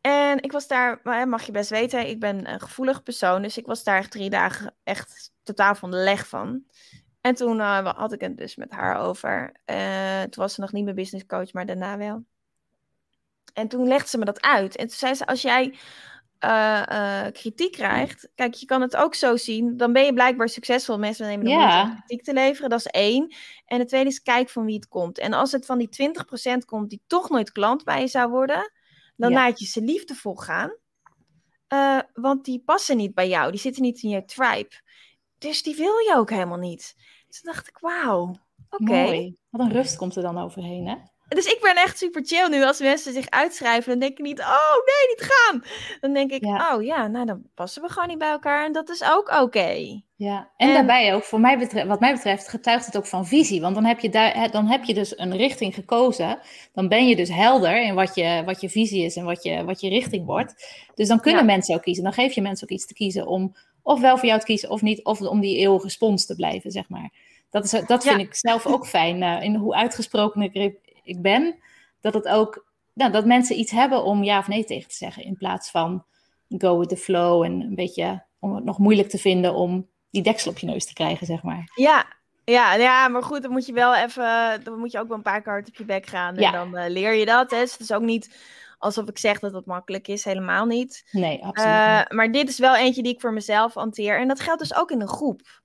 En 0.00 0.42
ik 0.42 0.52
was 0.52 0.66
daar, 0.66 1.00
mag 1.28 1.42
je 1.42 1.52
best 1.52 1.70
weten, 1.70 2.08
ik 2.08 2.20
ben 2.20 2.52
een 2.52 2.60
gevoelig 2.60 3.02
persoon. 3.02 3.42
Dus 3.42 3.58
ik 3.58 3.66
was 3.66 3.84
daar 3.84 4.08
drie 4.08 4.30
dagen 4.30 4.74
echt 4.82 5.32
totaal 5.42 5.74
van 5.74 5.90
de 5.90 5.96
leg 5.96 6.28
van. 6.28 6.64
En 7.20 7.34
toen 7.34 7.58
uh, 7.58 7.94
had 7.96 8.12
ik 8.12 8.20
het 8.20 8.36
dus 8.36 8.56
met 8.56 8.70
haar 8.70 8.96
over. 8.96 9.56
Uh, 9.66 10.20
toen 10.20 10.42
was 10.42 10.54
ze 10.54 10.60
nog 10.60 10.72
niet 10.72 10.84
mijn 10.84 10.96
business 10.96 11.26
coach, 11.26 11.52
maar 11.52 11.66
daarna 11.66 11.96
wel. 11.96 12.24
En 13.52 13.68
toen 13.68 13.86
legde 13.86 14.08
ze 14.08 14.18
me 14.18 14.24
dat 14.24 14.42
uit. 14.42 14.76
En 14.76 14.86
toen 14.86 14.96
zei 14.96 15.14
ze, 15.14 15.26
als 15.26 15.42
jij 15.42 15.74
uh, 16.44 17.26
kritiek 17.32 17.72
krijgt, 17.72 18.28
kijk, 18.34 18.54
je 18.54 18.66
kan 18.66 18.80
het 18.80 18.96
ook 18.96 19.14
zo 19.14 19.36
zien. 19.36 19.76
Dan 19.76 19.92
ben 19.92 20.04
je 20.04 20.12
blijkbaar 20.12 20.48
succesvol. 20.48 20.98
Mensen 20.98 21.26
nemen 21.26 21.44
de 21.44 21.50
ja. 21.50 21.82
om 21.82 21.96
kritiek 21.96 22.24
te 22.24 22.32
leveren. 22.32 22.70
Dat 22.70 22.78
is 22.78 22.86
één. 22.86 23.34
En 23.66 23.78
het 23.78 23.88
tweede 23.88 24.10
is, 24.10 24.22
kijk 24.22 24.48
van 24.50 24.64
wie 24.64 24.74
het 24.74 24.88
komt. 24.88 25.18
En 25.18 25.32
als 25.32 25.52
het 25.52 25.66
van 25.66 25.78
die 25.78 26.12
20% 26.54 26.64
komt 26.64 26.90
die 26.90 27.02
toch 27.06 27.30
nooit 27.30 27.52
klant 27.52 27.84
bij 27.84 28.00
je 28.00 28.08
zou 28.08 28.30
worden, 28.30 28.72
dan 29.16 29.32
laat 29.32 29.58
je 29.58 29.66
ze 29.66 29.82
liefdevol 29.82 30.34
gaan. 30.34 30.76
Uh, 31.68 31.98
want 32.12 32.44
die 32.44 32.62
passen 32.64 32.96
niet 32.96 33.14
bij 33.14 33.28
jou. 33.28 33.50
Die 33.50 33.60
zitten 33.60 33.82
niet 33.82 34.02
in 34.02 34.10
je 34.10 34.24
tribe. 34.24 34.80
Dus 35.38 35.62
die 35.62 35.76
wil 35.76 35.98
je 35.98 36.14
ook 36.16 36.30
helemaal 36.30 36.58
niet. 36.58 36.94
Dus 37.28 37.40
dacht 37.40 37.68
ik, 37.68 37.78
wauw, 37.78 38.34
oké. 38.70 38.82
Okay. 38.82 39.36
Wat 39.48 39.60
een 39.60 39.72
rust 39.72 39.96
komt 39.96 40.16
er 40.16 40.22
dan 40.22 40.38
overheen, 40.38 40.86
hè? 40.86 40.96
Dus 41.34 41.46
ik 41.46 41.58
ben 41.62 41.76
echt 41.76 41.98
super 41.98 42.22
chill 42.24 42.48
nu. 42.48 42.64
Als 42.64 42.80
mensen 42.80 43.12
zich 43.12 43.30
uitschrijven, 43.30 43.90
dan 43.90 43.98
denk 43.98 44.18
ik 44.18 44.24
niet, 44.24 44.40
oh 44.40 44.74
nee, 44.84 45.16
niet 45.16 45.30
gaan. 45.30 45.64
Dan 46.00 46.12
denk 46.12 46.30
ik, 46.30 46.44
ja. 46.44 46.74
oh 46.74 46.82
ja, 46.82 47.06
nou 47.06 47.26
dan 47.26 47.42
passen 47.54 47.82
we 47.82 47.88
gewoon 47.88 48.08
niet 48.08 48.18
bij 48.18 48.30
elkaar. 48.30 48.64
En 48.64 48.72
dat 48.72 48.88
is 48.88 49.02
ook 49.04 49.28
oké. 49.28 49.40
Okay. 49.40 50.04
Ja, 50.16 50.50
en, 50.56 50.68
en, 50.68 50.74
daarbij 50.74 51.14
ook, 51.14 51.24
voor 51.24 51.40
mij 51.40 51.58
betreft, 51.58 51.86
wat 51.86 52.00
mij 52.00 52.12
betreft, 52.12 52.48
getuigt 52.48 52.86
het 52.86 52.96
ook 52.96 53.06
van 53.06 53.26
visie. 53.26 53.60
Want 53.60 53.74
dan 53.74 53.84
heb, 53.84 54.00
je 54.00 54.10
daar, 54.10 54.50
dan 54.50 54.66
heb 54.66 54.84
je 54.84 54.94
dus 54.94 55.18
een 55.18 55.36
richting 55.36 55.74
gekozen. 55.74 56.38
Dan 56.72 56.88
ben 56.88 57.06
je 57.06 57.16
dus 57.16 57.28
helder 57.28 57.82
in 57.82 57.94
wat 57.94 58.14
je, 58.14 58.42
wat 58.44 58.60
je 58.60 58.68
visie 58.68 59.04
is 59.04 59.16
en 59.16 59.24
wat 59.24 59.42
je, 59.42 59.64
wat 59.64 59.80
je 59.80 59.88
richting 59.88 60.26
wordt. 60.26 60.66
Dus 60.94 61.08
dan 61.08 61.20
kunnen 61.20 61.40
ja. 61.40 61.46
mensen 61.46 61.74
ook 61.74 61.82
kiezen. 61.82 62.04
Dan 62.04 62.12
geef 62.12 62.32
je 62.32 62.42
mensen 62.42 62.64
ook 62.64 62.74
iets 62.74 62.86
te 62.86 62.94
kiezen 62.94 63.26
om 63.26 63.56
of 63.82 64.00
wel 64.00 64.18
voor 64.18 64.28
jou 64.28 64.40
te 64.40 64.46
kiezen 64.46 64.70
of 64.70 64.82
niet. 64.82 65.04
Of 65.04 65.20
om 65.20 65.40
die 65.40 65.56
eeuwige 65.56 65.88
spons 65.88 66.26
te 66.26 66.36
blijven, 66.36 66.70
zeg 66.70 66.88
maar. 66.88 67.10
Dat, 67.50 67.64
is, 67.64 67.70
dat 67.70 68.02
vind 68.02 68.20
ja. 68.20 68.26
ik 68.26 68.34
zelf 68.34 68.66
ook 68.66 68.86
fijn. 68.86 69.22
Uh, 69.22 69.42
in 69.42 69.54
hoe 69.54 69.74
uitgesproken 69.74 70.42
ik 70.42 70.74
ik 71.02 71.22
ben, 71.22 71.56
dat 72.00 72.14
het 72.14 72.28
ook, 72.28 72.66
nou, 72.92 73.12
dat 73.12 73.26
mensen 73.26 73.58
iets 73.58 73.70
hebben 73.70 74.04
om 74.04 74.24
ja 74.24 74.38
of 74.38 74.48
nee 74.48 74.64
tegen 74.64 74.88
te 74.88 74.96
zeggen, 74.96 75.24
in 75.24 75.36
plaats 75.36 75.70
van 75.70 76.04
go 76.48 76.78
with 76.78 76.88
the 76.88 76.96
flow 76.96 77.42
en 77.42 77.60
een 77.60 77.74
beetje 77.74 78.24
om 78.38 78.54
het 78.54 78.64
nog 78.64 78.78
moeilijk 78.78 79.08
te 79.08 79.18
vinden 79.18 79.54
om 79.54 79.88
die 80.10 80.22
deksel 80.22 80.50
op 80.50 80.58
je 80.58 80.66
neus 80.66 80.86
te 80.86 80.92
krijgen, 80.92 81.26
zeg 81.26 81.42
maar. 81.42 81.70
Ja, 81.74 82.06
Ja, 82.44 82.74
ja, 82.74 83.08
maar 83.08 83.22
goed, 83.22 83.42
dan 83.42 83.50
moet 83.50 83.66
je 83.66 83.72
wel 83.72 83.94
even, 83.94 84.60
dan 84.64 84.78
moet 84.78 84.92
je 84.92 84.98
ook 84.98 85.08
wel 85.08 85.16
een 85.16 85.22
paar 85.22 85.42
keer 85.42 85.52
hard 85.52 85.68
op 85.68 85.74
je 85.74 85.84
bek 85.84 86.06
gaan. 86.06 86.36
En 86.36 86.52
dan 86.52 86.78
uh, 86.78 86.84
leer 86.88 87.12
je 87.12 87.24
dat. 87.24 87.50
Hè. 87.50 87.58
Dus 87.58 87.72
het 87.72 87.80
is 87.80 87.92
ook 87.92 88.02
niet 88.02 88.36
alsof 88.82 89.08
ik 89.08 89.18
zeg 89.18 89.38
dat 89.38 89.52
het 89.52 89.66
makkelijk 89.66 90.08
is, 90.08 90.24
helemaal 90.24 90.66
niet. 90.66 91.08
Nee, 91.10 91.44
absoluut 91.44 91.74
uh, 91.74 92.02
Maar 92.08 92.32
dit 92.32 92.48
is 92.48 92.58
wel 92.58 92.76
eentje 92.76 93.02
die 93.02 93.14
ik 93.14 93.20
voor 93.20 93.32
mezelf 93.32 93.74
hanteer. 93.74 94.18
En 94.18 94.28
dat 94.28 94.40
geldt 94.40 94.60
dus 94.60 94.76
ook 94.76 94.90
in 94.90 95.00
een 95.00 95.08
groep. 95.08 95.62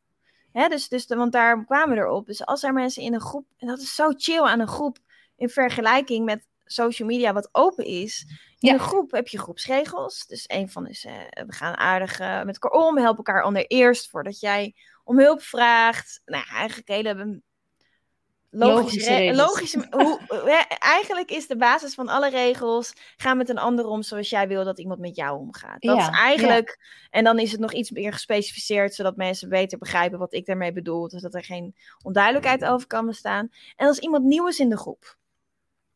Hè, 0.51 0.67
dus, 0.67 0.87
dus, 0.87 1.05
want 1.05 1.31
daar 1.31 1.65
kwamen 1.65 1.95
we 1.95 2.01
erop. 2.01 2.25
Dus 2.25 2.45
als 2.45 2.63
er 2.63 2.73
mensen 2.73 3.03
in 3.03 3.13
een 3.13 3.21
groep, 3.21 3.45
en 3.57 3.67
dat 3.67 3.79
is 3.79 3.95
zo 3.95 4.11
chill 4.17 4.41
aan 4.41 4.59
een 4.59 4.67
groep, 4.67 4.97
in 5.37 5.49
vergelijking 5.49 6.25
met 6.25 6.47
social 6.65 7.07
media 7.07 7.33
wat 7.33 7.49
open 7.51 7.85
is. 7.85 8.25
In 8.59 8.73
een 8.73 8.79
groep 8.79 9.11
heb 9.11 9.27
je 9.27 9.39
groepsregels. 9.39 10.25
Dus 10.25 10.43
een 10.47 10.69
van 10.69 10.87
is, 10.87 11.05
uh, 11.05 11.13
we 11.45 11.53
gaan 11.53 11.77
aardig 11.77 12.19
uh, 12.19 12.43
met 12.43 12.59
elkaar 12.59 12.79
om, 12.81 12.95
we 12.95 13.01
helpen 13.01 13.23
elkaar 13.23 13.43
allereerst 13.43 14.09
voordat 14.09 14.39
jij 14.39 14.75
om 15.03 15.19
hulp 15.19 15.41
vraagt. 15.41 16.21
Nou, 16.25 16.43
eigenlijk 16.51 16.87
hele 16.87 17.41
logische, 18.49 19.31
logische, 19.35 19.87
hoe, 19.89 20.19
eigenlijk 20.79 21.31
is 21.31 21.47
de 21.47 21.57
basis 21.57 21.93
van 21.93 22.07
alle 22.07 22.29
regels: 22.29 22.93
ga 23.17 23.33
met 23.33 23.49
een 23.49 23.57
ander 23.57 23.85
om 23.85 24.01
zoals 24.03 24.29
jij 24.29 24.47
wil 24.47 24.63
dat 24.63 24.79
iemand 24.79 24.99
met 24.99 25.15
jou 25.15 25.39
omgaat. 25.39 25.81
Dat 25.81 25.97
is 25.97 26.09
eigenlijk, 26.09 26.79
en 27.09 27.23
dan 27.23 27.39
is 27.39 27.51
het 27.51 27.59
nog 27.59 27.73
iets 27.73 27.91
meer 27.91 28.13
gespecificeerd, 28.13 28.95
zodat 28.95 29.15
mensen 29.15 29.49
beter 29.49 29.77
begrijpen 29.77 30.19
wat 30.19 30.33
ik 30.33 30.45
daarmee 30.45 30.73
bedoel, 30.73 31.07
dus 31.07 31.21
dat 31.21 31.33
er 31.33 31.43
geen 31.43 31.75
onduidelijkheid 32.03 32.65
over 32.65 32.87
kan 32.87 33.05
bestaan. 33.05 33.49
En 33.75 33.87
als 33.87 33.99
iemand 33.99 34.23
nieuw 34.23 34.47
is 34.47 34.59
in 34.59 34.69
de 34.69 34.77
groep 34.77 35.17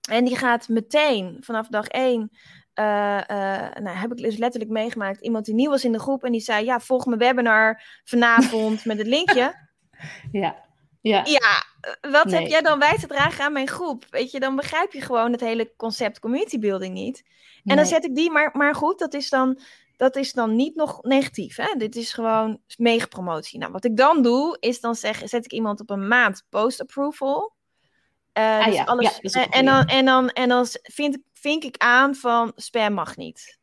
en 0.09 0.25
die 0.25 0.37
gaat 0.37 0.67
meteen 0.67 1.37
vanaf 1.39 1.67
dag 1.67 1.87
één 1.87 2.31
uh, 2.75 2.85
uh, 2.85 3.69
nou, 3.73 3.97
heb 3.97 4.11
ik 4.11 4.17
dus 4.17 4.37
letterlijk 4.37 4.71
meegemaakt. 4.71 5.21
Iemand 5.21 5.45
die 5.45 5.53
nieuw 5.53 5.69
was 5.69 5.85
in 5.85 5.91
de 5.91 5.99
groep 5.99 6.23
en 6.23 6.31
die 6.31 6.41
zei: 6.41 6.65
Ja, 6.65 6.79
volg 6.79 7.05
mijn 7.05 7.19
webinar 7.19 7.83
vanavond 8.03 8.85
met 8.85 8.97
het 8.97 9.07
linkje. 9.07 9.53
Ja. 10.31 10.69
Ja, 11.01 11.25
ja 11.25 11.63
wat 12.11 12.31
heb 12.31 12.47
jij 12.47 12.61
dan 12.61 12.79
bij 12.79 12.97
te 12.97 13.07
dragen 13.07 13.43
aan 13.43 13.53
mijn 13.53 13.67
groep? 13.67 14.05
Weet 14.09 14.31
je, 14.31 14.39
dan 14.39 14.55
begrijp 14.55 14.93
je 14.93 15.01
gewoon 15.01 15.31
het 15.31 15.41
hele 15.41 15.73
concept 15.75 16.19
community 16.19 16.59
building 16.59 16.93
niet. 16.93 17.23
En 17.63 17.75
dan 17.75 17.85
zet 17.85 18.05
ik 18.05 18.15
die, 18.15 18.31
maar, 18.31 18.49
maar 18.53 18.75
goed, 18.75 18.99
dat 18.99 19.13
is 19.13 19.29
dan, 19.29 19.59
dat 19.97 20.15
is 20.15 20.33
dan 20.33 20.55
niet 20.55 20.75
nog 20.75 21.03
negatief. 21.03 21.55
Hè? 21.55 21.75
Dit 21.77 21.95
is 21.95 22.13
gewoon 22.13 22.59
meegepromotie. 22.77 23.59
Nou, 23.59 23.71
wat 23.71 23.85
ik 23.85 23.97
dan 23.97 24.21
doe, 24.21 24.57
is 24.59 24.79
dan 24.79 24.95
zeg, 24.95 25.21
zet 25.25 25.45
ik 25.45 25.51
iemand 25.51 25.79
op 25.79 25.89
een 25.89 26.07
maand 26.07 26.45
post-approval. 26.49 27.53
Uh, 28.37 28.59
ah, 28.59 28.65
dus 28.65 28.75
ja. 28.75 28.83
alles, 28.83 29.19
ja, 29.21 29.49
en, 29.49 29.65
dan, 29.65 29.85
en, 29.85 30.05
dan, 30.05 30.29
en 30.29 30.49
dan 30.49 30.65
vind, 30.81 31.17
vink 31.33 31.63
ik 31.63 31.77
aan 31.77 32.15
van 32.15 32.51
spam 32.55 32.93
mag 32.93 33.17
niet. 33.17 33.59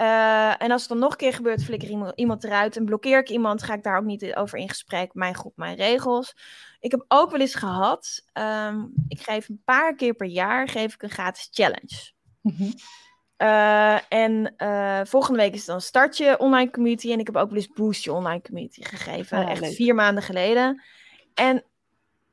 Uh, 0.00 0.62
en 0.62 0.70
als 0.70 0.80
het 0.80 0.90
dan 0.90 0.98
nog 0.98 1.10
een 1.10 1.16
keer 1.16 1.32
gebeurt, 1.32 1.64
flikker 1.64 1.88
iemand, 1.88 2.12
iemand 2.14 2.44
eruit 2.44 2.76
en 2.76 2.84
blokkeer 2.84 3.18
ik 3.18 3.28
iemand, 3.28 3.62
ga 3.62 3.74
ik 3.74 3.82
daar 3.82 3.98
ook 3.98 4.04
niet 4.04 4.34
over 4.34 4.58
in 4.58 4.68
gesprek. 4.68 5.14
Mijn 5.14 5.34
groep, 5.34 5.56
mijn 5.56 5.76
regels. 5.76 6.34
Ik 6.78 6.90
heb 6.90 7.04
ook 7.08 7.30
wel 7.30 7.40
eens 7.40 7.54
gehad, 7.54 8.22
um, 8.32 8.92
ik 9.08 9.20
geef 9.20 9.48
een 9.48 9.62
paar 9.64 9.94
keer 9.94 10.14
per 10.14 10.26
jaar 10.26 10.68
geef 10.68 10.94
ik 10.94 11.02
een 11.02 11.10
gratis 11.10 11.48
challenge. 11.50 12.12
Mm 12.40 12.54
-hmm. 12.56 12.74
uh, 13.38 14.12
en 14.12 14.54
uh, 14.56 15.00
volgende 15.04 15.38
week 15.38 15.54
is 15.54 15.64
dan 15.64 15.80
start 15.80 16.16
je 16.16 16.38
online 16.38 16.70
community. 16.70 17.12
En 17.12 17.18
ik 17.18 17.26
heb 17.26 17.36
ook 17.36 17.48
wel 17.48 17.58
eens 17.58 17.72
boost 17.72 18.04
je 18.04 18.12
online 18.12 18.42
community 18.42 18.82
gegeven. 18.82 19.38
Ah, 19.38 19.50
echt 19.50 19.60
leuk. 19.60 19.74
vier 19.74 19.94
maanden 19.94 20.22
geleden. 20.22 20.82
En 21.34 21.64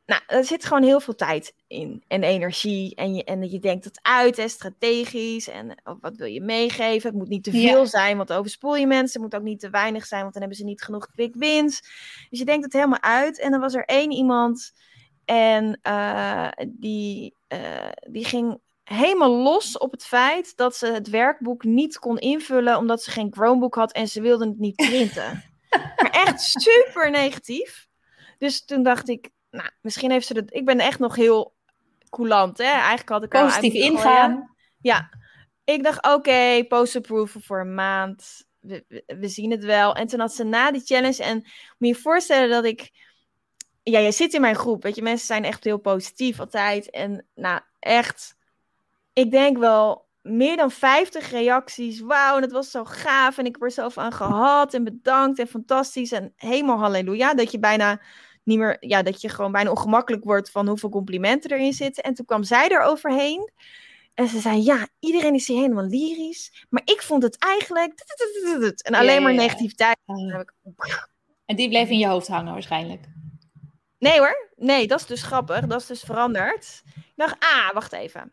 nou, 0.08 0.22
er 0.28 0.44
zit 0.44 0.66
gewoon 0.66 0.84
heel 0.84 1.00
veel 1.00 1.16
tijd 1.16 1.54
in 1.68 2.04
en 2.08 2.24
energie. 2.24 2.96
En 2.96 3.16
je, 3.16 3.24
en 3.24 3.50
je 3.50 3.60
denkt 3.60 3.86
het 3.86 4.00
uit, 4.02 4.38
hè, 4.38 4.48
strategisch. 4.48 5.48
En 5.48 5.82
oh, 5.84 5.98
wat 6.02 6.18
wil 6.18 6.28
je 6.28 6.42
meegeven? 6.42 7.10
Het 7.10 7.18
moet 7.18 7.30
niet 7.30 7.44
te 7.44 7.52
veel 7.52 7.86
zijn, 7.86 8.18
want 8.18 8.34
overspoel 8.34 8.76
je 8.76 8.88
mensen. 8.88 9.22
Het 9.22 9.32
moet 9.32 9.42
ook 9.42 9.48
niet 9.48 9.60
te 9.60 9.70
weinig 9.70 10.06
zijn, 10.06 10.22
want 10.22 10.34
dan 10.34 10.42
hebben 10.42 10.60
ze 10.60 10.66
niet 10.66 10.82
genoeg 10.82 11.08
quick 11.12 11.36
wins. 11.36 11.82
Dus 12.30 12.40
je 12.40 12.46
denkt 12.46 12.64
het 12.64 12.74
helemaal 12.74 13.02
uit. 13.02 13.40
En 13.40 13.52
dan 13.52 13.60
was 13.60 13.74
er 13.74 13.86
één 13.86 14.12
iemand 14.12 14.72
en 15.26 15.80
uh, 15.84 16.50
die, 16.68 17.36
uh, 17.54 17.90
die 18.10 18.26
ging 18.26 18.60
helemaal 18.84 19.32
los 19.32 19.78
op 19.78 19.92
het 19.92 20.06
feit 20.06 20.56
dat 20.56 20.76
ze 20.76 20.88
het 20.88 21.10
werkboek 21.10 21.64
niet 21.64 22.00
kon 22.00 22.18
invullen 22.18 22.78
omdat 22.78 23.04
ze 23.04 23.12
geen 23.12 23.34
Chromebook 23.34 23.76
had 23.76 23.92
en 23.92 24.08
ze 24.08 24.22
wilde 24.22 24.48
het 24.48 24.60
niet 24.60 24.76
printen. 24.76 25.44
maar 25.98 26.10
echt 26.12 26.42
super 26.42 27.12
negatief. 27.12 27.88
Dus 28.38 28.66
toen 28.66 28.84
dacht 28.84 29.10
ik, 29.10 29.30
nou, 29.58 29.70
misschien 29.82 30.12
heeft 30.12 30.28
ze 30.28 30.34
het. 30.34 30.54
Ik 30.54 30.66
ben 30.66 30.80
echt 30.80 31.00
nog 31.00 31.16
heel 31.16 31.56
coulant, 32.10 32.58
hè? 32.58 32.64
Eigenlijk 32.64 33.10
had 33.10 33.24
ik 33.24 33.30
positief 33.30 33.74
ingaan. 33.74 34.56
Ja, 34.82 35.10
ik 35.64 35.84
dacht, 35.84 36.06
oké, 36.06 36.14
okay, 36.14 36.66
post-approval 36.66 37.42
voor 37.42 37.60
een 37.60 37.74
maand. 37.74 38.46
We, 38.60 39.04
we, 39.20 39.28
zien 39.28 39.52
het 39.52 39.64
wel. 39.64 39.96
En 39.96 40.08
toen 40.08 40.20
had 40.20 40.34
ze 40.34 40.44
na 40.44 40.72
die 40.72 40.86
challenge. 40.86 41.24
En 41.24 41.36
moet 41.36 41.76
je 41.78 41.88
je 41.88 41.96
voorstellen 41.96 42.50
dat 42.50 42.66
ik. 42.66 42.92
Ja, 43.84 44.00
jij 44.00 44.12
zit 44.12 44.34
in 44.34 44.42
mijn 44.42 44.56
groep. 44.56 44.84
Weet 44.84 44.96
je, 44.96 45.02
mensen 45.02 45.28
zijn 45.28 45.44
echt 45.44 45.64
heel 45.64 45.78
positief 45.78 46.40
altijd. 46.40 46.90
En 46.90 47.26
nou, 47.36 47.62
echt. 47.80 48.36
Ik 49.14 49.32
denk 49.32 49.58
wel 49.58 50.08
meer 50.22 50.58
dan 50.58 50.72
50 50.72 51.32
reacties. 51.32 52.00
Wauw, 52.00 52.42
het 52.42 52.52
was 52.52 52.72
zo 52.72 52.86
gaaf. 52.86 53.38
En 53.38 53.46
ik 53.46 53.52
heb 53.52 53.64
er 53.64 53.72
zelf 53.72 53.98
aan 53.98 54.14
gehad. 54.14 54.74
En 54.74 54.84
bedankt. 54.84 55.40
En 55.40 55.48
fantastisch. 55.48 56.12
En 56.12 56.34
helemaal 56.36 56.80
halleluja. 56.80 57.34
Dat 57.34 57.52
je 57.52 57.60
bijna 57.60 58.02
niet 58.48 58.58
meer, 58.58 58.78
ja, 58.80 59.02
dat 59.04 59.22
je 59.22 59.30
gewoon 59.30 59.52
bijna 59.52 59.70
ongemakkelijk 59.70 60.24
wordt 60.24 60.52
van 60.52 60.68
hoeveel 60.68 60.90
complimenten 60.90 61.52
erin 61.52 61.74
zitten. 61.74 62.04
En 62.04 62.14
toen 62.14 62.26
kwam 62.26 62.44
zij 62.44 62.70
er 62.70 62.82
overheen. 62.82 63.52
En 64.14 64.28
ze 64.28 64.40
zei, 64.40 64.64
ja, 64.64 64.88
iedereen 65.00 65.34
is 65.34 65.48
hier 65.48 65.62
helemaal 65.62 65.86
lyrisch. 65.86 66.66
Maar 66.70 66.82
ik 66.86 67.02
vond 67.02 67.24
het 67.24 67.38
eigenlijk... 67.38 67.94
En 68.84 68.94
alleen 68.94 69.24
maar 69.24 69.34
negativiteit. 69.34 69.98
En 71.46 71.56
die 71.56 71.70
bleef 71.70 71.90
in 71.90 71.98
je 71.98 72.08
hoofd 72.08 72.28
hangen 72.28 72.54
waarschijnlijk. 72.54 73.06
Nee 74.00 74.18
hoor. 74.20 74.52
Nee, 74.56 74.88
dat 74.88 75.00
is 75.00 75.06
dus 75.06 75.22
grappig. 75.22 75.68
Dat 75.68 75.82
is 75.82 75.88
dus 75.88 76.02
veranderd. 76.02 76.82
Ik 76.96 77.14
dacht, 77.16 77.36
ah, 77.40 77.74
wacht 77.74 77.94
even. 77.94 78.32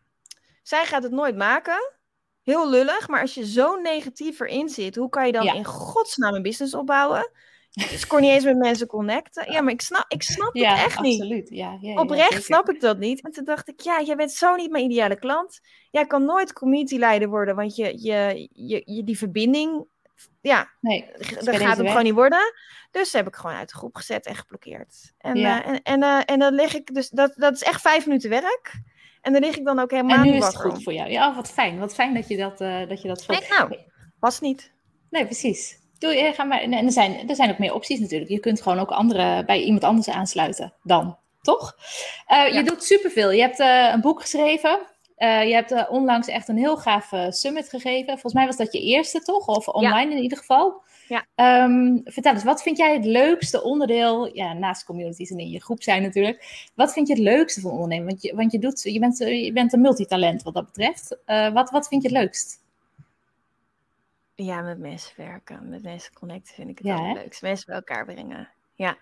Zij 0.63 0.85
gaat 0.85 1.03
het 1.03 1.11
nooit 1.11 1.35
maken. 1.35 1.93
Heel 2.41 2.69
lullig. 2.69 3.07
Maar 3.07 3.21
als 3.21 3.33
je 3.33 3.47
zo 3.47 3.75
negatief 3.75 4.39
erin 4.39 4.69
zit, 4.69 4.95
hoe 4.95 5.09
kan 5.09 5.25
je 5.25 5.31
dan 5.31 5.45
in 5.45 5.65
godsnaam 5.65 6.33
een 6.33 6.41
business 6.41 6.73
opbouwen? 6.73 7.31
Dus 7.75 8.01
ik 8.01 8.07
kon 8.07 8.21
niet 8.21 8.29
eens 8.29 8.43
met 8.43 8.57
mensen 8.57 8.87
connecten. 8.87 9.51
Ja, 9.51 9.61
maar 9.61 9.73
ik 9.73 9.81
snap, 9.81 10.05
ik 10.07 10.23
snap 10.23 10.53
het 10.53 10.63
echt 10.63 10.97
absoluut. 10.97 11.29
niet. 11.29 11.49
Ja, 11.49 11.77
ja, 11.81 12.01
Oprecht 12.01 12.43
snap 12.43 12.69
ik 12.69 12.81
dat 12.81 12.97
niet. 12.97 13.21
En 13.21 13.31
toen 13.31 13.45
dacht 13.45 13.67
ik, 13.67 13.79
ja, 13.79 14.01
jij 14.01 14.15
bent 14.15 14.31
zo 14.31 14.55
niet 14.55 14.71
mijn 14.71 14.83
ideale 14.83 15.19
klant. 15.19 15.59
Jij 15.91 16.05
kan 16.05 16.25
nooit 16.25 16.53
community 16.53 16.97
leider 16.97 17.29
worden, 17.29 17.55
want 17.55 17.75
je, 17.75 18.01
je, 18.01 18.49
je, 18.51 18.81
je 18.85 19.03
die 19.03 19.17
verbinding, 19.17 19.85
ja, 20.41 20.71
nee, 20.81 21.05
dat 21.43 21.55
gaat 21.55 21.77
het 21.77 21.87
gewoon 21.87 22.03
niet 22.03 22.13
worden. 22.13 22.53
Dus 22.91 23.13
heb 23.13 23.27
ik 23.27 23.35
gewoon 23.35 23.55
uit 23.55 23.69
de 23.69 23.75
groep 23.75 23.95
gezet 23.95 24.25
en 24.25 24.35
geblokkeerd. 24.35 25.13
En, 25.17 25.37
uh, 25.37 25.67
en, 25.67 25.81
en, 25.81 26.01
uh, 26.01 26.21
en 26.25 26.39
dan 26.39 26.53
lig 26.53 26.75
ik 26.75 26.93
dus, 26.93 27.09
dat, 27.09 27.33
dat 27.35 27.53
is 27.53 27.63
echt 27.63 27.81
vijf 27.81 28.05
minuten 28.05 28.29
werk. 28.29 28.81
En 29.21 29.33
dan 29.33 29.41
lig 29.41 29.57
ik 29.57 29.65
dan 29.65 29.79
ook 29.79 29.91
helemaal 29.91 30.17
En 30.17 30.23
nu 30.23 30.33
is 30.33 30.45
het 30.45 30.55
goed 30.55 30.83
voor 30.83 30.93
jou. 30.93 31.09
Ja, 31.09 31.35
wat 31.35 31.51
fijn. 31.51 31.79
Wat 31.79 31.93
fijn 31.93 32.13
dat 32.13 32.27
je 32.27 32.37
dat, 32.37 32.61
uh, 32.61 32.87
dat, 32.87 33.01
je 33.01 33.07
dat 33.07 33.25
voelt. 33.25 33.39
Nee, 33.39 33.49
nou, 33.49 33.77
was 34.19 34.39
niet. 34.39 34.73
Nee, 35.09 35.25
precies. 35.25 35.83
Doe, 35.99 36.31
ga 36.35 36.43
maar, 36.43 36.61
en 36.61 36.73
er 36.73 36.91
zijn, 36.91 37.29
er 37.29 37.35
zijn 37.35 37.51
ook 37.51 37.57
meer 37.57 37.73
opties 37.73 37.99
natuurlijk. 37.99 38.31
Je 38.31 38.39
kunt 38.39 38.61
gewoon 38.61 38.79
ook 38.79 38.91
andere, 38.91 39.45
bij 39.45 39.61
iemand 39.61 39.83
anders 39.83 40.09
aansluiten 40.09 40.73
dan, 40.83 41.17
toch? 41.41 41.75
Uh, 42.31 42.53
Je 42.53 42.63
doet 42.63 42.83
superveel. 42.83 43.31
Je 43.31 43.41
hebt 43.41 43.59
uh, 43.59 43.89
een 43.93 44.01
boek 44.01 44.21
geschreven. 44.21 44.79
Uh, 45.17 45.47
je 45.47 45.53
hebt 45.53 45.89
onlangs 45.89 46.27
echt 46.27 46.47
een 46.47 46.57
heel 46.57 46.77
gaaf 46.77 47.11
summit 47.29 47.69
gegeven. 47.69 48.11
Volgens 48.13 48.33
mij 48.33 48.45
was 48.45 48.57
dat 48.57 48.73
je 48.73 48.81
eerste, 48.81 49.19
toch? 49.19 49.47
Of 49.47 49.67
online 49.67 50.11
in 50.11 50.21
ieder 50.21 50.37
geval. 50.37 50.83
Ja. 51.07 51.25
Um, 51.63 52.01
vertel 52.03 52.33
eens, 52.33 52.43
wat 52.43 52.61
vind 52.61 52.77
jij 52.77 52.93
het 52.93 53.05
leukste 53.05 53.63
onderdeel, 53.63 54.35
ja, 54.35 54.53
naast 54.53 54.85
communities 54.85 55.31
en 55.31 55.39
in 55.39 55.49
je 55.49 55.61
groep 55.61 55.83
zijn 55.83 56.01
natuurlijk, 56.01 56.69
wat 56.75 56.93
vind 56.93 57.07
je 57.07 57.13
het 57.13 57.23
leukste 57.23 57.61
van 57.61 57.71
ondernemen? 57.71 58.07
Want 58.07 58.21
je, 58.21 58.35
want 58.35 58.51
je, 58.51 58.59
doet, 58.59 58.81
je, 58.83 58.99
bent, 58.99 59.17
je 59.17 59.51
bent 59.53 59.73
een 59.73 59.81
multitalent 59.81 60.43
wat 60.43 60.53
dat 60.53 60.65
betreft. 60.65 61.17
wat, 61.53 61.69
wat 61.69 61.87
vind 61.87 62.01
je 62.01 62.07
het 62.07 62.17
leukst? 62.17 62.63
Ja, 64.35 64.61
met 64.61 64.79
mensen 64.79 65.13
werken, 65.17 65.69
met 65.69 65.83
mensen 65.83 66.13
connecten 66.13 66.53
vind 66.53 66.69
ik 66.69 66.77
het 66.77 66.87
ja, 66.87 67.13
leukst. 67.13 67.41
Mensen 67.41 67.65
bij 67.65 67.75
elkaar 67.75 68.05
brengen. 68.05 68.49
Ja. 68.73 68.97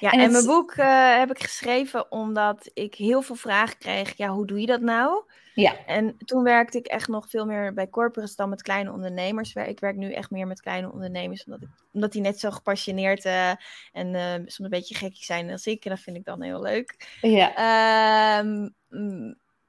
Ja, 0.00 0.10
en, 0.10 0.32
mijn 0.32 0.46
boek 0.46 0.74
uh, 0.76 1.18
heb 1.18 1.30
ik 1.30 1.42
geschreven 1.42 2.12
omdat 2.12 2.70
ik 2.74 2.94
heel 2.94 3.22
veel 3.22 3.34
vragen 3.34 3.78
kreeg. 3.78 4.16
Ja, 4.16 4.28
hoe 4.28 4.46
doe 4.46 4.60
je 4.60 4.66
dat 4.66 4.80
nou? 4.80 5.22
Ja. 5.54 5.86
En 5.86 6.16
toen 6.18 6.42
werkte 6.42 6.78
ik 6.78 6.86
echt 6.86 7.08
nog 7.08 7.28
veel 7.28 7.46
meer 7.46 7.72
bij 7.72 7.88
corporates 7.88 8.36
dan 8.36 8.48
met 8.48 8.62
kleine 8.62 8.92
ondernemers. 8.92 9.54
Ik 9.54 9.80
werk 9.80 9.96
nu 9.96 10.12
echt 10.12 10.30
meer 10.30 10.46
met 10.46 10.60
kleine 10.60 10.92
ondernemers, 10.92 11.44
omdat, 11.44 11.62
ik, 11.62 11.68
omdat 11.92 12.12
die 12.12 12.22
net 12.22 12.40
zo 12.40 12.50
gepassioneerd 12.50 13.24
uh, 13.24 13.50
en 13.92 14.14
uh, 14.14 14.32
soms 14.34 14.58
een 14.58 14.68
beetje 14.68 14.94
gekkie 14.94 15.24
zijn 15.24 15.50
als 15.50 15.66
ik. 15.66 15.84
En 15.84 15.90
dat 15.90 16.00
vind 16.00 16.16
ik 16.16 16.24
dan 16.24 16.42
heel 16.42 16.62
leuk. 16.62 17.18
Ja. 17.20 18.38
Um, 18.38 18.74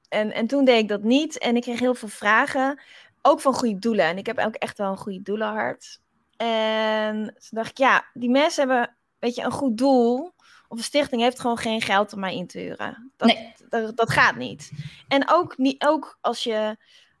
en, 0.08 0.32
en 0.32 0.46
toen 0.46 0.64
deed 0.64 0.78
ik 0.78 0.88
dat 0.88 1.02
niet 1.02 1.38
en 1.38 1.56
ik 1.56 1.62
kreeg 1.62 1.80
heel 1.80 1.94
veel 1.94 2.08
vragen 2.08 2.80
ook 3.26 3.40
van 3.40 3.54
goede 3.54 3.78
doelen. 3.78 4.04
En 4.04 4.18
ik 4.18 4.26
heb 4.26 4.38
ook 4.38 4.54
echt 4.54 4.78
wel 4.78 4.90
een 4.90 4.96
goede 4.96 5.22
doelenhart. 5.22 6.00
En 6.36 7.24
toen 7.24 7.50
dacht 7.50 7.70
ik, 7.70 7.78
ja, 7.78 8.04
die 8.12 8.30
mensen 8.30 8.68
hebben, 8.68 8.96
weet 9.18 9.34
je, 9.34 9.42
een 9.42 9.50
goed 9.50 9.78
doel. 9.78 10.32
Of 10.68 10.78
een 10.78 10.84
stichting 10.84 11.22
heeft 11.22 11.40
gewoon 11.40 11.56
geen 11.56 11.80
geld 11.80 12.12
om 12.12 12.20
mij 12.20 12.36
in 12.36 12.46
te 12.46 12.58
huren. 12.58 13.12
Dat, 13.16 13.28
nee. 13.28 13.54
dat, 13.68 13.96
dat, 13.96 14.10
gaat 14.10 14.36
niet. 14.36 14.70
En 15.08 15.30
ook, 15.30 15.58
niet, 15.58 15.84
ook 15.86 16.18
als 16.20 16.44
je 16.44 16.76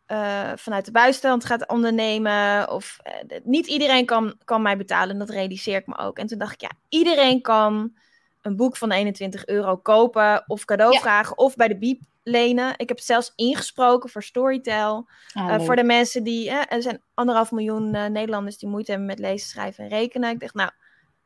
uh, 0.06 0.52
vanuit 0.54 0.84
de 0.84 0.90
buitenland 0.90 1.44
gaat 1.44 1.68
ondernemen. 1.68 2.70
Of 2.70 2.98
uh, 3.30 3.38
niet 3.44 3.66
iedereen 3.66 4.06
kan, 4.06 4.38
kan 4.44 4.62
mij 4.62 4.76
betalen. 4.76 5.18
Dat 5.18 5.30
realiseer 5.30 5.76
ik 5.76 5.86
me 5.86 5.98
ook. 5.98 6.18
En 6.18 6.26
toen 6.26 6.38
dacht 6.38 6.52
ik, 6.52 6.60
ja, 6.60 6.70
iedereen 6.88 7.40
kan 7.40 7.96
een 8.42 8.56
boek 8.56 8.76
van 8.76 8.90
21 8.90 9.46
euro 9.46 9.76
kopen 9.76 10.44
of 10.46 10.64
cadeau 10.64 10.98
vragen 10.98 11.38
of 11.38 11.56
bij 11.56 11.68
de 11.68 11.78
Biep 11.78 12.02
lenen. 12.24 12.74
Ik 12.76 12.88
heb 12.88 13.00
zelfs 13.00 13.32
ingesproken 13.36 14.10
voor 14.10 14.22
Storytel. 14.22 15.08
Ah, 15.32 15.64
voor 15.64 15.76
de 15.76 15.84
mensen 15.84 16.22
die, 16.22 16.50
er 16.50 16.82
zijn 16.82 17.02
anderhalf 17.14 17.50
miljoen 17.50 17.90
Nederlanders 17.90 18.58
die 18.58 18.68
moeite 18.68 18.90
hebben 18.90 19.08
met 19.08 19.18
lezen, 19.18 19.48
schrijven 19.48 19.84
en 19.84 19.90
rekenen. 19.90 20.30
Ik 20.30 20.40
dacht, 20.40 20.54
nou, 20.54 20.70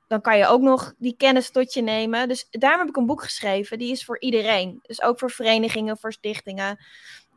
dan 0.06 0.20
kan 0.20 0.38
je 0.38 0.46
ook 0.46 0.60
nog 0.60 0.94
die 0.98 1.16
kennis 1.16 1.50
tot 1.50 1.74
je 1.74 1.82
nemen. 1.82 2.28
Dus 2.28 2.46
daarom 2.50 2.80
heb 2.80 2.88
ik 2.88 2.96
een 2.96 3.06
boek 3.06 3.22
geschreven. 3.22 3.78
Die 3.78 3.90
is 3.90 4.04
voor 4.04 4.20
iedereen. 4.20 4.78
Dus 4.82 5.02
ook 5.02 5.18
voor 5.18 5.30
verenigingen, 5.30 5.98
voor 5.98 6.12
stichtingen. 6.12 6.84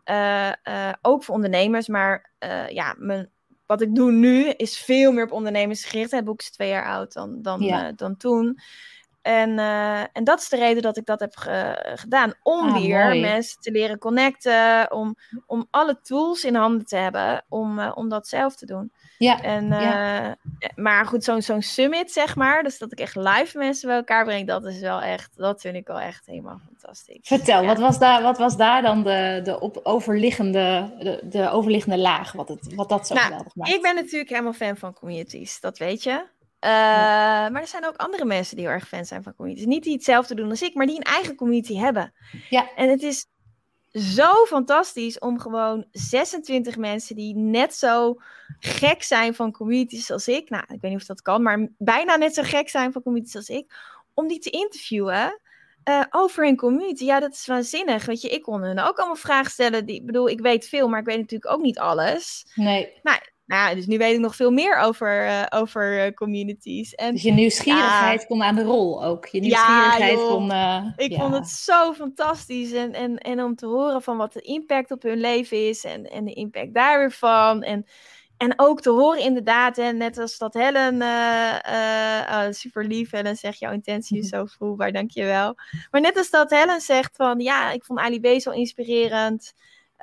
Uh, 0.06 0.52
uh, 0.64 0.94
ook 1.02 1.24
voor 1.24 1.36
ondernemers. 1.36 1.88
Maar 1.88 2.32
ja, 2.70 2.96
mijn, 2.98 3.32
wat 3.72 3.82
ik 3.82 3.96
doe 3.96 4.12
nu 4.12 4.50
is 4.50 4.78
veel 4.78 5.12
meer 5.12 5.24
op 5.24 5.32
ondernemers 5.32 5.86
gericht. 5.86 6.12
Het 6.12 6.26
boek 6.26 6.40
is 6.40 6.52
twee 6.52 6.70
jaar 6.70 6.86
oud 6.86 7.14
dan, 7.14 7.42
dan, 7.42 7.62
ja. 7.62 7.92
dan 7.92 8.18
toen. 8.18 8.60
En, 9.22 9.60
en 10.14 10.24
dat 10.24 10.40
is 10.40 10.50
de 10.50 10.58
reden 10.58 10.82
dat 10.82 10.98
ik 10.98 11.06
dat 11.06 11.20
heb 11.20 11.34
gedaan. 11.96 12.34
Om 12.44 12.68
ah, 12.68 12.82
weer 12.82 13.20
mensen 13.20 13.62
te 13.62 13.72
leren 13.72 13.98
connecten. 13.98 14.92
Om, 14.92 15.16
om 15.46 15.68
alle 15.72 16.00
tools 16.02 16.44
in 16.44 16.56
handen 16.56 16.86
te 16.86 16.96
hebben 16.96 17.46
om, 17.50 17.80
om 17.80 18.10
dat 18.10 18.28
zelf 18.28 18.56
te 18.56 18.66
doen. 18.66 18.92
Ja. 19.18 19.42
En, 19.42 19.68
ja. 19.68 20.38
Eh, 20.60 20.70
maar 20.76 21.06
goed, 21.06 21.24
zo'n 21.24 21.42
zo'n 21.42 21.62
summit, 21.62 22.12
zeg 22.12 22.36
maar. 22.36 22.64
Dus 22.64 22.78
dat 22.78 22.92
ik 22.92 23.00
echt 23.00 23.16
live 23.16 23.58
mensen 23.58 23.88
bij 23.88 23.98
elkaar 23.98 24.26
breng, 24.26 24.48
dat 24.48 24.66
is 24.66 24.80
wel 24.80 25.02
echt, 25.02 25.38
dat 25.38 25.62
vind 25.62 25.76
ik 25.76 25.88
wel 25.88 26.00
echt 26.00 26.26
helemaal 26.26 26.60
fantastisch. 26.66 27.28
Vertel, 27.28 27.66
wat, 27.66 27.80
was 27.80 28.00
daar, 28.00 28.22
wat 28.22 28.38
was 28.38 28.58
daar 28.58 28.82
dan 28.82 29.04
de, 29.04 29.42
de 29.44 29.60
op 29.60 29.80
overliggende, 29.84 30.96
de, 31.00 31.22
de 31.24 31.50
overliggende 31.50 31.98
laag, 31.98 32.32
wat, 32.32 32.48
het, 32.48 32.74
wat 32.76 32.90
dat 32.90 33.08
zo 33.08 33.14
nou, 33.14 33.26
geweldig 33.26 33.56
maakt? 33.56 33.72
Ik 33.72 33.82
ben 33.82 33.96
natuurlijk 33.96 34.30
helemaal 34.30 34.54
fan 34.54 34.78
van 34.78 34.94
communities, 34.94 35.60
dat 35.60 35.78
weet 35.78 36.04
je. 36.04 36.26
Uh, 36.64 36.70
Maar 37.50 37.62
er 37.62 37.68
zijn 37.68 37.86
ook 37.86 37.96
andere 37.96 38.26
mensen 38.26 38.56
die 38.56 38.66
heel 38.66 38.74
erg 38.74 38.88
fan 38.88 39.06
zijn 39.06 39.24
van 39.24 39.36
communities. 39.36 39.68
Niet 39.68 39.84
die 39.84 39.94
hetzelfde 39.94 40.36
doen 40.36 40.50
als 40.50 40.62
ik, 40.62 40.74
maar 40.74 40.86
die 40.86 40.96
een 40.96 41.02
eigen 41.02 41.36
community 41.36 41.76
hebben. 41.76 42.14
Ja. 42.50 42.76
En 42.76 42.90
het 42.90 43.04
is 43.04 43.26
zo 43.92 44.46
fantastisch 44.46 45.20
om 45.20 45.40
gewoon 45.40 45.86
26 45.92 46.78
mensen 46.78 47.16
die 47.16 47.36
net 47.36 47.74
zo 47.76 48.16
gek 48.60 49.04
zijn 49.04 49.36
van 49.36 49.52
communities 49.52 50.12
als 50.12 50.28
ik. 50.28 50.50
Nou, 50.50 50.64
ik 50.64 50.82
weet 50.82 50.92
niet 50.92 51.02
of 51.02 51.08
dat 51.08 51.22
kan, 51.22 51.42
maar 51.42 51.68
bijna 51.78 52.16
net 52.16 52.34
zo 52.34 52.42
gek 52.44 52.70
zijn 52.70 52.92
van 52.92 53.02
communities 53.02 53.36
als 53.36 53.50
ik. 53.50 53.74
Om 54.14 54.28
die 54.28 54.40
te 54.40 54.50
interviewen 54.50 55.40
uh, 55.90 56.04
over 56.10 56.46
hun 56.46 56.56
community. 56.56 57.04
Ja, 57.04 57.20
dat 57.20 57.32
is 57.32 57.48
waanzinnig. 57.48 58.06
Weet 58.06 58.22
je, 58.22 58.30
ik 58.30 58.42
kon 58.42 58.62
hun 58.62 58.80
ook 58.80 58.98
allemaal 58.98 59.16
vragen 59.16 59.52
stellen. 59.52 59.86
Die, 59.86 59.96
ik 59.96 60.06
bedoel, 60.06 60.30
ik 60.30 60.42
weet 60.42 60.68
veel, 60.68 60.88
maar 60.88 61.00
ik 61.00 61.06
weet 61.06 61.18
natuurlijk 61.18 61.54
ook 61.54 61.62
niet 61.62 61.80
alles. 61.80 62.46
Nee. 62.56 63.00
Nou, 63.04 63.20
nou 63.46 63.76
dus 63.76 63.86
nu 63.86 63.98
weet 63.98 64.14
ik 64.14 64.20
nog 64.20 64.36
veel 64.36 64.52
meer 64.52 64.78
over, 64.78 65.26
uh, 65.26 65.44
over 65.50 66.06
uh, 66.06 66.14
communities. 66.14 66.96
En, 66.96 67.14
dus 67.14 67.22
je 67.22 67.32
nieuwsgierigheid 67.32 68.22
ja, 68.22 68.28
kon 68.28 68.44
aan 68.44 68.56
de 68.56 68.64
rol 68.64 69.04
ook. 69.04 69.26
Je 69.26 69.40
nieuwsgierigheid 69.40 70.20
ja, 70.20 70.26
kon... 70.28 70.52
Uh, 70.52 70.86
ik 70.96 71.16
vond 71.16 71.34
het 71.34 71.48
zo 71.48 71.94
fantastisch. 71.94 72.72
En, 72.72 72.94
en, 72.94 73.18
en 73.18 73.44
om 73.44 73.56
te 73.56 73.66
horen 73.66 74.02
van 74.02 74.18
wat 74.18 74.34
de 74.34 74.42
impact 74.42 74.92
op 74.92 75.02
hun 75.02 75.20
leven 75.20 75.68
is. 75.68 75.84
En, 75.84 76.10
en 76.10 76.26
de 76.26 76.34
impact 76.34 76.74
daar 76.74 77.00
weer 77.00 77.12
van. 77.12 77.64
En, 77.64 77.86
en 78.38 78.54
ook 78.56 78.82
te 78.82 78.90
horen 78.90 79.22
inderdaad, 79.22 79.76
hè, 79.76 79.92
net 79.92 80.18
als 80.18 80.38
dat 80.38 80.54
Helen, 80.54 80.96
uh, 80.96 82.48
super 82.50 82.86
lief 82.86 83.12
Helen 83.12 83.36
zegt, 83.36 83.60
jouw 83.60 83.72
intentie 83.72 84.18
is 84.18 84.30
zo 84.36 84.46
voelbaar, 84.46 84.92
dankjewel. 84.92 85.56
Maar 85.92 86.02
net 86.02 86.18
als 86.18 86.30
dat 86.30 86.50
Helen 86.50 86.82
zegt 86.82 87.16
van, 87.16 87.40
ja, 87.40 87.72
ik 87.72 87.84
vond 87.84 88.00
Ali 88.00 88.20
B 88.20 88.40
zo 88.40 88.52
inspirerend. 88.52 89.54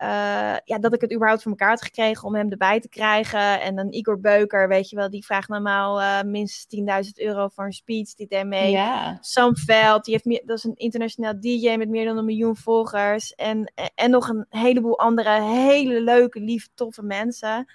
Uh, 0.03 0.57
ja, 0.65 0.79
dat 0.81 0.95
ik 0.95 1.01
het 1.01 1.13
überhaupt 1.13 1.43
voor 1.43 1.51
elkaar 1.51 1.69
had 1.69 1.83
gekregen 1.83 2.27
om 2.27 2.35
hem 2.35 2.51
erbij 2.51 2.81
te 2.81 2.89
krijgen. 2.89 3.61
En 3.61 3.77
dan 3.77 3.93
Igor 3.93 4.21
Beuker, 4.21 4.69
weet 4.69 4.91
je 4.91 4.97
wel, 4.97 5.11
die 5.11 5.25
vraagt 5.25 5.49
normaal 5.49 6.01
uh, 6.01 6.23
minstens 6.23 7.07
10.000 7.07 7.13
euro 7.15 7.49
voor 7.49 7.65
een 7.65 7.73
speech. 7.73 8.15
Die 8.15 8.27
deed 8.27 8.47
mee. 8.47 8.79
Sam 9.21 9.57
Veld, 9.57 10.05
die 10.05 10.13
heeft 10.13 10.25
meer, 10.25 10.43
dat 10.45 10.57
is 10.59 10.65
een 10.65 10.77
internationaal 10.77 11.41
DJ 11.41 11.75
met 11.77 11.89
meer 11.89 12.05
dan 12.05 12.17
een 12.17 12.25
miljoen 12.25 12.57
volgers. 12.57 13.35
En, 13.35 13.73
en 13.95 14.11
nog 14.11 14.29
een 14.29 14.47
heleboel 14.49 14.99
andere 14.99 15.43
hele 15.43 16.01
leuke, 16.01 16.41
lieve, 16.41 16.69
toffe 16.75 17.03
mensen. 17.03 17.67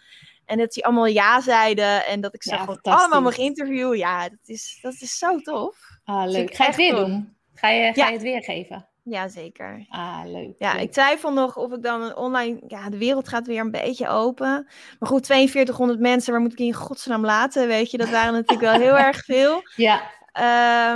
En 0.45 0.57
dat 0.57 0.71
die 0.71 0.85
allemaal 0.85 1.05
ja 1.05 1.41
zeiden 1.41 2.05
en 2.05 2.21
dat 2.21 2.33
ik 2.33 2.43
ze 2.43 2.49
ja, 2.49 2.57
gewoon 2.57 2.81
allemaal 2.81 3.21
mag 3.21 3.37
interviewen. 3.37 3.97
Ja, 3.97 4.29
dat 4.29 4.39
is, 4.45 4.79
dat 4.81 4.93
is 4.93 5.17
zo 5.17 5.37
tof. 5.37 5.77
Ah, 6.03 6.29
leuk. 6.29 6.55
Ga 6.55 6.63
je 6.63 6.69
het 6.69 6.79
weer 6.79 6.95
doen? 6.95 7.35
Ga 7.53 7.69
je, 7.69 7.93
ga 7.93 8.07
je 8.07 8.13
het 8.13 8.21
weer 8.21 8.43
geven? 8.43 8.87
Jazeker. 9.03 9.85
Ah, 9.89 10.21
leuk. 10.25 10.55
Ja, 10.57 10.75
ik 10.75 10.91
twijfel 10.91 11.33
nog 11.33 11.57
of 11.57 11.71
ik 11.71 11.83
dan 11.83 12.01
een 12.01 12.15
online... 12.15 12.61
Ja, 12.67 12.89
de 12.89 12.97
wereld 12.97 13.27
gaat 13.27 13.47
weer 13.47 13.59
een 13.59 13.71
beetje 13.71 14.07
open. 14.07 14.67
Maar 14.99 15.09
goed, 15.09 15.25
4200 15.25 15.99
mensen, 15.99 16.31
waar 16.31 16.41
moet 16.41 16.51
ik 16.51 16.59
in 16.59 16.73
godsnaam 16.73 17.25
laten? 17.25 17.67
Weet 17.67 17.91
je, 17.91 17.97
dat 17.97 18.09
waren 18.09 18.33
natuurlijk 18.33 18.61
wel 18.61 18.79
heel 18.79 18.97
erg 18.97 19.25
veel. 19.33 19.61
Ja. 19.75 20.01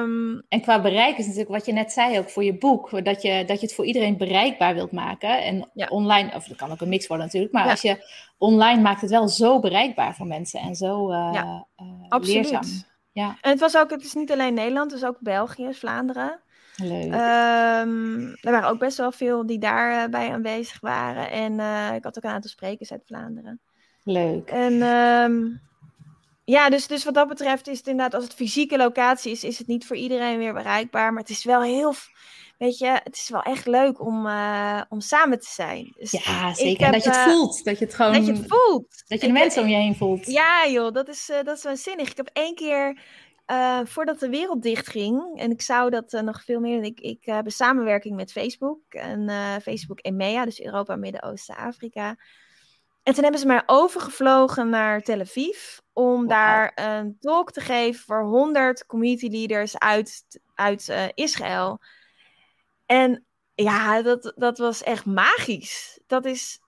Um, 0.02 0.44
en 0.50 0.62
qua 0.62 0.82
bereik 0.82 1.18
is 1.18 1.26
natuurlijk 1.26 1.52
wat 1.52 1.66
je 1.66 1.74
net 1.74 1.92
zei 1.92 2.20
ook 2.20 2.30
voor 2.30 2.44
je 2.44 2.58
boek. 2.58 3.06
Dat 3.06 3.22
je, 3.22 3.44
dat 3.46 3.60
je 3.60 3.66
het 3.66 3.76
voor 3.76 3.86
iedereen 3.86 4.18
bereikbaar 4.18 4.74
wilt 4.74 4.92
maken. 4.92 5.44
En 5.44 5.70
ja. 5.74 5.88
online, 5.90 6.36
of 6.36 6.48
dat 6.48 6.58
kan 6.58 6.72
ook 6.72 6.82
een 6.82 6.90
mix 6.90 7.08
worden 7.08 7.26
natuurlijk. 7.26 7.54
Maar 7.54 7.70
als 7.70 7.82
je 7.82 8.06
online 8.38 8.82
maakt 8.82 9.02
het 9.02 9.10
wel 9.10 9.28
zo 9.28 9.60
bereikbaar 9.60 10.16
voor 10.16 10.28
mensen. 10.28 10.60
En 10.60 10.76
zo 10.76 11.12
uh, 11.12 11.30
ja, 11.34 11.68
uh, 11.78 11.88
absoluut. 12.10 12.50
leerzaam. 12.50 12.84
Ja. 13.12 13.38
En 13.42 13.52
het 13.52 13.60
was 13.60 13.78
ook, 13.78 13.90
het 13.90 14.04
is 14.04 14.14
niet 14.14 14.32
alleen 14.32 14.54
Nederland, 14.54 14.92
het 14.92 15.02
is 15.02 15.08
ook 15.08 15.18
België, 15.20 15.74
Vlaanderen. 15.74 16.42
Leuk. 16.84 17.14
Um, 17.14 18.28
er 18.42 18.52
waren 18.52 18.70
ook 18.70 18.80
best 18.80 18.98
wel 18.98 19.12
veel 19.12 19.46
die 19.46 19.60
daarbij 19.60 20.28
uh, 20.28 20.34
aanwezig 20.34 20.80
waren. 20.80 21.32
En 21.32 21.54
uh, 21.54 21.96
ik 21.96 22.04
had 22.04 22.18
ook 22.18 22.24
een 22.24 22.30
aantal 22.30 22.50
sprekers 22.50 22.92
uit 22.92 23.06
Vlaanderen. 23.06 23.60
Leuk. 24.04 24.50
En 24.50 24.82
um, 24.82 25.62
ja, 26.44 26.70
dus, 26.70 26.88
dus 26.88 27.04
wat 27.04 27.14
dat 27.14 27.28
betreft 27.28 27.68
is 27.68 27.78
het 27.78 27.88
inderdaad, 27.88 28.14
als 28.14 28.24
het 28.24 28.34
fysieke 28.34 28.78
locatie 28.78 29.32
is, 29.32 29.44
is 29.44 29.58
het 29.58 29.68
niet 29.68 29.86
voor 29.86 29.96
iedereen 29.96 30.38
weer 30.38 30.54
bereikbaar. 30.54 31.14
Maar 31.14 31.22
het 31.22 31.32
is 31.32 31.44
wel 31.44 31.62
heel, 31.62 31.94
weet 32.58 32.78
je, 32.78 33.00
het 33.04 33.16
is 33.16 33.30
wel 33.30 33.42
echt 33.42 33.66
leuk 33.66 34.02
om, 34.02 34.26
uh, 34.26 34.82
om 34.90 35.02
samen 35.02 35.40
te 35.40 35.50
zijn. 35.50 35.94
Dus 35.98 36.12
ja, 36.12 36.54
zeker. 36.54 36.86
en 36.86 36.92
dat 36.92 37.04
je 37.04 37.10
het 37.10 37.32
voelt. 37.32 37.64
Dat 37.64 37.80
je 37.80 37.86
het 37.86 37.94
gewoon. 37.94 38.14
Dat 38.14 38.26
je 38.26 38.32
het 38.32 38.46
voelt. 38.48 39.04
Dat 39.08 39.22
je 39.22 39.28
de 39.28 39.34
mensen 39.34 39.62
om 39.64 39.68
je 39.68 39.76
heen 39.76 39.96
voelt. 39.96 40.26
Ja, 40.26 40.68
joh, 40.68 40.94
dat 40.94 41.08
is, 41.08 41.32
dat 41.44 41.58
is 41.58 41.64
waanzinnig. 41.64 42.10
Ik 42.10 42.18
heb 42.18 42.30
één 42.34 42.56
keer 42.56 43.00
uh, 43.52 43.80
voordat 43.84 44.20
de 44.20 44.30
wereld 44.30 44.62
dichtging, 44.62 45.40
en 45.40 45.52
ik 45.52 45.62
zou 45.62 45.90
dat 45.90 46.14
uh, 46.14 46.22
nog 46.22 46.44
veel 46.44 46.60
meer. 46.60 46.84
Ik, 46.84 47.00
ik 47.00 47.28
uh, 47.28 47.36
heb 47.36 47.46
een 47.46 47.52
samenwerking 47.52 48.16
met 48.16 48.32
Facebook. 48.32 48.80
En 48.90 49.30
Facebook 49.62 50.00
EMEA, 50.02 50.46
dus 50.46 50.62
Europa, 50.62 50.96
Midden-Oosten, 50.96 51.56
Afrika. 51.56 52.16
En 53.04 53.14
toen 53.14 53.24
hebben 53.24 53.42
ze 53.42 53.48
mij 53.48 53.64
overgevlogen 53.66 54.70
naar 54.70 55.02
Tel 55.02 55.20
Aviv. 55.20 55.78
Om 55.94 56.20
wow. 56.20 56.30
daar 56.30 56.72
een 56.76 57.18
talk 57.20 57.52
te 57.52 57.62
geven 57.62 58.06
voor 58.06 58.24
100 58.24 58.86
community 58.86 59.28
leaders 59.28 59.78
uit, 59.78 60.40
uit 60.56 61.12
Israël. 61.14 61.80
En 62.86 63.26
ja, 63.56 64.02
dat, 64.02 64.34
dat 64.36 64.58
was 64.58 64.84
echt 64.84 65.06
magisch. 65.06 66.00
Dat 66.08 66.26
is 66.26 66.60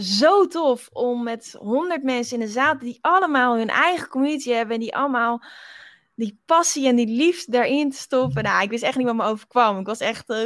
zo 0.00 0.46
tof 0.46 0.88
om 0.92 1.22
met 1.22 1.56
100 1.58 2.02
mensen 2.02 2.40
in 2.40 2.46
de 2.46 2.52
zaal, 2.52 2.78
die 2.78 2.98
allemaal 3.00 3.56
hun 3.56 3.68
eigen 3.68 4.08
community 4.08 4.50
hebben. 4.50 4.74
En 4.74 4.80
die 4.80 4.96
allemaal 4.96 5.42
die 6.14 6.40
passie 6.46 6.86
en 6.86 6.96
die 6.96 7.06
liefde 7.06 7.52
daarin 7.52 7.90
te 7.90 7.96
stoppen. 7.96 8.42
Nou, 8.42 8.62
ik 8.62 8.70
wist 8.70 8.82
echt 8.82 8.96
niet 8.96 9.06
wat 9.06 9.14
me 9.14 9.24
overkwam. 9.24 9.78
Ik 9.78 9.86
was 9.86 9.98
echt, 9.98 10.30
uh, 10.30 10.38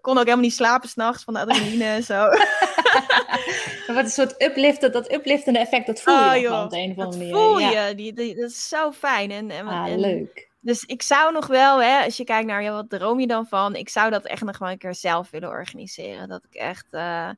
kon 0.00 0.12
ook 0.12 0.24
helemaal 0.24 0.44
niet 0.44 0.54
slapen 0.54 0.88
s'nachts 0.88 1.24
van 1.24 1.34
de 1.34 1.40
adrenaline 1.40 1.84
en 1.84 2.02
zo. 2.02 2.28
wat 3.94 4.04
een 4.04 4.10
soort 4.10 4.42
upliften, 4.42 4.92
dat 4.92 5.12
upliftende 5.12 5.58
effect, 5.58 5.86
dat 5.86 6.00
voel 6.00 6.32
je 6.32 6.52
oh, 6.52 6.62
op 6.62 6.72
een 6.72 6.90
of 6.90 6.98
andere 6.98 7.18
manier. 7.18 7.34
voel 7.34 7.58
je, 7.58 7.94
die, 7.94 8.12
die, 8.12 8.34
dat 8.34 8.50
is 8.50 8.68
zo 8.68 8.92
fijn. 8.92 9.30
En, 9.30 9.50
en, 9.50 9.66
ah, 9.66 9.86
en, 9.86 10.00
leuk. 10.00 10.48
Dus 10.60 10.84
ik 10.84 11.02
zou 11.02 11.32
nog 11.32 11.46
wel, 11.46 11.82
hè, 11.82 12.04
als 12.04 12.16
je 12.16 12.24
kijkt 12.24 12.46
naar, 12.46 12.62
ja, 12.62 12.72
wat 12.72 12.90
droom 12.90 13.20
je 13.20 13.26
dan 13.26 13.46
van? 13.46 13.74
Ik 13.74 13.88
zou 13.88 14.10
dat 14.10 14.24
echt 14.24 14.42
nog 14.42 14.58
wel 14.58 14.70
een 14.70 14.78
keer 14.78 14.94
zelf 14.94 15.30
willen 15.30 15.48
organiseren. 15.48 16.28
Dat 16.28 16.44
ik 16.50 16.54
echt... 16.54 16.86
Uh, 16.90 17.28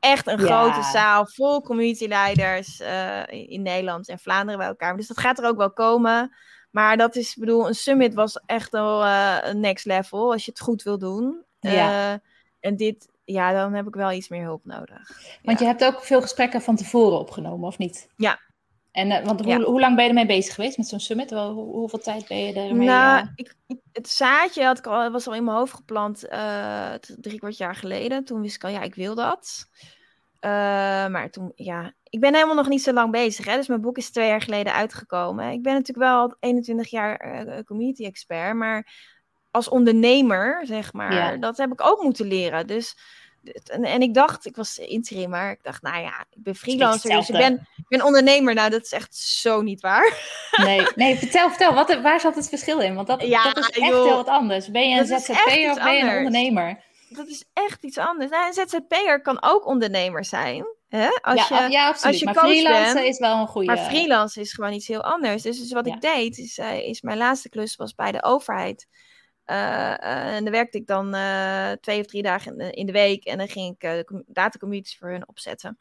echt 0.00 0.26
een 0.26 0.38
ja. 0.38 0.46
grote 0.46 0.82
zaal 0.82 1.26
vol 1.26 1.62
community 1.62 2.06
leiders 2.06 2.80
uh, 2.80 3.22
in 3.28 3.62
Nederland 3.62 4.08
en 4.08 4.18
Vlaanderen 4.18 4.58
bij 4.58 4.68
elkaar. 4.68 4.96
Dus 4.96 5.06
dat 5.06 5.18
gaat 5.18 5.38
er 5.38 5.48
ook 5.48 5.56
wel 5.56 5.72
komen. 5.72 6.32
Maar 6.72 6.96
dat 6.96 7.16
is, 7.16 7.34
bedoel, 7.34 7.68
een 7.68 7.74
summit 7.74 8.14
was 8.14 8.40
echt 8.46 8.70
wel 8.70 9.04
uh, 9.04 9.38
een 9.42 9.60
next 9.60 9.84
level 9.84 10.32
als 10.32 10.44
je 10.44 10.50
het 10.50 10.60
goed 10.60 10.82
wil 10.82 10.98
doen. 10.98 11.44
Ja. 11.60 12.12
Uh, 12.12 12.18
en 12.60 12.76
dit, 12.76 13.08
ja, 13.24 13.52
dan 13.52 13.74
heb 13.74 13.86
ik 13.86 13.94
wel 13.94 14.12
iets 14.12 14.28
meer 14.28 14.42
hulp 14.42 14.64
nodig. 14.64 15.20
Want 15.42 15.58
ja. 15.58 15.66
je 15.66 15.72
hebt 15.72 15.84
ook 15.84 16.04
veel 16.04 16.20
gesprekken 16.20 16.62
van 16.62 16.76
tevoren 16.76 17.18
opgenomen, 17.18 17.66
of 17.66 17.78
niet? 17.78 18.08
Ja. 18.16 18.40
En 18.90 19.10
uh, 19.10 19.24
want 19.24 19.40
hoe, 19.40 19.48
ja. 19.48 19.60
hoe, 19.60 19.80
lang 19.80 19.94
ben 19.94 20.04
je 20.04 20.10
ermee 20.10 20.26
bezig 20.26 20.54
geweest 20.54 20.76
met 20.76 20.86
zo'n 20.86 21.00
summit? 21.00 21.30
Wel, 21.30 21.52
hoe, 21.52 21.72
hoeveel 21.72 21.98
tijd 21.98 22.28
ben 22.28 22.38
je 22.38 22.52
ermee? 22.52 22.86
Nou, 22.86 23.26
ik, 23.34 23.54
het 23.92 24.08
zaadje 24.08 24.64
had 24.64 24.78
ik 24.78 24.86
al, 24.86 25.10
was 25.10 25.26
al 25.26 25.34
in 25.34 25.44
mijn 25.44 25.56
hoofd 25.56 25.74
geplant 25.74 26.28
drie 27.20 27.38
kwart 27.38 27.56
jaar 27.56 27.74
geleden. 27.74 28.24
Toen 28.24 28.40
wist 28.40 28.56
ik 28.56 28.64
al, 28.64 28.70
ja, 28.70 28.82
ik 28.82 28.94
wil 28.94 29.14
dat. 29.14 29.66
Uh, 30.44 30.50
maar 31.06 31.30
toen, 31.30 31.52
ja, 31.54 31.92
ik 32.08 32.20
ben 32.20 32.34
helemaal 32.34 32.54
nog 32.54 32.68
niet 32.68 32.82
zo 32.82 32.92
lang 32.92 33.10
bezig. 33.10 33.44
Hè? 33.44 33.56
Dus 33.56 33.66
mijn 33.66 33.80
boek 33.80 33.96
is 33.96 34.10
twee 34.10 34.28
jaar 34.28 34.40
geleden 34.40 34.72
uitgekomen. 34.72 35.50
Ik 35.50 35.62
ben 35.62 35.72
natuurlijk 35.72 36.08
wel 36.08 36.20
al 36.20 36.36
21 36.40 36.90
jaar 36.90 37.46
uh, 37.46 37.58
community 37.64 38.04
expert. 38.04 38.54
Maar 38.54 38.86
als 39.50 39.68
ondernemer, 39.68 40.66
zeg 40.66 40.92
maar, 40.92 41.14
ja. 41.14 41.36
dat 41.36 41.56
heb 41.56 41.72
ik 41.72 41.86
ook 41.86 42.02
moeten 42.02 42.26
leren. 42.26 42.66
Dus 42.66 42.96
en, 43.64 43.84
en 43.84 44.00
ik 44.00 44.14
dacht, 44.14 44.46
ik 44.46 44.56
was 44.56 44.78
interim, 44.78 45.30
maar 45.30 45.50
ik 45.50 45.62
dacht, 45.62 45.82
nou 45.82 46.02
ja, 46.02 46.24
ik 46.30 46.42
ben 46.42 46.54
freelancer, 46.54 47.10
dus 47.10 47.28
ik 47.28 47.36
ben, 47.36 47.68
ik 47.76 47.88
ben 47.88 48.04
ondernemer. 48.04 48.54
Nou, 48.54 48.70
dat 48.70 48.82
is 48.82 48.92
echt 48.92 49.16
zo 49.16 49.62
niet 49.62 49.80
waar. 49.80 50.18
Nee, 50.56 50.86
nee 50.94 51.16
vertel, 51.16 51.48
vertel, 51.48 51.74
wat, 51.74 52.00
waar 52.00 52.20
zat 52.20 52.34
het 52.34 52.48
verschil 52.48 52.80
in? 52.80 52.94
Want 52.94 53.06
dat, 53.06 53.22
Ja, 53.22 53.52
dat 53.52 53.58
is 53.58 53.78
echt 53.78 53.90
joh. 53.90 54.04
heel 54.04 54.16
wat 54.16 54.28
anders. 54.28 54.70
Ben 54.70 54.88
je 54.88 54.98
een 54.98 55.06
ZZP'er 55.06 55.70
of 55.70 55.82
ben 55.82 55.94
je 55.94 56.02
een 56.02 56.16
ondernemer? 56.16 56.82
Dat 57.16 57.26
is 57.26 57.44
echt 57.52 57.84
iets 57.84 57.98
anders. 57.98 58.30
Nou, 58.30 58.46
een 58.46 58.52
ZZP'er 58.52 59.22
kan 59.22 59.42
ook 59.42 59.66
ondernemer 59.66 60.24
zijn. 60.24 60.66
Hè? 60.88 61.08
Als 61.20 61.48
ja, 61.48 61.64
je, 61.64 61.70
ja, 61.70 61.88
absoluut. 61.88 62.18
je 62.18 62.24
maar 62.24 62.34
bent, 62.34 62.98
is 62.98 63.18
wel 63.18 63.40
een 63.40 63.46
goede... 63.46 63.66
Maar 63.66 63.78
freelance 63.78 64.40
is 64.40 64.52
gewoon 64.52 64.72
iets 64.72 64.86
heel 64.86 65.02
anders. 65.02 65.42
Dus, 65.42 65.58
dus 65.58 65.72
wat 65.72 65.86
Ja. 65.86 65.94
ik 65.94 66.00
deed, 66.00 66.38
is, 66.38 66.58
eh, 66.58 66.88
is 66.88 67.00
mijn 67.00 67.18
laatste 67.18 67.48
klus 67.48 67.76
was 67.76 67.94
bij 67.94 68.12
de 68.12 68.22
overheid. 68.22 68.86
Eh, 69.44 69.92
eh, 69.92 70.34
en 70.34 70.44
dan 70.44 70.52
werkte 70.52 70.78
ik 70.78 70.86
dan 70.86 71.16
twee 71.80 72.00
of 72.00 72.06
drie 72.06 72.22
dagen 72.22 72.52
in 72.52 72.58
de, 72.58 72.70
in 72.70 72.86
de 72.86 72.92
week. 72.92 73.24
En 73.24 73.38
dan 73.38 73.48
ging 73.48 73.76
ik 73.78 74.06
com- 74.06 74.24
datacommunities 74.26 74.98
voor 74.98 75.08
hun 75.08 75.28
opzetten. 75.28 75.78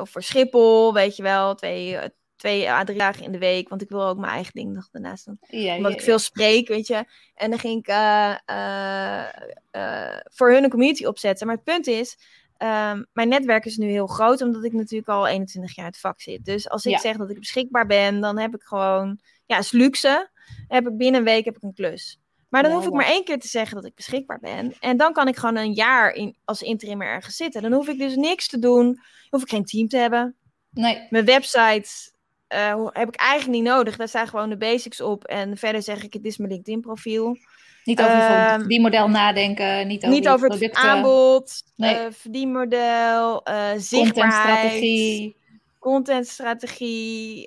Of 0.00 0.10
voor 0.10 0.22
Schiphol, 0.22 0.92
weet 0.92 1.16
je 1.16 1.22
wel. 1.22 1.54
Twee, 1.54 1.98
twee 2.44 2.70
à 2.70 2.84
drie 2.84 2.98
dagen 2.98 3.24
in 3.24 3.32
de 3.32 3.38
week. 3.38 3.68
Want 3.68 3.82
ik 3.82 3.88
wil 3.88 4.04
ook 4.06 4.18
mijn 4.18 4.32
eigen 4.32 4.52
ding 4.52 4.72
nog 4.74 4.88
daarnaast 4.92 5.24
doen 5.24 5.38
Ja, 5.48 5.76
omdat 5.76 5.92
ja, 5.92 5.98
ik 5.98 6.04
veel 6.04 6.18
spreek, 6.18 6.68
weet 6.68 6.86
je. 6.86 7.04
En 7.34 7.50
dan 7.50 7.58
ging 7.58 7.78
ik 7.78 7.86
eh, 7.86 8.34
eh, 8.44 9.24
eh, 9.70 10.20
voor 10.24 10.52
hun 10.52 10.64
een 10.64 10.70
community 10.70 11.04
opzetten. 11.04 11.46
Maar 11.46 11.56
het 11.56 11.64
punt 11.64 11.86
is, 11.86 12.16
ehm, 12.56 13.02
mijn 13.12 13.28
netwerk 13.28 13.64
is 13.64 13.76
nu 13.76 13.90
heel 13.90 14.06
groot, 14.06 14.40
omdat 14.42 14.64
ik 14.64 14.72
natuurlijk 14.72 15.08
al 15.08 15.26
21 15.26 15.74
jaar 15.74 15.84
in 15.86 15.90
het 15.90 16.00
vak 16.00 16.20
zit. 16.20 16.44
Dus 16.44 16.68
als 16.68 16.84
ik 16.86 16.92
Ja. 16.92 16.98
zeg 16.98 17.16
dat 17.16 17.30
ik 17.30 17.38
beschikbaar 17.38 17.86
ben, 17.86 18.20
dan 18.20 18.38
heb 18.38 18.54
ik 18.54 18.62
gewoon, 18.62 19.18
ja, 19.46 19.58
is 19.58 19.70
luxe. 19.72 20.30
Heb 20.68 20.86
ik 20.88 20.96
binnen 20.96 21.20
een 21.20 21.26
week 21.26 21.44
heb 21.44 21.56
ik 21.56 21.62
een 21.62 21.74
klus. 21.74 22.18
Maar 22.48 22.62
dan 22.62 22.70
Ja, 22.70 22.76
hoef 22.76 22.86
ik 22.86 22.92
ja. 22.92 22.98
maar 22.98 23.08
één 23.10 23.24
keer 23.24 23.38
te 23.38 23.48
zeggen 23.48 23.74
dat 23.76 23.84
ik 23.84 23.94
beschikbaar 23.94 24.38
ben. 24.40 24.74
En 24.80 24.96
dan 24.96 25.12
kan 25.12 25.28
ik 25.28 25.36
gewoon 25.36 25.56
een 25.56 25.72
jaar 25.72 26.12
in, 26.12 26.36
als 26.44 26.62
interimmer 26.62 27.06
ergens 27.06 27.36
zitten. 27.36 27.62
Dan 27.62 27.72
hoef 27.72 27.88
ik 27.88 27.98
dus 27.98 28.14
niks 28.16 28.48
te 28.48 28.58
doen. 28.58 29.00
Hoef 29.30 29.42
ik 29.42 29.48
geen 29.48 29.64
team 29.64 29.88
te 29.88 29.96
hebben. 29.96 30.36
Nee, 30.70 31.06
Mijn 31.10 31.24
website 31.24 32.12
eh, 32.54 32.86
heb 32.92 33.08
ik 33.08 33.16
eigenlijk 33.16 33.62
niet 33.62 33.72
nodig. 33.72 33.96
Daar 33.96 34.08
staan 34.08 34.28
gewoon 34.28 34.48
de 34.48 34.56
basics 34.56 35.00
op. 35.00 35.24
En 35.24 35.56
verder 35.56 35.82
zeg 35.82 36.02
ik, 36.02 36.12
dit 36.12 36.24
is 36.24 36.36
mijn 36.36 36.50
LinkedIn 36.52 36.80
profiel. 36.80 37.36
niet 37.84 38.00
over 38.00 38.16
je 38.16 38.22
Ehm, 38.22 38.66
die 38.66 38.80
model 38.80 39.08
nadenken, 39.08 39.86
niet 39.86 40.04
over 40.04 40.16
niet 40.18 40.28
over 40.28 40.48
het 40.48 40.58
producten, 40.58 40.82
aanbod, 40.82 41.62
Nee. 41.76 41.94
eh, 41.94 42.06
verdienmodel, 42.10 43.42
eh 43.44 43.70
zichtbaarheid, 43.76 44.12
contentstrategie. 44.14 45.36
contentstrategie. 45.78 47.46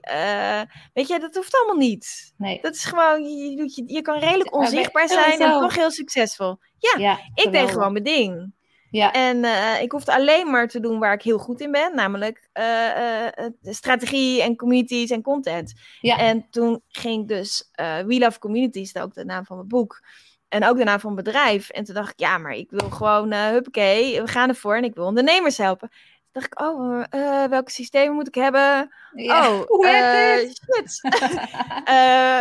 weet 0.94 1.08
je, 1.08 1.20
dat 1.20 1.36
hoeft 1.36 1.56
allemaal 1.56 1.88
niet. 1.88 2.34
Nee, 2.38 2.60
Dat 2.62 2.76
is 2.76 2.86
gewoon, 2.86 3.24
je, 3.24 3.52
je, 3.56 3.84
je, 3.86 4.02
kan 4.02 4.20
redelijk 4.20 4.56
onzichtbaar 4.56 5.08
zijn 5.08 5.40
en 5.42 5.60
toch 5.60 5.76
heel 5.76 5.92
succesvol. 5.92 6.58
Ja, 6.78 7.00
ja, 7.00 7.20
Ik 7.34 7.52
deed 7.52 7.70
gewoon 7.70 7.92
mijn 7.92 8.04
ding. 8.04 8.54
Ja, 8.90 9.14
En 9.14 9.44
eh, 9.44 9.82
ik 9.82 9.92
hoefde 9.92 10.14
alleen 10.14 10.52
maar 10.52 10.68
te 10.68 10.80
doen 10.80 11.00
waar 11.00 11.14
ik 11.14 11.22
heel 11.22 11.38
goed 11.38 11.62
in 11.62 11.72
ben, 11.72 11.96
namelijk 11.96 12.50
eh, 12.54 13.26
eh, 13.26 13.52
strategie 13.62 14.42
en 14.42 14.56
communities 14.56 15.10
en 15.10 15.22
content. 15.22 15.74
Ja. 16.02 16.18
En 16.18 16.48
toen 16.50 16.82
ging 16.88 17.22
ik 17.22 17.28
dus 17.28 17.70
We 17.76 18.16
Love 18.20 18.40
Communities, 18.40 18.94
dat 18.94 19.04
ook 19.04 19.14
de 19.14 19.26
naam 19.26 19.46
van 19.46 19.56
mijn 19.56 19.68
boek, 19.68 20.02
en 20.48 20.66
ook 20.66 20.78
de 20.78 20.84
naam 20.84 21.00
van 21.00 21.14
mijn 21.14 21.24
bedrijf. 21.24 21.70
En 21.70 21.84
toen 21.84 21.96
dacht 21.96 22.12
ik, 22.12 22.20
ja, 22.20 22.38
maar 22.38 22.54
ik 22.54 22.70
wil 22.70 22.90
gewoon, 22.90 23.34
huppakee, 23.34 24.22
we 24.22 24.28
gaan 24.28 24.50
ervoor 24.50 24.76
en 24.76 24.84
ik 24.84 24.96
wil 24.96 25.06
ondernemers 25.06 25.58
helpen. 25.58 25.90
Dacht 26.38 26.52
ik, 26.52 26.62
oh, 26.62 27.04
eh, 27.10 27.44
welke 27.50 27.72
systemen 27.72 28.16
moet 28.16 28.28
ik 28.28 28.36
hebben? 28.36 28.90
Oh, 29.14 29.62
shit. 30.40 31.00
Eh, 31.88 31.94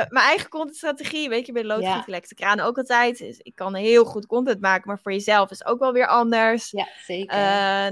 mijn 0.09 0.25
eigen 0.27 0.49
contentstrategie, 0.49 1.29
weet 1.29 1.47
je, 1.47 1.53
bij 1.53 1.63
de 1.63 1.69
Ja. 1.69 1.75
loodgieter 1.75 2.35
kraan 2.35 2.61
ook 2.61 2.79
altijd. 2.79 3.19
Dus 3.19 3.39
ik 3.39 3.55
kan 3.55 3.75
heel 3.75 4.05
goed 4.05 4.27
content 4.27 4.61
maken, 4.61 4.83
maar 4.89 4.99
voor 5.03 5.13
jezelf 5.13 5.51
is 5.51 5.65
ook 5.65 5.79
wel 5.79 5.93
weer 5.93 6.07
anders. 6.07 6.71
ja, 6.71 6.89
zeker. 7.07 7.37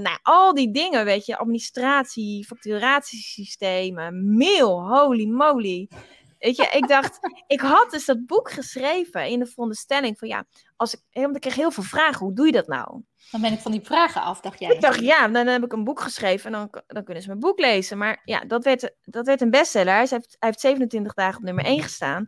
Nou, 0.01 0.17
al 0.21 0.53
die 0.53 0.71
dingen, 0.71 1.05
weet 1.05 1.25
je, 1.25 1.37
administratie, 1.37 2.45
facturatiesystemen, 2.45 4.35
mail, 4.37 4.87
holy 4.87 5.25
moly. 5.25 5.87
Weet 6.45 6.55
je, 6.55 6.69
ik 6.71 6.87
dacht, 6.87 7.19
ik 7.47 7.59
had 7.59 7.91
dus 7.91 8.05
dat 8.05 8.25
boek 8.25 8.51
geschreven 8.51 9.27
in 9.27 9.39
de 9.39 9.45
veronderstelling 9.45 10.17
van 10.17 10.27
ja, 10.27 10.45
als 10.75 10.93
ik, 10.93 11.01
want 11.11 11.35
ik 11.35 11.41
kreeg 11.41 11.55
heel 11.55 11.71
veel 11.71 11.83
vragen, 11.83 12.25
hoe 12.25 12.33
doe 12.33 12.45
je 12.45 12.51
dat 12.51 12.67
nou? 12.67 13.01
Dan 13.31 13.41
ben 13.41 13.53
ik 13.53 13.59
van 13.59 13.71
die 13.71 13.81
vragen 13.81 14.21
af, 14.21 14.41
dacht 14.41 14.59
jij. 14.59 14.69
Ik 14.69 14.81
dacht, 14.81 14.99
ja, 14.99 15.27
dan 15.27 15.47
heb 15.47 15.63
ik 15.63 15.73
een 15.73 15.83
boek 15.83 15.99
geschreven 15.99 16.53
en 16.53 16.59
dan, 16.59 16.83
dan 16.87 17.03
kunnen 17.03 17.23
ze 17.23 17.29
mijn 17.29 17.39
boek 17.39 17.59
lezen. 17.59 17.97
Maar 17.97 18.21
ja, 18.25 18.39
dat 18.39 18.63
werd, 18.63 18.91
dat 19.01 19.25
werd 19.25 19.41
een 19.41 19.49
bestseller. 19.49 19.93
Hij 19.93 20.07
heeft, 20.09 20.35
hij 20.39 20.49
heeft 20.49 20.59
27 20.59 21.13
dagen 21.13 21.37
op 21.37 21.43
nummer 21.43 21.65
1 21.65 21.81
gestaan. 21.81 22.27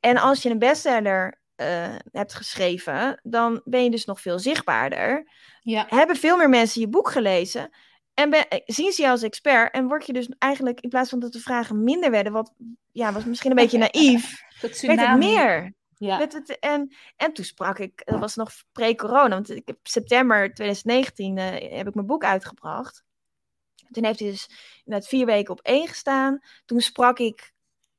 En 0.00 0.16
als 0.16 0.42
je 0.42 0.50
een 0.50 0.58
bestseller 0.58 1.40
eh, 1.56 1.94
hebt 2.10 2.34
geschreven, 2.34 3.20
dan 3.22 3.60
ben 3.64 3.84
je 3.84 3.90
dus 3.90 4.04
nog 4.04 4.20
veel 4.20 4.38
zichtbaarder. 4.38 5.28
Ja, 5.60 5.86
Hebben 5.88 6.16
veel 6.16 6.36
meer 6.36 6.48
mensen 6.48 6.80
je 6.80 6.88
boek 6.88 7.10
gelezen. 7.10 7.70
En 8.14 8.30
ben, 8.30 8.48
eh, 8.48 8.60
zien 8.66 8.92
ze 8.92 9.00
jou 9.00 9.12
als 9.12 9.22
expert. 9.22 9.72
En 9.72 9.86
word 9.86 10.06
je 10.06 10.12
dus 10.12 10.28
eigenlijk, 10.38 10.80
in 10.80 10.88
plaats 10.88 11.10
van 11.10 11.18
dat 11.18 11.32
de 11.32 11.40
vragen 11.40 11.84
minder 11.84 12.10
werden, 12.10 12.32
wat 12.32 12.52
ja, 12.92 13.12
was 13.12 13.24
misschien 13.24 13.50
een 13.50 13.56
beetje 13.56 13.78
naïef, 13.92 14.42
werd 14.60 15.00
het 15.00 15.18
meer. 15.18 15.74
Ja, 15.96 16.18
Werd 16.18 16.32
het, 16.32 16.58
en, 16.58 16.94
en 17.16 17.32
toen 17.32 17.44
sprak 17.44 17.78
ik, 17.78 18.02
dat 18.04 18.18
was 18.18 18.34
nog 18.34 18.50
pre-corona, 18.72 19.28
want 19.28 19.50
ik 19.50 19.66
heb 19.66 19.78
september 19.82 20.54
2019 20.54 21.38
eh, 21.38 21.76
heb 21.76 21.88
ik 21.88 21.94
mijn 21.94 22.06
boek 22.06 22.24
uitgebracht. 22.24 23.04
Toen 23.90 24.04
heeft 24.04 24.18
hij 24.18 24.30
dus 24.30 24.50
inderdaad 24.84 25.08
vier 25.08 25.26
weken 25.26 25.52
op 25.52 25.60
één 25.60 25.88
gestaan. 25.88 26.40
Toen 26.64 26.80
sprak 26.80 27.18
ik 27.18 27.52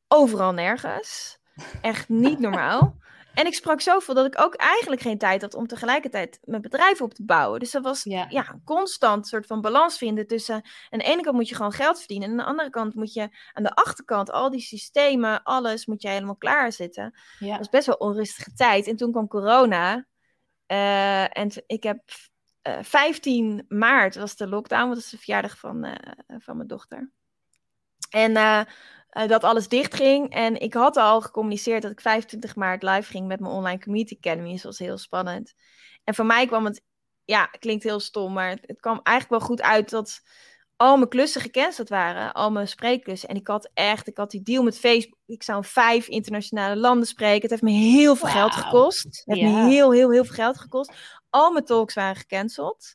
overal 0.07 0.53
nergens. 0.53 1.39
Echt 1.81 2.09
niet 2.09 2.39
normaal. 2.39 2.97
En 3.35 3.45
ik 3.45 3.53
sprak 3.53 3.81
zoveel 3.81 4.13
dat 4.13 4.25
ik 4.25 4.41
ook 4.41 4.55
eigenlijk 4.55 5.01
geen 5.01 5.17
tijd 5.17 5.41
had 5.41 5.53
om 5.53 5.67
tegelijkertijd 5.67 6.39
mijn 6.43 6.61
bedrijf 6.61 7.01
op 7.01 7.13
te 7.13 7.25
bouwen. 7.25 7.59
Dus 7.59 7.71
dat 7.71 7.83
was 7.83 8.03
Ja. 8.03 8.25
ja. 8.29 8.49
een 8.51 8.61
constant 8.63 9.27
soort 9.27 9.45
van 9.45 9.61
balans 9.61 9.97
vinden 9.97 10.27
tussen... 10.27 10.55
Aan 10.89 10.99
de 10.99 11.05
ene 11.05 11.21
kant 11.21 11.35
moet 11.35 11.49
je 11.49 11.55
gewoon 11.55 11.71
geld 11.71 11.97
verdienen. 11.97 12.27
En 12.27 12.33
aan 12.33 12.43
de 12.43 12.49
andere 12.49 12.69
kant 12.69 12.95
moet 12.95 13.13
je 13.13 13.29
aan 13.53 13.63
de 13.63 13.75
achterkant 13.75 14.31
al 14.31 14.49
die 14.49 14.59
systemen, 14.59 15.43
alles 15.43 15.85
moet 15.85 16.01
je 16.01 16.07
helemaal 16.09 16.35
klaarzetten. 16.35 17.19
ja. 17.39 17.49
Het 17.49 17.57
was 17.57 17.69
best 17.69 17.85
wel 17.85 17.95
onrustige 17.95 18.53
tijd. 18.53 18.87
En 18.87 18.95
toen 18.95 19.11
kwam 19.11 19.27
corona. 19.27 20.05
Eh, 20.65 21.37
en 21.37 21.51
ik 21.67 21.83
heb 21.83 21.99
eh 22.61 22.77
15 22.81 23.65
maart 23.67 24.15
was 24.15 24.35
de 24.35 24.47
lockdown, 24.47 24.81
want 24.81 24.93
dat 24.95 25.03
is 25.03 25.09
de 25.09 25.17
verjaardag 25.17 25.57
van, 25.57 25.83
eh, 25.83 26.15
van 26.39 26.55
mijn 26.55 26.67
dochter. 26.67 27.11
En 28.09 28.35
eh, 29.15 29.27
dat 29.27 29.43
alles 29.43 29.67
dichtging. 29.67 30.29
En 30.29 30.61
ik 30.61 30.73
had 30.73 30.97
al 30.97 31.21
gecommuniceerd 31.21 31.81
dat 31.81 31.91
ik 31.91 32.01
25 32.01 32.55
maart 32.55 32.83
live 32.83 33.11
ging 33.11 33.27
met 33.27 33.39
mijn 33.39 33.53
online 33.53 33.79
community 33.79 34.15
academy. 34.17 34.51
Dus 34.51 34.61
dat 34.61 34.77
was 34.77 34.87
heel 34.87 34.97
spannend. 34.97 35.53
En 36.03 36.15
voor 36.15 36.25
mij 36.25 36.45
kwam 36.45 36.65
het, 36.65 36.81
ja, 37.25 37.45
klinkt 37.45 37.83
heel 37.83 37.99
stom, 37.99 38.33
maar 38.33 38.49
het, 38.49 38.59
het 38.65 38.79
kwam 38.79 38.99
eigenlijk 39.03 39.39
wel 39.39 39.49
goed 39.49 39.61
uit 39.61 39.89
dat 39.89 40.21
al 40.75 40.97
mijn 40.97 41.09
klussen 41.09 41.41
gecanceld 41.41 41.89
waren, 41.89 42.33
al 42.33 42.51
mijn 42.51 42.67
spreekklussen. 42.67 43.29
En 43.29 43.35
ik 43.35 43.47
had 43.47 43.69
echt, 43.73 44.07
ik 44.07 44.17
had 44.17 44.31
die 44.31 44.41
deal 44.43 44.63
met 44.63 44.79
Facebook. 44.79 45.19
Ik 45.25 45.43
zou 45.43 45.57
in 45.57 45.63
vijf 45.63 46.07
internationale 46.07 46.75
landen 46.75 47.07
spreken. 47.07 47.41
Het 47.41 47.49
heeft 47.49 47.61
me 47.61 47.71
heel 47.71 48.15
veel 48.15 48.29
geld 48.29 48.53
gekost. 48.53 49.03
Het 49.03 49.23
heeft 49.25 49.41
me 49.41 49.47
heel, 49.47 49.91
heel, 49.91 50.11
heel 50.11 50.25
veel 50.25 50.35
geld 50.35 50.57
gekost. 50.57 50.91
Al 51.29 51.51
mijn 51.51 51.65
talks 51.65 51.93
waren 51.93 52.15
gecanceld. 52.15 52.93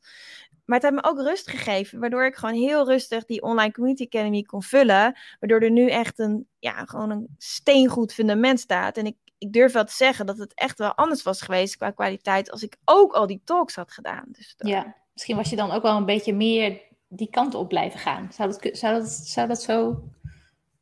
Maar 0.70 0.80
het 0.80 0.90
heeft 0.90 1.02
me 1.02 1.10
ook 1.10 1.20
rust 1.20 1.50
gegeven, 1.50 2.00
waardoor 2.00 2.24
ik 2.26 2.34
gewoon 2.34 2.54
heel 2.54 2.86
rustig 2.86 3.24
die 3.24 3.42
online 3.42 3.72
community 3.72 4.04
academy 4.04 4.42
kon 4.42 4.62
vullen. 4.62 5.16
Waardoor 5.40 5.60
er 5.60 5.70
nu 5.70 5.88
echt 5.88 6.18
een, 6.18 6.46
ja, 6.58 6.84
gewoon 6.84 7.10
een 7.10 7.26
steengoed 7.38 8.12
fundament 8.12 8.60
staat. 8.60 8.96
En 8.96 9.06
ik, 9.06 9.16
ik 9.38 9.52
durf 9.52 9.72
wel 9.72 9.84
te 9.84 9.92
zeggen 9.92 10.26
dat 10.26 10.38
het 10.38 10.54
echt 10.54 10.78
wel 10.78 10.94
anders 10.94 11.22
was 11.22 11.40
geweest 11.42 11.76
qua 11.76 11.90
kwaliteit 11.90 12.50
als 12.50 12.62
ik 12.62 12.76
ook 12.84 13.12
al 13.12 13.26
die 13.26 13.40
talks 13.44 13.74
had 13.74 13.92
gedaan. 13.92 14.24
Dus 14.28 14.54
dat- 14.56 14.68
ja. 14.68 14.94
Misschien 15.12 15.36
was 15.36 15.50
je 15.50 15.56
dan 15.56 15.70
ook 15.70 15.82
wel 15.82 15.96
een 15.96 16.04
beetje 16.04 16.34
meer 16.34 16.80
die 17.08 17.30
kant 17.30 17.54
op 17.54 17.68
blijven 17.68 18.00
gaan. 18.00 18.32
Zou 18.32 18.50
dat, 18.50 18.76
zou 18.76 18.94
dat, 18.98 19.08
zou 19.10 19.48
dat 19.48 19.62
zo... 19.62 20.02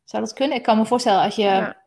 Zou 0.05 0.23
dat 0.23 0.33
kunnen? 0.33 0.57
Ik 0.57 0.63
kan 0.63 0.77
me 0.79 0.87
voorstellen 0.87 1.23
als 1.23 1.35
je 1.37 1.43
Ja. 1.43 1.83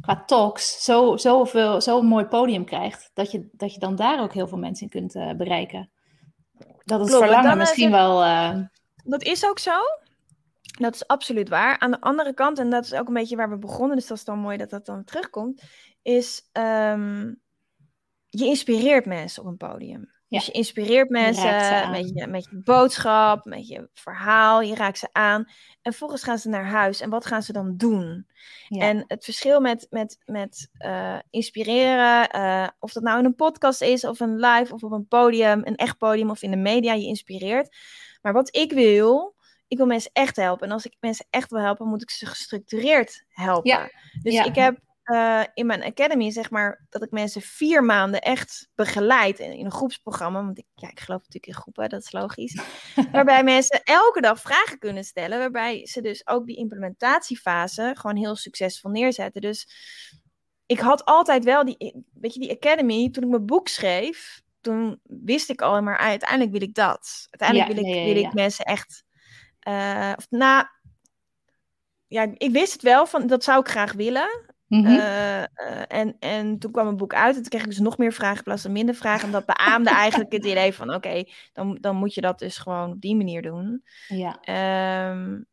qua 0.00 0.22
talks 0.26 0.84
zo, 0.84 1.16
zoveel, 1.16 1.80
zo'n 1.80 2.06
mooi 2.06 2.24
podium 2.24 2.64
krijgt, 2.64 3.10
dat 3.14 3.30
je, 3.30 3.48
dat 3.52 3.74
je 3.74 3.80
dan 3.80 3.96
daar 3.96 4.20
ook 4.22 4.32
heel 4.32 4.48
veel 4.48 4.58
mensen 4.58 4.84
in 4.84 4.90
kunt 4.90 5.14
eh, 5.14 5.32
bereiken. 5.32 5.90
Dat 6.98 7.08
maar 7.08 7.18
verlangen 7.18 7.50
eh, 7.50 7.56
misschien 7.56 7.90
wel... 7.90 8.22
eh, 8.22 8.58
Dat 9.04 9.22
is 9.22 9.46
ook 9.46 9.58
zo. 9.58 9.72
Dat 10.62 10.94
is 10.94 11.06
absoluut 11.06 11.48
waar. 11.48 11.78
Aan 11.78 11.90
de 11.90 12.00
andere 12.00 12.34
kant, 12.34 12.58
en 12.58 12.70
dat 12.70 12.84
is 12.84 12.94
ook 12.94 13.08
een 13.08 13.14
beetje 13.14 13.36
waar 13.36 13.50
we 13.50 13.58
begonnen, 13.58 13.96
dus 13.96 14.06
dat 14.06 14.16
is 14.16 14.24
dan 14.24 14.38
mooi 14.38 14.56
dat 14.56 14.70
dat 14.70 14.86
dan 14.86 15.04
terugkomt, 15.04 15.62
is 16.02 16.48
ehm, 16.52 17.34
je 18.28 18.44
inspireert 18.44 19.06
mensen 19.06 19.42
op 19.42 19.48
een 19.48 19.56
podium. 19.56 20.10
Ja. 20.30 20.38
Dus 20.38 20.46
je 20.46 20.52
inspireert 20.52 21.08
mensen 21.08 21.90
met 21.90 22.10
je, 22.14 22.26
met 22.26 22.44
je 22.50 22.60
boodschap, 22.64 23.44
met 23.44 23.68
je 23.68 23.88
verhaal, 23.94 24.60
je 24.60 24.74
raakt 24.74 24.98
ze 24.98 25.08
aan. 25.12 25.44
En 25.82 25.92
vervolgens 25.92 26.22
gaan 26.22 26.38
ze 26.38 26.48
naar 26.48 26.66
huis. 26.66 27.00
En 27.00 27.10
wat 27.10 27.26
gaan 27.26 27.42
ze 27.42 27.52
dan 27.52 27.76
doen? 27.76 28.26
ja. 28.68 28.80
En 28.80 29.04
het 29.06 29.24
verschil 29.24 29.60
met, 29.60 29.86
met, 29.90 30.18
met 30.24 30.70
eh, 30.72 31.18
inspireren, 31.30 32.30
eh, 32.30 32.68
of 32.78 32.92
dat 32.92 33.02
nou 33.02 33.18
in 33.18 33.24
een 33.24 33.34
podcast 33.34 33.82
is, 33.82 34.04
of 34.04 34.20
een 34.20 34.36
live, 34.36 34.74
of 34.74 34.82
op 34.82 34.92
een 34.92 35.08
podium, 35.08 35.60
een 35.64 35.76
echt 35.76 35.98
podium, 35.98 36.30
of 36.30 36.42
in 36.42 36.50
de 36.50 36.56
media, 36.56 36.92
je 36.92 37.06
inspireert. 37.06 37.76
Maar 38.22 38.32
wat 38.32 38.56
ik 38.56 38.72
wil, 38.72 39.34
ik 39.68 39.76
wil 39.76 39.86
mensen 39.86 40.10
echt 40.12 40.36
helpen. 40.36 40.66
En 40.66 40.72
als 40.72 40.86
ik 40.86 40.96
mensen 41.00 41.26
echt 41.30 41.50
wil 41.50 41.60
helpen, 41.60 41.86
moet 41.86 42.02
ik 42.02 42.10
ze 42.10 42.26
gestructureerd 42.26 43.24
helpen. 43.28 43.70
Ja, 43.70 43.90
Dus 44.22 44.32
ja. 44.34 44.44
ik 44.44 44.54
heb 44.54 44.78
eh, 45.10 45.42
in 45.54 45.66
mijn 45.66 45.82
academy, 45.82 46.30
zeg 46.30 46.50
maar, 46.50 46.86
dat 46.88 47.02
ik 47.02 47.10
mensen 47.10 47.40
vier 47.42 47.84
maanden 47.84 48.20
echt 48.20 48.68
begeleid 48.74 49.38
in, 49.38 49.52
in 49.52 49.64
een 49.64 49.72
groepsprogramma. 49.72 50.44
Want 50.44 50.58
ik, 50.58 50.66
ja, 50.74 50.90
ik 50.90 51.00
geloof 51.00 51.18
natuurlijk 51.18 51.46
in 51.46 51.54
groepen, 51.54 51.88
dat 51.88 52.02
is 52.02 52.12
logisch. 52.12 52.62
waarbij 53.12 53.44
mensen 53.44 53.80
elke 53.84 54.20
dag 54.20 54.40
vragen 54.40 54.78
kunnen 54.78 55.04
stellen. 55.04 55.38
Waarbij 55.38 55.86
ze 55.86 56.00
dus 56.00 56.26
ook 56.26 56.46
die 56.46 56.56
implementatiefase 56.56 57.94
gewoon 57.96 58.16
heel 58.16 58.36
succesvol 58.36 58.90
neerzetten. 58.90 59.40
Dus 59.40 59.68
ik 60.66 60.80
had 60.80 61.04
altijd 61.04 61.44
wel 61.44 61.64
die, 61.64 62.04
weet 62.12 62.34
je, 62.34 62.40
die 62.40 62.50
academy. 62.50 63.10
Toen 63.10 63.22
ik 63.22 63.30
mijn 63.30 63.46
boek 63.46 63.68
schreef, 63.68 64.42
toen 64.60 65.00
wist 65.02 65.50
ik 65.50 65.62
al, 65.62 65.82
maar 65.82 65.98
uiteindelijk 65.98 66.50
wil 66.50 66.62
ik 66.62 66.74
dat. 66.74 67.26
Uiteindelijk 67.30 67.80
wil, 67.80 67.94
ik, 67.94 68.14
wil 68.14 68.24
ik 68.24 68.32
mensen 68.32 68.64
echt. 68.64 69.04
Uh, 69.68 70.12
of, 70.16 70.26
nou, 70.30 70.66
ja, 72.06 72.26
ik 72.36 72.50
wist 72.50 72.72
het 72.72 72.82
wel, 72.82 73.06
van, 73.06 73.26
dat 73.26 73.44
zou 73.44 73.60
ik 73.60 73.68
graag 73.68 73.92
willen. 73.92 74.49
Eh, 74.70 75.42
eh, 75.42 75.46
en, 75.88 76.16
en 76.18 76.58
toen 76.58 76.70
kwam 76.70 76.86
een 76.86 76.96
boek 76.96 77.14
uit 77.14 77.34
en 77.36 77.40
toen 77.40 77.50
kreeg 77.50 77.62
ik 77.62 77.68
dus 77.68 77.78
nog 77.78 77.98
meer 77.98 78.12
vragen 78.12 78.36
in 78.36 78.42
plaats 78.42 78.62
van 78.62 78.72
minder 78.72 78.94
vragen. 78.94 79.26
En 79.26 79.32
dat 79.32 79.46
beaamde 79.46 79.90
eigenlijk 79.90 80.32
het 80.32 80.44
idee 80.44 80.74
van 80.74 80.94
oké, 80.94 81.24
dan, 81.52 81.78
dan 81.80 81.96
moet 81.96 82.14
je 82.14 82.20
dat 82.20 82.38
dus 82.38 82.58
gewoon 82.58 82.90
op 82.90 83.00
die 83.00 83.16
manier 83.16 83.42
doen. 83.42 83.82
Ja. 84.08 84.38
Um, 85.10 85.48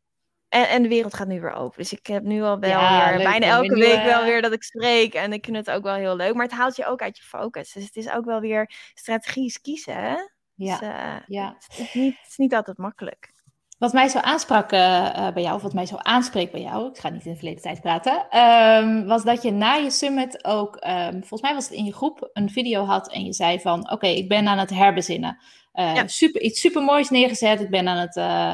en, 0.48 0.68
en 0.68 0.82
de 0.82 0.88
wereld 0.88 1.14
gaat 1.14 1.28
nu 1.28 1.40
weer 1.40 1.52
open. 1.52 1.78
Dus 1.78 1.92
ik 1.92 2.06
heb 2.06 2.22
nu 2.22 2.42
al 2.42 2.58
wel 2.58 2.80
weer 2.80 3.24
bijna 3.24 3.46
elke 3.46 3.74
week 3.74 4.02
wel 4.02 4.24
weer 4.24 4.42
dat 4.42 4.52
ik 4.52 4.62
spreek. 4.62 5.14
En 5.14 5.32
ik 5.32 5.44
vind 5.44 5.56
het 5.56 5.70
ook 5.70 5.82
wel 5.82 5.94
heel 5.94 6.16
leuk. 6.16 6.34
Maar 6.34 6.44
het 6.44 6.54
haalt 6.54 6.76
je 6.76 6.86
ook 6.86 7.02
uit 7.02 7.16
je 7.16 7.22
focus. 7.22 7.72
Dus 7.72 7.84
het 7.84 7.96
is 7.96 8.10
ook 8.10 8.24
wel 8.24 8.40
weer 8.40 8.72
strategisch 8.94 9.60
kiezen. 9.60 9.94
Hè? 9.94 10.16
Ja. 10.54 10.78
Dus, 10.78 10.88
uh, 10.88 11.16
ja. 11.26 11.56
Het, 11.58 11.78
is 11.78 11.94
niet, 11.94 12.16
het 12.20 12.30
is 12.30 12.36
niet 12.36 12.54
altijd 12.54 12.78
makkelijk. 12.78 13.32
Wat 13.78 13.92
mij 13.92 14.08
zo 14.08 14.18
aansprak 14.18 14.72
uh, 14.72 15.32
bij 15.32 15.42
jou, 15.42 15.54
of 15.54 15.62
wat 15.62 15.72
mij 15.72 15.86
zo 15.86 15.96
aanspreekt 15.96 16.52
bij 16.52 16.60
jou, 16.60 16.88
ik 16.88 16.98
ga 16.98 17.08
niet 17.08 17.24
in 17.24 17.30
de 17.30 17.36
verleden 17.36 17.62
tijd 17.62 17.80
praten, 17.80 18.38
um, 18.38 19.06
was 19.06 19.24
dat 19.24 19.42
je 19.42 19.50
na 19.50 19.74
je 19.74 19.90
summit 19.90 20.44
ook, 20.44 20.84
um, 20.86 21.10
volgens 21.10 21.40
mij 21.40 21.54
was 21.54 21.64
het 21.64 21.74
in 21.74 21.84
je 21.84 21.92
groep, 21.92 22.30
een 22.32 22.50
video 22.50 22.84
had 22.84 23.12
en 23.12 23.24
je 23.24 23.32
zei 23.32 23.60
van, 23.60 23.90
oké, 23.90 24.06
ik 24.06 24.28
ben 24.28 24.48
aan 24.48 24.58
het 24.58 24.70
herbezinnen. 24.70 25.38
Uh, 25.74 25.94
ja. 25.94 26.06
super, 26.06 26.40
iets 26.40 26.60
supermoois 26.60 27.10
neergezet, 27.10 27.60
ik 27.60 27.70
ben 27.70 27.88
aan 27.88 27.96
het, 27.96 28.16
uh, 28.16 28.52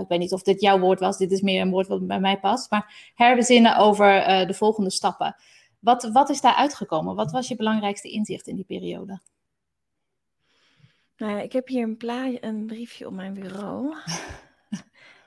ik 0.00 0.08
weet 0.08 0.18
niet 0.18 0.32
of 0.32 0.42
dit 0.42 0.60
jouw 0.60 0.78
woord 0.78 1.00
was, 1.00 1.18
dit 1.18 1.32
is 1.32 1.40
meer 1.40 1.60
een 1.60 1.70
woord 1.70 1.88
wat 1.88 2.06
bij 2.06 2.20
mij 2.20 2.38
past, 2.38 2.70
maar 2.70 3.12
herbezinnen 3.14 3.76
over 3.76 4.06
de 4.46 4.54
volgende 4.54 4.90
stappen. 4.90 5.36
Wat, 5.78 6.10
wat 6.12 6.30
is 6.30 6.40
daar 6.40 6.54
uitgekomen? 6.54 7.14
Wat 7.14 7.32
was 7.32 7.48
je 7.48 7.56
belangrijkste 7.56 8.08
inzicht 8.08 8.46
in 8.46 8.56
die 8.56 8.64
periode? 8.64 9.20
Nou 11.16 11.32
ja, 11.32 11.40
ik 11.40 11.52
heb 11.52 11.68
hier 11.68 11.82
een, 11.82 12.38
een 12.40 12.66
briefje 12.66 13.06
op 13.06 13.12
mijn 13.12 13.34
bureau. 13.34 13.94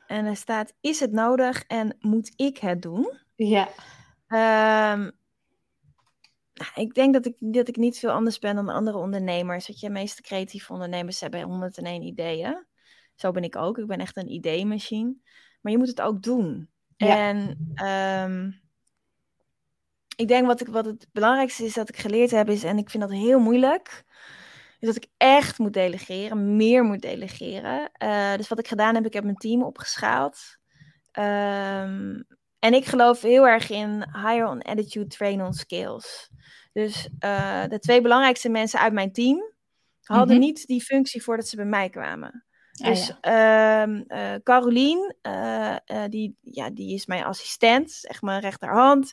En 0.10 0.26
er 0.26 0.36
staat: 0.36 0.74
Is 0.82 1.00
het 1.00 1.12
nodig 1.12 1.64
en 1.64 1.98
moet 2.00 2.34
ik 2.36 2.58
het 2.58 2.82
doen? 2.82 3.12
Ja. 3.36 3.70
Um, 4.94 5.12
ik 6.76 6.94
denk 6.94 7.14
dat 7.14 7.26
ik, 7.26 7.36
dat 7.40 7.68
ik 7.68 7.76
niet 7.76 8.00
veel 8.00 8.12
anders 8.12 8.40
ben 8.40 8.56
dan 8.56 8.70
andere 8.70 8.98
ondernemers. 8.98 9.68
Dat 9.68 9.80
je, 9.80 9.88
de 9.88 9.94
meeste 9.94 10.22
creatieve 10.22 10.74
ondernemers 10.74 11.20
hebben 11.20 11.42
101 11.42 12.02
ideeën. 12.02 12.66
Zo 13.16 13.32
ben 13.32 13.44
ik 13.44 13.56
ook. 13.56 13.78
Ik 13.78 13.88
ben 13.88 14.00
echt 14.00 14.18
een 14.18 14.32
ideemachine. 14.32 15.16
Maar 15.62 15.72
je 15.72 15.78
moet 15.78 15.88
het 15.88 16.02
ook 16.02 16.24
doen. 16.24 16.70
Ja. 16.98 17.18
En 17.18 17.48
um, 18.32 18.62
ik 20.16 20.28
denk 20.28 20.46
wat, 20.46 20.62
ik, 20.62 20.68
wat 20.68 20.86
het 20.86 21.08
belangrijkste 21.12 21.66
is 21.66 21.74
dat 21.74 21.90
ik 21.90 21.98
geleerd 21.98 22.32
heb, 22.32 22.50
is, 22.50 22.64
en 22.64 22.78
ik 22.78 22.90
vind 22.90 23.04
dat 23.04 23.12
heel 23.12 23.40
moeilijk, 23.40 24.04
is 24.80 24.88
dat 24.88 24.96
ik 24.96 25.08
echt 25.18 25.58
moet 25.58 25.74
delegeren, 25.74 26.56
meer 26.56 26.84
moet 26.84 27.02
delegeren. 27.02 27.92
Uh, 28.04 28.36
dus 28.36 28.48
wat 28.48 28.60
ik 28.60 28.68
gedaan 28.68 28.96
heb, 28.96 29.06
ik 29.06 29.14
heb 29.14 29.24
mijn 29.24 29.36
team 29.36 29.64
opgeschaald. 29.64 30.58
Um, 31.20 32.26
en 32.60 32.74
ik 32.74 32.86
geloof 32.86 33.22
heel 33.22 33.48
erg 33.48 33.70
in 33.70 34.06
hire 34.14 34.48
on 34.48 34.62
attitude, 34.62 35.08
train 35.08 35.42
on 35.42 35.54
skills. 35.54 36.30
Dus 36.74 37.10
uh, 37.20 37.66
de 37.68 37.80
twee 37.80 38.02
belangrijkste 38.02 38.50
mensen 38.50 38.80
uit 38.80 38.94
mijn 38.94 39.12
team 39.12 39.54
hadden 40.02 40.36
mm 40.36 40.42
-hmm. 40.42 40.52
niet 40.52 40.66
die 40.66 40.82
functie 40.82 41.24
voordat 41.24 41.48
ze 41.48 41.56
bij 41.56 41.66
mij 41.66 41.90
kwamen. 41.90 42.46
Dus 42.72 43.12
ah, 43.22 43.32
ja. 43.32 43.88
uh, 43.88 44.02
uh, 44.08 44.36
Carolien, 44.44 45.16
die, 46.10 46.38
ja, 46.42 46.70
die 46.70 46.94
is 46.94 47.06
mijn 47.06 47.24
assistent, 47.24 48.00
echt 48.08 48.22
mijn 48.22 48.42
rechterhand. 48.42 49.12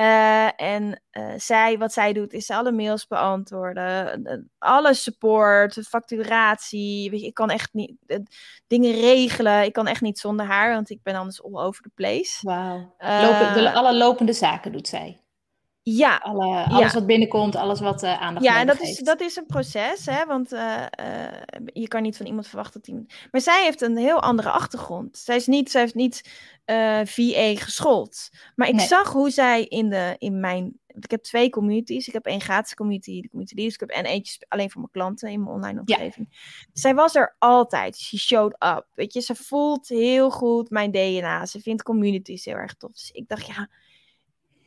Uh, 0.00 0.60
en 0.60 1.02
uh, 1.12 1.32
zij, 1.36 1.78
wat 1.78 1.92
zij 1.92 2.12
doet, 2.12 2.32
is 2.32 2.50
alle 2.50 2.72
mails 2.72 3.06
beantwoorden, 3.06 4.50
alle 4.58 4.94
support, 4.94 5.86
facturatie. 5.88 7.10
Weet 7.10 7.20
je, 7.20 7.26
ik 7.26 7.34
kan 7.34 7.50
echt 7.50 7.72
niet 7.72 7.92
uh, 8.06 8.18
dingen 8.66 8.92
regelen. 8.92 9.64
Ik 9.64 9.72
kan 9.72 9.86
echt 9.86 10.00
niet 10.00 10.18
zonder 10.18 10.46
haar, 10.46 10.72
want 10.72 10.90
ik 10.90 11.02
ben 11.02 11.14
anders 11.14 11.42
all 11.42 11.64
over 11.64 11.82
the 11.82 11.90
place. 11.94 12.38
Wauw. 12.40 12.94
Alle 13.74 13.96
lopende 13.96 14.32
zaken 14.32 14.72
doet 14.72 14.88
zij. 14.88 15.20
Ja. 15.82 16.16
Alle, 16.16 16.64
alles 16.64 16.92
ja. 16.92 16.98
wat 16.98 17.06
binnenkomt, 17.06 17.56
alles 17.56 17.80
wat 17.80 18.02
uh, 18.02 18.20
aandacht 18.20 18.44
Ja, 18.46 18.60
en 18.60 18.66
dat 18.66 18.78
heeft. 18.78 18.98
is, 18.98 19.04
dat 19.04 19.20
is 19.20 19.36
een 19.36 19.46
proces, 19.46 20.06
hè, 20.06 20.26
want 20.26 20.52
uh, 20.52 20.82
uh, 21.00 21.64
je 21.64 21.88
kan 21.88 22.02
niet 22.02 22.16
van 22.16 22.26
iemand 22.26 22.46
verwachten 22.46 22.80
dat 22.80 22.94
hij... 22.94 23.04
Maar 23.30 23.40
zij 23.40 23.62
heeft 23.64 23.80
een 23.80 23.96
heel 23.96 24.22
andere 24.22 24.50
achtergrond. 24.50 25.18
Zij, 25.18 25.36
is 25.36 25.46
niet, 25.46 25.70
zij 25.70 25.80
heeft 25.80 25.94
niet 25.94 26.30
VA 27.04 27.54
geschoold. 27.54 28.28
Maar 28.54 28.68
ik 28.68 28.74
nee. 28.74 28.86
zag 28.86 29.12
hoe 29.12 29.30
zij 29.30 29.64
in, 29.64 29.90
de, 29.90 30.14
in 30.18 30.40
mijn... 30.40 30.78
Ik 30.86 31.10
heb 31.10 31.22
twee 31.22 31.50
communities. 31.50 32.06
Ik 32.06 32.12
heb 32.12 32.26
één 32.26 32.40
gratis 32.40 32.74
community, 32.74 33.20
de 33.20 33.28
Community 33.28 33.54
Leadership, 33.54 33.88
en 33.88 34.04
eentje 34.04 34.46
alleen 34.48 34.70
voor 34.70 34.80
mijn 34.80 34.92
klanten 34.92 35.30
in 35.30 35.42
mijn 35.42 35.54
online 35.54 35.80
omgeving. 35.80 36.26
Ja. 36.30 36.36
Zij 36.72 36.94
was 36.94 37.14
er 37.14 37.36
altijd. 37.38 37.96
She 37.96 38.18
showed 38.18 38.52
up. 38.52 38.86
Weet 38.94 39.12
je, 39.12 39.20
ze 39.20 39.34
voelt 39.34 39.88
heel 39.88 40.30
goed 40.30 40.70
mijn 40.70 40.90
DNA. 40.90 41.46
Ze 41.46 41.60
vindt 41.60 41.82
communities 41.82 42.44
heel 42.44 42.54
erg 42.54 42.74
tof. 42.74 42.92
Dus 42.92 43.10
ik 43.10 43.28
dacht, 43.28 43.46
ja 43.46 43.68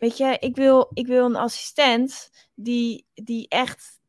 Weet 0.04 0.18
je, 0.18 0.38
ik 0.40 0.56
wil, 0.56 0.92
ik 0.94 1.08
wil 1.08 1.26
een 1.26 1.36
assistent 1.36 2.32
die, 2.56 3.06
die 3.14 3.48
echt 3.48 4.00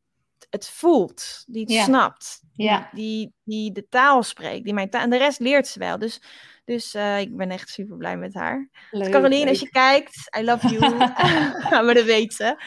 het 0.49 0.67
voelt, 0.67 1.43
die 1.47 1.61
het 1.61 1.71
ja. 1.71 1.83
snapt, 1.83 2.41
ja. 2.53 2.89
die, 2.93 3.33
die 3.43 3.71
de 3.71 3.87
taal 3.89 4.23
spreekt, 4.23 4.63
die 4.63 4.73
mijn 4.73 4.89
taal, 4.89 5.01
en 5.01 5.09
de 5.09 5.17
rest 5.17 5.39
leert 5.39 5.67
ze 5.67 5.79
wel. 5.79 5.97
Dus, 5.97 6.21
dus 6.65 6.95
uh, 6.95 7.19
ik 7.19 7.37
ben 7.37 7.49
echt 7.49 7.69
super 7.69 7.97
blij 7.97 8.17
met 8.17 8.33
haar. 8.33 8.69
Leuk, 8.91 9.03
dus 9.03 9.11
Caroline, 9.11 9.39
leuk. 9.39 9.49
als 9.49 9.59
je 9.59 9.69
kijkt, 9.69 10.37
I 10.39 10.43
love 10.43 10.67
you. 10.67 10.97
maar 11.85 11.93
dat 11.93 12.05
weet 12.05 12.33
ze. 12.33 12.63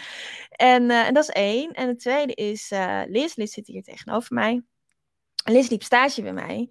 En, 0.51 0.83
uh, 0.83 1.07
en 1.07 1.15
dat 1.15 1.23
is 1.23 1.35
één. 1.35 1.73
En 1.73 1.89
het 1.89 1.99
tweede 1.99 2.35
is 2.35 2.71
uh, 2.71 3.03
Liz. 3.07 3.35
Liz 3.35 3.53
zit 3.53 3.67
hier 3.67 3.83
tegenover 3.83 4.35
mij. 4.35 4.63
Liz 5.45 5.69
liep 5.69 5.83
stage 5.83 6.23
bij 6.23 6.33
mij. 6.33 6.69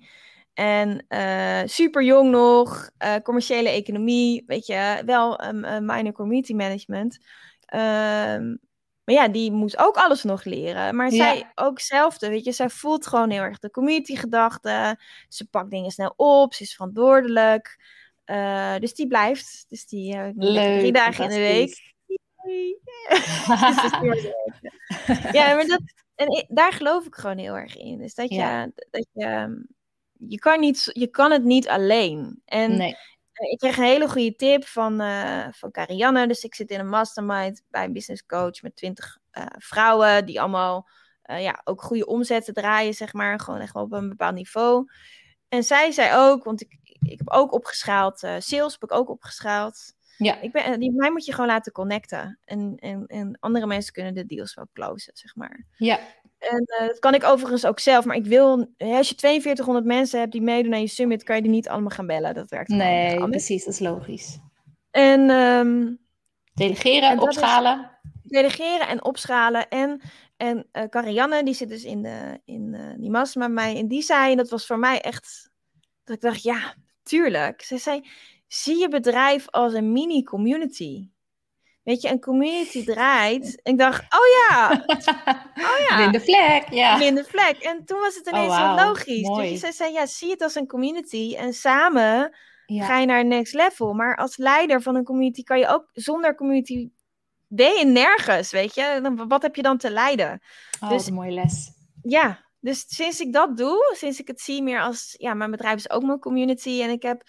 En 0.53 1.05
uh, 1.09 1.61
super 1.65 2.03
jong 2.03 2.31
nog, 2.31 2.89
uh, 3.03 3.15
commerciële 3.15 3.69
economie, 3.69 4.43
weet 4.47 4.65
je, 4.65 5.01
wel 5.05 5.45
um, 5.45 5.65
uh, 5.65 5.79
minor 5.79 6.11
community 6.11 6.53
management. 6.53 7.17
Um, 7.75 8.59
maar 9.07 9.15
ja, 9.15 9.27
die 9.27 9.51
moet 9.51 9.77
ook 9.77 9.95
alles 9.95 10.23
nog 10.23 10.43
leren. 10.43 10.95
Maar 10.95 11.11
ja. 11.11 11.15
zij 11.15 11.51
ook 11.55 11.79
zelfde, 11.79 12.29
weet 12.29 12.45
je, 12.45 12.51
zij 12.51 12.69
voelt 12.69 13.07
gewoon 13.07 13.29
heel 13.29 13.41
erg 13.41 13.59
de 13.59 13.71
community 13.71 14.15
gedachte. 14.15 14.99
Ze 15.27 15.49
pakt 15.49 15.71
dingen 15.71 15.91
snel 15.91 16.13
op, 16.15 16.53
ze 16.53 16.63
is 16.63 16.75
verantwoordelijk. 16.75 17.79
dus 18.79 18.93
die 18.93 19.07
blijft. 19.07 19.65
Dus 19.67 19.85
die 19.85 20.17
Leuk, 20.35 20.79
drie 20.79 20.91
dagen 20.91 21.23
in 21.23 21.29
de 21.29 21.35
week. 21.35 21.95
ja, 25.37 25.55
maar 25.55 25.65
dat, 25.65 25.81
en 26.15 26.45
daar 26.47 26.73
geloof 26.73 27.05
ik 27.05 27.15
gewoon 27.15 27.37
heel 27.37 27.57
erg 27.57 27.77
in. 27.77 27.97
Dus 27.97 28.13
dat 28.13 28.29
je, 28.29 28.35
ja. 28.35 28.69
dat 28.89 29.07
je 29.11 29.65
je 30.19 30.39
kan, 30.39 30.59
niet, 30.59 30.89
je 30.93 31.07
kan 31.07 31.31
het 31.31 31.43
niet 31.43 31.67
alleen. 31.67 32.41
En 32.45 32.77
nee. 32.77 32.95
Ik 33.37 33.57
kreeg 33.57 33.77
een 33.77 33.83
hele 33.83 34.09
goede 34.09 34.35
tip 34.35 34.65
van, 34.65 35.01
uh, 35.01 35.47
van 35.51 35.71
Karianne. 35.71 36.27
Dus 36.27 36.43
ik 36.43 36.55
zit 36.55 36.69
in 36.69 36.79
een 36.79 36.89
mastermind 36.89 37.63
bij 37.69 37.83
een 37.83 37.93
business 37.93 38.25
coach 38.25 38.61
met 38.61 38.75
twintig 38.75 39.17
uh, 39.31 39.45
vrouwen 39.57 40.25
die 40.25 40.41
allemaal 40.41 40.89
uh, 41.25 41.41
ja, 41.41 41.61
ook 41.63 41.81
goede 41.81 42.05
omzetten 42.05 42.53
draaien, 42.53 42.93
zeg 42.93 43.13
maar. 43.13 43.39
Gewoon 43.39 43.59
echt 43.59 43.75
op 43.75 43.91
een 43.91 44.09
bepaald 44.09 44.35
niveau. 44.35 44.91
En 45.49 45.63
zij 45.63 45.91
zei 45.91 46.15
ook, 46.15 46.43
want 46.43 46.61
ik, 46.61 46.77
ik 46.83 47.17
heb 47.17 47.29
ook 47.29 47.53
opgeschaald, 47.53 48.19
sales 48.19 48.73
heb 48.73 48.83
ik 48.83 48.91
ook 48.91 49.09
opgeschaald. 49.09 49.95
Ja. 50.17 50.41
Ik 50.41 50.51
ben, 50.51 50.79
die, 50.79 50.91
mij 50.91 51.11
moet 51.11 51.25
je 51.25 51.31
gewoon 51.31 51.47
laten 51.47 51.71
connecten. 51.71 52.39
En, 52.45 52.75
en, 52.75 53.05
en 53.05 53.37
andere 53.39 53.65
mensen 53.65 53.93
kunnen 53.93 54.13
de 54.13 54.25
deals 54.25 54.53
wel 54.53 54.67
closen, 54.73 55.11
zeg 55.15 55.35
maar. 55.35 55.65
Ja. 55.75 55.99
En 56.37 56.65
uh, 56.81 56.87
dat 56.87 56.99
kan 56.99 57.13
ik 57.13 57.23
overigens 57.23 57.65
ook 57.65 57.79
zelf. 57.79 58.05
Maar 58.05 58.15
ik 58.15 58.25
wil, 58.25 58.73
als 58.77 59.09
je 59.09 59.15
4200 59.17 59.85
mensen 59.85 60.19
hebt 60.19 60.31
die 60.31 60.41
meedoen 60.41 60.73
aan 60.73 60.81
je 60.81 60.87
summit, 60.87 61.23
kan 61.23 61.35
je 61.35 61.41
die 61.41 61.51
niet 61.51 61.69
allemaal 61.69 61.89
gaan 61.89 62.07
bellen. 62.07 62.33
Dat 62.33 62.49
werkt 62.49 62.69
Nee, 62.69 63.29
precies, 63.29 63.65
dat 63.65 63.73
is 63.73 63.79
logisch. 63.79 64.39
En 64.91 65.29
um, 65.29 65.99
delegeren, 66.53 67.09
en 67.09 67.19
opschalen. 67.19 67.91
Is, 68.23 68.31
delegeren 68.31 68.87
en 68.87 69.03
opschalen. 69.03 69.67
En, 69.69 70.01
en 70.37 70.67
uh, 70.73 70.83
Karianne, 70.89 71.43
die 71.43 71.53
zit 71.53 71.69
dus 71.69 71.83
in, 71.83 72.01
de, 72.01 72.41
in 72.45 72.73
uh, 72.73 72.93
die 72.97 73.09
massa 73.09 73.39
met 73.39 73.51
mij. 73.51 73.77
En 73.77 73.87
die 73.87 74.01
zei, 74.01 74.31
en 74.31 74.37
dat 74.37 74.49
was 74.49 74.65
voor 74.65 74.79
mij 74.79 75.01
echt, 75.01 75.49
dat 76.03 76.15
ik 76.15 76.21
dacht, 76.21 76.43
ja, 76.43 76.75
tuurlijk. 77.03 77.61
Ze 77.61 77.77
zei, 77.77 78.09
zie 78.47 78.77
je 78.77 78.87
bedrijf 78.87 79.49
als 79.49 79.73
een 79.73 79.91
mini-community. 79.91 81.09
Weet 81.87 82.01
je, 82.01 82.09
een 82.09 82.19
community 82.19 82.85
draait. 82.85 83.59
Ik 83.63 83.77
dacht, 83.77 84.01
oh 84.01 84.49
ja. 84.49 84.71
Oh 85.67 85.87
ja. 85.89 85.95
Blinde 85.95 86.19
vlek, 86.21 86.69
ja. 86.69 86.95
Blinde 86.95 87.23
vlek. 87.23 87.57
En 87.57 87.85
toen 87.85 87.99
was 87.99 88.15
het 88.15 88.27
ineens 88.27 88.51
oh, 88.51 88.67
wow. 88.67 88.79
zo 88.79 88.85
logisch. 88.85 89.27
Mooi. 89.27 89.49
Dus 89.49 89.59
zij 89.59 89.71
zei, 89.71 89.93
ja, 89.93 90.05
zie 90.05 90.29
het 90.29 90.41
als 90.41 90.55
een 90.55 90.67
community. 90.67 91.35
En 91.37 91.53
samen 91.53 92.35
ja. 92.65 92.85
ga 92.85 92.97
je 92.97 93.05
naar 93.05 93.25
next 93.25 93.53
level. 93.53 93.93
Maar 93.93 94.15
als 94.15 94.37
leider 94.37 94.81
van 94.81 94.95
een 94.95 95.03
community 95.03 95.43
kan 95.43 95.59
je 95.59 95.67
ook 95.67 95.89
zonder 95.93 96.35
community 96.35 96.89
ben 97.47 97.73
je 97.77 97.85
nergens, 97.85 98.51
weet 98.51 98.75
je. 98.75 98.99
Dan, 99.01 99.27
wat 99.27 99.41
heb 99.41 99.55
je 99.55 99.61
dan 99.61 99.77
te 99.77 99.91
lijden? 99.91 100.41
Oh, 100.79 100.89
dus, 100.89 101.07
een 101.07 101.13
mooie 101.13 101.31
les. 101.31 101.71
Ja, 102.01 102.45
dus 102.59 102.85
sinds 102.87 103.19
ik 103.19 103.33
dat 103.33 103.57
doe, 103.57 103.93
sinds 103.97 104.19
ik 104.19 104.27
het 104.27 104.41
zie 104.41 104.63
meer 104.63 104.81
als, 104.81 105.15
ja, 105.17 105.33
mijn 105.33 105.51
bedrijf 105.51 105.75
is 105.75 105.89
ook 105.89 106.03
mijn 106.03 106.19
community. 106.19 106.81
En 106.81 106.89
ik 106.89 107.01
heb 107.01 107.23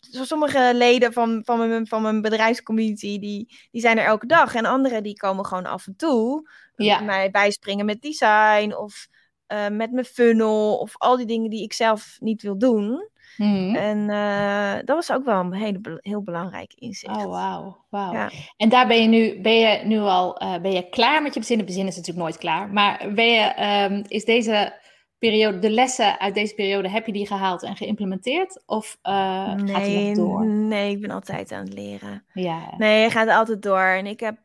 sommige 0.00 0.72
leden 0.74 1.12
van, 1.12 1.42
van, 1.44 1.68
mijn, 1.68 1.86
van 1.86 2.02
mijn 2.02 2.22
bedrijfscommunity, 2.22 3.18
die, 3.18 3.58
die 3.70 3.80
zijn 3.80 3.98
er 3.98 4.04
elke 4.04 4.26
dag. 4.26 4.54
En 4.54 4.64
anderen 4.64 5.02
die 5.02 5.16
komen 5.16 5.46
gewoon 5.46 5.66
af 5.66 5.86
en 5.86 5.96
toe 5.96 6.50
ja. 6.76 7.00
mij 7.00 7.30
bijspringen 7.30 7.86
met 7.86 8.02
design 8.02 8.74
of 8.76 9.06
uh, 9.48 9.68
met 9.68 9.92
mijn 9.92 10.04
funnel 10.04 10.76
of 10.76 10.92
al 10.96 11.16
die 11.16 11.26
dingen 11.26 11.50
die 11.50 11.62
ik 11.62 11.72
zelf 11.72 12.16
niet 12.20 12.42
wil 12.42 12.58
doen. 12.58 13.08
Mhm. 13.36 13.74
En 13.74 13.98
uh, 13.98 14.74
dat 14.84 14.96
was 14.96 15.12
ook 15.12 15.24
wel 15.24 15.40
een 15.40 15.52
hele, 15.52 15.98
heel 16.00 16.22
belangrijk 16.22 16.72
inzicht. 16.74 17.16
Oh, 17.16 17.24
wauw. 17.24 17.84
Wow. 17.88 18.12
Ja. 18.12 18.30
En 18.56 18.68
daar 18.68 18.86
ben 18.86 19.02
je 19.02 19.08
nu, 19.08 19.40
ben 19.40 19.58
je 19.58 19.84
nu 19.84 19.98
al 19.98 20.42
uh, 20.42 20.58
ben 20.58 20.72
je 20.72 20.88
klaar 20.88 21.22
met 21.22 21.34
je 21.34 21.40
bezinnen? 21.40 21.66
Bezinnen 21.66 21.90
is 21.90 21.96
natuurlijk 21.96 22.26
nooit 22.26 22.38
klaar. 22.38 22.68
Maar 22.68 23.10
ben 23.14 23.26
je, 23.26 23.62
um, 23.90 24.04
is 24.08 24.24
deze 24.24 24.82
periode, 25.28 25.58
de 25.58 25.70
lessen 25.70 26.20
uit 26.20 26.34
deze 26.34 26.54
periode, 26.54 26.88
heb 26.88 27.06
je 27.06 27.12
die 27.12 27.26
gehaald 27.26 27.62
en 27.62 27.76
geïmplementeerd? 27.76 28.62
Of 28.66 28.98
uh, 29.02 29.54
nee, 29.54 29.74
gaat 29.74 29.84
die 29.84 30.06
nog 30.06 30.16
door? 30.16 30.46
Nee, 30.46 30.90
ik 30.90 31.00
ben 31.00 31.10
altijd 31.10 31.52
aan 31.52 31.64
het 31.64 31.72
leren. 31.72 32.24
Ja. 32.32 32.74
Nee, 32.76 33.02
je 33.02 33.10
gaat 33.10 33.28
altijd 33.28 33.62
door. 33.62 33.80
En 33.80 34.06
ik 34.06 34.20
heb... 34.20 34.38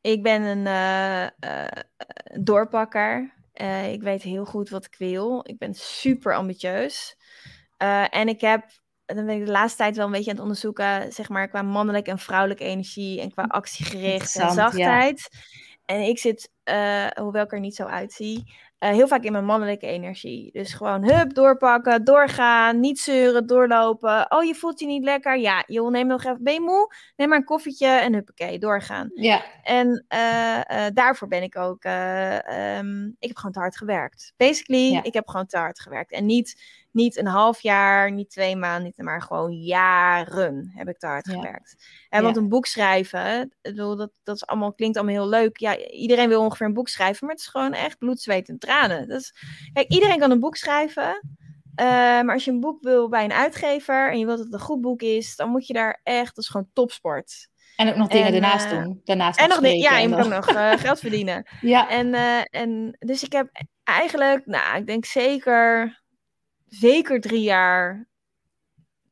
ik 0.00 0.22
ben 0.22 0.42
een 0.42 0.66
doorpakker. 2.44 3.34
Uh, 3.54 3.92
ik 3.92 4.02
weet 4.02 4.22
heel 4.22 4.44
goed 4.44 4.68
wat 4.68 4.84
ik 4.84 4.94
wil. 4.98 5.40
Ik 5.42 5.58
ben 5.58 5.74
super 5.74 6.34
ambitieus. 6.34 7.16
En 8.10 8.28
ik 8.28 8.40
heb, 8.40 8.64
dan 9.06 9.26
ben 9.26 9.40
ik 9.40 9.46
de 9.46 9.52
laatste 9.52 9.78
tijd 9.78 9.96
wel 9.96 10.06
een 10.06 10.12
beetje 10.12 10.30
aan 10.30 10.36
het 10.36 10.44
onderzoeken, 10.44 11.12
zeg 11.12 11.28
maar, 11.28 11.48
qua 11.48 11.62
mannelijke 11.62 12.10
en 12.10 12.18
vrouwelijke 12.18 12.64
energie 12.64 13.20
en 13.20 13.30
qua 13.30 13.42
actiegericht 13.42 14.36
en 14.36 14.50
zachtheid. 14.50 15.28
En 15.84 16.00
ik 16.00 16.18
zit, 16.18 16.50
uh, 16.64 17.06
hoewel 17.06 17.44
ik 17.44 17.52
er 17.52 17.60
niet 17.60 17.74
zo 17.74 17.84
uitzie, 17.84 18.54
uh, 18.80 18.90
heel 18.90 19.08
vaak 19.08 19.22
in 19.22 19.32
mijn 19.32 19.44
mannelijke 19.44 19.86
energie. 19.86 20.52
Dus 20.52 20.72
gewoon 20.72 21.04
hup, 21.04 21.34
doorpakken, 21.34 22.04
doorgaan, 22.04 22.80
niet 22.80 22.98
zeuren, 22.98 23.46
doorlopen. 23.46 24.30
Oh, 24.30 24.44
je 24.44 24.54
voelt 24.54 24.80
je 24.80 24.86
niet 24.86 25.04
lekker? 25.04 25.38
Ja, 25.38 25.64
joh, 25.66 25.90
neem 25.90 26.06
nog 26.06 26.24
even, 26.24 26.42
ben 26.42 26.54
je 26.54 26.60
moe? 26.60 26.94
Neem 27.16 27.28
maar 27.28 27.38
een 27.38 27.44
koffietje 27.44 27.86
en 27.86 28.12
huppakee, 28.12 28.58
doorgaan. 28.58 29.10
Ja. 29.14 29.44
En 29.62 30.04
uh, 30.14 30.60
uh, 30.70 30.86
daarvoor 30.94 31.28
ben 31.28 31.42
ik 31.42 31.56
ook, 31.56 31.84
um, 31.84 33.16
ik 33.18 33.28
heb 33.28 33.36
gewoon 33.36 33.52
te 33.52 33.58
hard 33.58 33.76
gewerkt. 33.76 34.32
Basically, 34.36 34.90
ja. 34.90 35.02
ik 35.02 35.14
heb 35.14 35.28
gewoon 35.28 35.46
te 35.46 35.58
hard 35.58 35.80
gewerkt. 35.80 36.12
En 36.12 36.26
niet 36.26 36.62
niet 36.96 37.16
een 37.16 37.26
half 37.26 37.60
jaar, 37.60 38.12
niet 38.12 38.30
twee 38.30 38.56
maanden, 38.56 38.92
maar 38.96 39.22
gewoon 39.22 39.52
jaren 39.52 40.72
heb 40.74 40.88
ik 40.88 40.98
te 40.98 41.06
hard 41.06 41.28
gewerkt. 41.28 41.76
En 42.08 42.22
want 42.22 42.36
een 42.36 42.48
boek 42.48 42.66
schrijven, 42.66 43.56
dat, 43.62 44.10
dat 44.22 44.36
is 44.36 44.46
allemaal, 44.46 44.74
klinkt 44.74 44.96
allemaal 44.96 45.14
heel 45.14 45.28
leuk. 45.28 45.58
Ja, 45.58 45.78
iedereen 45.78 46.28
wil 46.28 46.42
ongeveer 46.42 46.66
een 46.66 46.72
boek 46.72 46.88
schrijven, 46.88 47.26
maar 47.26 47.34
het 47.34 47.44
is 47.44 47.50
gewoon 47.50 47.72
echt 47.72 47.98
bloed, 47.98 48.20
zweet 48.20 48.48
en 48.48 48.58
tranen. 48.58 49.08
Dus, 49.08 49.34
kijk, 49.72 49.88
iedereen 49.88 50.18
kan 50.18 50.30
een 50.30 50.40
boek 50.40 50.56
schrijven. 50.56 51.22
Uh, 51.80 51.86
maar 51.86 52.32
als 52.32 52.44
je 52.44 52.50
een 52.50 52.60
boek 52.60 52.82
wil 52.82 53.08
bij 53.08 53.24
een 53.24 53.32
uitgever 53.32 54.10
en 54.10 54.18
je 54.18 54.24
wilt 54.26 54.38
dat 54.38 54.46
het 54.46 54.54
een 54.54 54.66
goed 54.66 54.80
boek 54.80 55.02
is, 55.02 55.36
dan 55.36 55.50
moet 55.50 55.66
je 55.66 55.72
daar 55.72 56.00
echt, 56.02 56.34
dat 56.34 56.44
is 56.44 56.50
gewoon 56.50 56.68
topsport. 56.72 57.48
En 57.76 57.88
ook 57.88 57.96
nog 57.96 58.08
dingen 58.08 58.26
en, 58.26 58.34
ernaast 58.34 58.72
uh, 58.72 58.82
doen. 58.82 59.00
Daarnaast 59.04 59.40
en 59.40 59.48
nog, 59.48 59.66
ja, 59.66 59.98
je 59.98 60.08
moet 60.08 60.18
ook 60.18 60.30
nog 60.30 60.50
uh, 60.50 60.72
geld 60.84 60.98
verdienen. 60.98 61.46
ja. 61.60 61.88
En, 61.88 62.14
en 62.50 62.96
dus 62.98 63.22
ik 63.22 63.32
heb 63.32 63.48
eigenlijk, 63.84 64.46
nou, 64.46 64.78
ik 64.78 64.86
denk 64.86 65.04
zeker 65.04 66.04
zeker 66.66 67.20
drie 67.20 67.42
jaar 67.42 68.08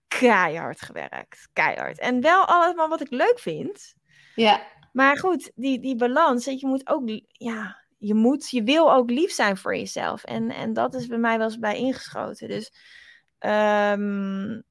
keihard 0.08 0.80
gewerkt. 0.82 1.48
Keihard. 1.52 1.98
En 1.98 2.20
wel 2.20 2.44
allemaal 2.44 2.88
wat 2.88 3.00
ik 3.00 3.10
leuk 3.10 3.38
vind. 3.38 3.94
Ja. 4.34 4.62
Maar 4.92 5.18
goed, 5.18 5.52
die, 5.54 5.80
die 5.80 5.96
balans, 5.96 6.44
je 6.44 6.66
moet 6.66 6.88
ook, 6.88 7.02
ja, 7.28 7.84
je 7.98 8.14
moet, 8.14 8.50
je 8.50 8.62
wil 8.62 8.92
ook 8.92 9.10
lief 9.10 9.32
zijn 9.32 9.56
voor 9.56 9.76
jezelf. 9.76 10.24
En, 10.24 10.50
en 10.50 10.72
dat 10.72 10.94
is 10.94 11.06
bij 11.06 11.18
mij 11.18 11.38
wel 11.38 11.46
eens 11.46 11.58
bij 11.58 11.76
ingeschoten. 11.76 12.48
Dus 12.48 12.72
um, 13.40 14.64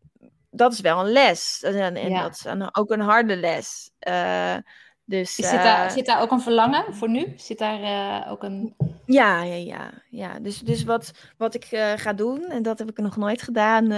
dat 0.49 0.73
is 0.73 0.79
wel 0.79 0.99
een 0.99 1.11
les. 1.11 1.63
En, 1.63 1.95
en 1.95 2.09
ja. 2.09 2.21
dat 2.21 2.31
is 2.31 2.43
een, 2.43 2.75
ook 2.75 2.91
een 2.91 3.01
harde 3.01 3.36
les. 3.36 3.91
Uh, 4.07 4.57
dus, 5.06 5.36
zit, 5.36 5.51
daar, 5.51 5.86
uh, 5.86 5.91
zit 5.91 6.06
daar 6.06 6.22
ook 6.22 6.32
een 6.32 6.41
verlangen 6.41 6.93
voor 6.93 7.10
nu? 7.10 7.34
Zit 7.36 7.58
daar 7.58 7.82
uh, 7.82 8.32
ook 8.32 8.43
een. 8.43 8.76
Ja, 9.06 9.43
ja, 9.43 9.56
ja. 9.56 9.91
ja. 10.10 10.39
Dus, 10.39 10.60
dus 10.60 10.84
wat, 10.84 11.12
wat 11.38 11.56
ik 11.56 11.72
uh, 11.72 11.91
ga 11.95 12.14
doen, 12.14 12.45
en 12.45 12.64
dat 12.64 12.80
heb 12.80 12.89
ik 12.89 12.97
nog 12.97 13.18
nooit 13.18 13.41
gedaan. 13.41 13.91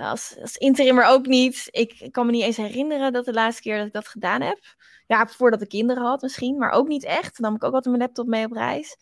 als, 0.00 0.36
als 0.40 0.56
interimmer 0.56 1.04
ook 1.04 1.26
niet. 1.26 1.68
Ik, 1.70 2.00
ik, 2.00 2.12
kan 2.12 2.26
me 2.26 2.32
niet 2.32 2.42
eens 2.42 2.56
herinneren 2.56 3.12
dat 3.12 3.24
de 3.24 3.32
laatste 3.32 3.62
keer 3.62 3.76
dat 3.76 3.86
ik 3.86 3.92
dat 3.92 4.08
gedaan 4.08 4.40
heb. 4.40 4.58
Ja, 5.06 5.26
voordat 5.26 5.62
ik 5.62 5.68
kinderen 5.68 6.02
had 6.02 6.22
misschien, 6.22 6.58
maar 6.58 6.70
ook 6.70 6.88
niet 6.88 7.04
echt. 7.04 7.38
Dan 7.38 7.50
nam 7.50 7.54
ik 7.54 7.64
ook 7.64 7.74
altijd 7.74 7.96
mijn 7.96 8.06
laptop 8.06 8.26
mee 8.26 8.44
op 8.44 8.52
reis. 8.52 8.96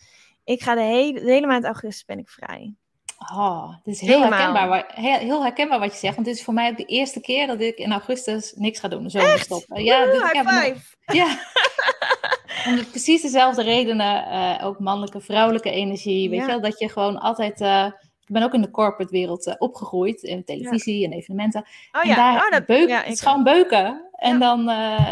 Ik 0.44 0.62
ga 0.62 0.74
de 0.74 0.80
hele, 0.80 1.20
de 1.20 1.30
hele 1.30 1.46
maand 1.46 1.64
augustus 1.64 2.04
ben 2.04 2.18
ik 2.18 2.28
vrij. 2.28 2.74
Oh, 3.18 3.68
het 3.68 3.86
is 3.94 4.00
heel 4.00 4.20
herkenbaar, 4.20 4.84
heel, 4.94 5.18
heel, 5.18 5.42
herkenbaar 5.42 5.78
wat 5.78 5.92
je 5.92 5.98
zegt. 5.98 6.14
Want 6.14 6.26
dit 6.26 6.36
is 6.36 6.44
voor 6.44 6.54
mij 6.54 6.70
ook 6.70 6.76
de 6.76 6.84
eerste 6.84 7.20
keer 7.20 7.46
dat 7.46 7.60
ik 7.60 7.78
in 7.78 7.92
augustus 7.92 8.52
niks 8.56 8.80
ga 8.80 8.88
doen. 8.88 9.10
Zo 9.10 9.20
stoppen. 9.36 9.84
Ja, 9.84 10.04
dus 10.04 10.22
high 10.22 10.34
ik 10.34 10.48
five! 10.48 10.96
ja. 11.18 11.38
Om 12.66 12.86
precies 12.90 13.22
dezelfde 13.22 13.62
redenen. 13.62 14.24
Uh, 14.28 14.66
ook 14.66 14.78
mannelijke, 14.78 15.20
vrouwelijke 15.20 15.70
energie. 15.70 16.30
Weet 16.30 16.40
je 16.40 16.46
wel? 16.46 16.60
Dat 16.60 16.78
je 16.78 16.88
gewoon 16.88 17.18
altijd... 17.18 17.60
Uh, 17.60 17.86
ik 18.26 18.32
ben 18.32 18.42
ook 18.42 18.54
in 18.54 18.62
de 18.62 18.70
corporate 18.70 19.12
wereld 19.12 19.46
uh, 19.46 19.54
opgegroeid. 19.58 20.22
In 20.22 20.44
televisie 20.44 21.04
en 21.04 21.12
evenementen. 21.12 21.66
Oh, 21.92 22.02
en 22.02 22.08
ja. 22.08 22.14
daar 22.14 22.44
oh, 22.44 22.50
dat, 22.50 22.66
beuk, 22.66 22.90
het 22.90 23.06
is 23.12 23.20
gewoon 23.20 23.42
beuken. 23.42 24.08
En, 24.12 24.38
dan, 24.38 24.68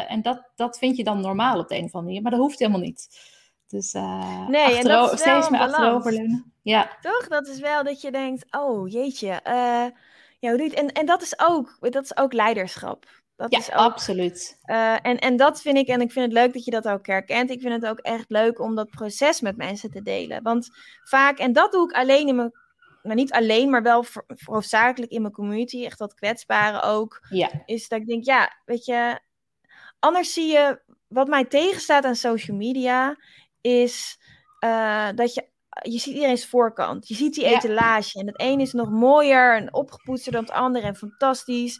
en 0.08 0.22
dat, 0.22 0.50
dat 0.54 0.78
vind 0.78 0.96
je 0.96 1.04
dan 1.04 1.20
normaal 1.20 1.58
op 1.58 1.68
de 1.68 1.76
een 1.76 1.84
of 1.84 1.92
andere 1.92 2.04
manier. 2.04 2.22
Maar 2.22 2.30
dat 2.30 2.40
hoeft 2.40 2.58
helemaal 2.58 2.80
niet. 2.80 3.08
Dus 3.66 3.94
uh, 3.94 4.48
nee, 4.48 4.76
en 4.78 4.84
dat 4.84 5.12
is 5.12 5.20
steeds 5.20 5.48
meer 5.48 5.60
achteroverleunen. 5.60 6.52
Ja. 6.62 6.90
Toch? 7.00 7.28
Dat 7.28 7.46
is 7.46 7.60
wel 7.60 7.84
dat 7.84 8.00
je 8.00 8.10
denkt, 8.10 8.44
oh 8.50 8.88
jeetje. 8.88 9.40
Uh, 9.46 9.86
ja, 10.38 10.56
en, 10.56 10.92
en 10.92 11.06
dat 11.06 11.22
is 11.22 11.38
ook, 11.38 11.76
dat 11.80 12.04
is 12.04 12.16
ook 12.16 12.32
leiderschap. 12.32 13.06
Dat 13.36 13.52
ja, 13.52 13.58
is 13.58 13.72
ook, 13.72 13.78
absoluut. 13.78 14.58
Uh, 14.66 14.92
en, 15.06 15.18
en 15.18 15.36
dat 15.36 15.60
vind 15.60 15.76
ik, 15.76 15.88
en 15.88 16.00
ik 16.00 16.12
vind 16.12 16.24
het 16.24 16.34
leuk 16.34 16.52
dat 16.52 16.64
je 16.64 16.70
dat 16.70 16.88
ook 16.88 17.06
herkent. 17.06 17.50
Ik 17.50 17.60
vind 17.60 17.82
het 17.82 17.86
ook 17.86 17.98
echt 17.98 18.24
leuk 18.28 18.60
om 18.60 18.74
dat 18.74 18.90
proces 18.90 19.40
met 19.40 19.56
mensen 19.56 19.90
te 19.90 20.02
delen. 20.02 20.42
Want 20.42 20.68
vaak, 21.04 21.38
en 21.38 21.52
dat 21.52 21.72
doe 21.72 21.88
ik 21.88 21.96
alleen 21.96 22.28
in 22.28 22.36
mijn, 22.36 22.52
nou 23.02 23.14
niet 23.14 23.32
alleen, 23.32 23.70
maar 23.70 23.82
wel 23.82 24.04
hoofdzakelijk 24.44 25.12
in 25.12 25.20
mijn 25.20 25.32
community, 25.32 25.84
echt 25.84 25.98
dat 25.98 26.14
kwetsbare 26.14 26.82
ook. 26.82 27.26
Ja. 27.30 27.50
Is 27.64 27.88
dat 27.88 28.00
ik 28.00 28.06
denk, 28.06 28.24
ja, 28.24 28.60
weet 28.64 28.84
je, 28.84 29.20
anders 29.98 30.32
zie 30.32 30.52
je, 30.52 30.80
wat 31.08 31.28
mij 31.28 31.44
tegenstaat 31.44 32.04
aan 32.04 32.16
social 32.16 32.56
media, 32.56 33.16
is 33.64 34.18
uh, 34.60 35.08
dat 35.14 35.34
je 35.34 35.52
je 35.82 35.98
ziet 35.98 36.14
iedereen's 36.14 36.46
voorkant. 36.46 37.08
Je 37.08 37.14
ziet 37.14 37.34
die 37.34 37.44
etalage. 37.44 38.18
En 38.18 38.26
het 38.26 38.40
een 38.40 38.60
is 38.60 38.72
nog 38.72 38.90
mooier 38.90 39.56
en 39.56 39.74
opgepoetster 39.74 40.32
dan 40.32 40.44
het 40.44 40.52
andere 40.52 40.86
en 40.86 40.96
fantastisch. 40.96 41.78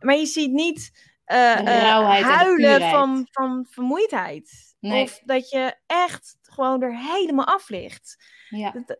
Maar 0.00 0.16
je 0.16 0.26
ziet 0.26 0.52
niet 0.52 0.90
uh, 1.26 1.60
uh, 1.60 2.22
huilen 2.22 2.90
van, 2.90 3.28
van 3.30 3.66
vermoeidheid. 3.70 4.74
Nee. 4.80 5.02
Of 5.02 5.20
dat 5.24 5.50
je 5.50 5.74
echt 5.86 6.36
gewoon 6.42 6.82
er 6.82 6.98
helemaal 6.98 7.46
af 7.46 7.68
ligt. 7.68 8.24
Ja. 8.48 8.70
Dat, 8.70 8.98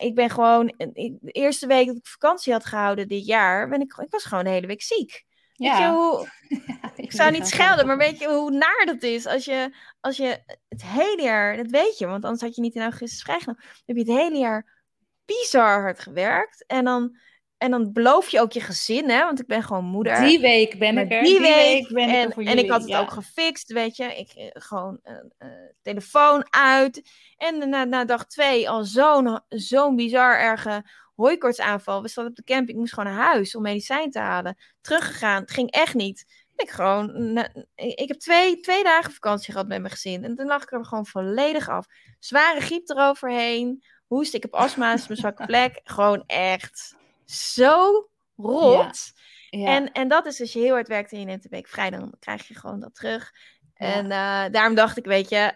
ik 0.00 0.14
ben 0.14 0.30
gewoon, 0.30 0.66
de 0.76 1.18
eerste 1.20 1.66
week 1.66 1.86
dat 1.86 1.96
ik 1.96 2.06
vakantie 2.06 2.52
had 2.52 2.64
gehouden 2.64 3.08
dit 3.08 3.26
jaar, 3.26 3.68
ben 3.68 3.80
ik, 3.80 3.94
ik 3.96 4.10
was 4.10 4.24
gewoon 4.24 4.44
de 4.44 4.50
hele 4.50 4.66
week 4.66 4.82
ziek. 4.82 5.24
Ja. 5.62 5.70
Weet 5.70 5.78
je 5.78 5.92
hoe, 5.92 6.28
ik 7.06 7.12
zou 7.12 7.30
niet 7.30 7.46
schelden, 7.46 7.86
maar 7.86 7.98
weet 7.98 8.18
je 8.18 8.28
hoe 8.28 8.50
naar 8.50 8.82
dat 8.86 9.02
is 9.02 9.26
als 9.26 9.44
je, 9.44 9.74
als 10.00 10.16
je 10.16 10.42
het 10.68 10.84
hele 10.84 11.22
jaar, 11.22 11.56
dat 11.56 11.70
weet 11.70 11.98
je, 11.98 12.06
want 12.06 12.24
anders 12.24 12.42
had 12.42 12.54
je 12.54 12.60
niet 12.60 12.74
in 12.74 12.82
augustus 12.82 13.22
vrijgenomen, 13.22 13.62
dan 13.62 13.96
heb 13.96 14.06
je 14.06 14.12
het 14.12 14.22
hele 14.22 14.38
jaar 14.38 14.82
bizar 15.24 15.80
hard 15.80 16.00
gewerkt 16.00 16.64
en 16.66 16.84
dan, 16.84 17.16
en 17.58 17.70
dan 17.70 17.92
beloof 17.92 18.28
je 18.28 18.40
ook 18.40 18.52
je 18.52 18.60
gezin, 18.60 19.10
hè, 19.10 19.24
want 19.24 19.40
ik 19.40 19.46
ben 19.46 19.62
gewoon 19.62 19.84
moeder. 19.84 20.20
Die 20.20 20.40
week 20.40 20.78
ben 20.78 20.98
ik 20.98 21.12
er. 21.12 21.22
Die, 21.22 21.40
week, 21.40 21.88
ben 21.88 22.08
en, 22.08 22.30
ik 22.30 22.36
er 22.36 22.46
En 22.46 22.58
ik 22.58 22.70
had 22.70 22.82
het 22.82 22.94
ook 22.94 23.10
gefixt, 23.10 23.72
weet 23.72 23.96
je, 23.96 24.04
ik 24.04 24.32
eh, 24.32 24.46
gewoon 24.52 25.00
uh, 25.04 25.12
uh, 25.38 25.48
telefoon 25.82 26.46
uit 26.50 27.10
en 27.36 27.68
na, 27.68 27.84
na 27.84 28.04
dag 28.04 28.26
twee 28.26 28.70
al 28.70 28.84
zo'n 28.84 29.40
zo'n 29.48 29.96
bizar 29.96 30.38
erge 30.38 30.84
hooikortsaanval. 31.22 32.02
We 32.02 32.08
stonden 32.08 32.32
op 32.32 32.38
de 32.38 32.52
camping, 32.52 32.70
ik 32.70 32.76
moest 32.76 32.94
gewoon 32.94 33.12
naar 33.12 33.24
huis 33.24 33.54
om 33.54 33.62
medicijn 33.62 34.10
te 34.10 34.18
halen. 34.18 34.56
Teruggegaan, 34.80 35.40
het 35.40 35.50
ging 35.50 35.70
echt 35.70 35.94
niet. 35.94 36.40
Ik 36.56 36.70
gewoon, 36.70 37.36
ik 37.74 38.08
heb 38.08 38.18
twee, 38.18 38.60
twee 38.60 38.82
dagen 38.82 39.12
vakantie 39.12 39.52
gehad 39.52 39.68
met 39.68 39.80
mijn 39.80 39.92
gezin. 39.92 40.24
En 40.24 40.34
toen 40.36 40.46
lag 40.46 40.62
ik 40.62 40.72
er 40.72 40.84
gewoon 40.84 41.06
volledig 41.06 41.68
af. 41.68 41.86
Zware 42.18 42.60
griep 42.60 42.88
eroverheen. 42.88 43.84
Hoest, 44.06 44.34
ik 44.34 44.42
heb 44.42 44.54
astma, 44.54 44.92
is 44.92 45.06
mijn 45.06 45.18
zwakke 45.18 45.46
plek. 45.46 45.80
Gewoon 45.84 46.24
echt 46.26 46.96
zo 47.24 48.08
rot. 48.36 49.12
Ja. 49.50 49.66
En, 49.66 49.92
en 49.92 50.08
dat 50.08 50.26
is 50.26 50.40
als 50.40 50.52
je 50.52 50.58
heel 50.58 50.72
hard 50.72 50.88
werkt 50.88 51.12
en 51.12 51.18
je 51.18 51.24
neemt 51.24 51.44
een 51.44 51.50
week 51.50 51.68
vrij, 51.68 51.90
dan 51.90 52.14
krijg 52.18 52.48
je 52.48 52.54
gewoon 52.54 52.80
dat 52.80 52.94
terug. 52.94 53.32
En 53.74 54.04
uh, 54.04 54.44
daarom 54.50 54.74
dacht 54.74 54.96
ik, 54.96 55.04
weet 55.04 55.28
je, 55.28 55.52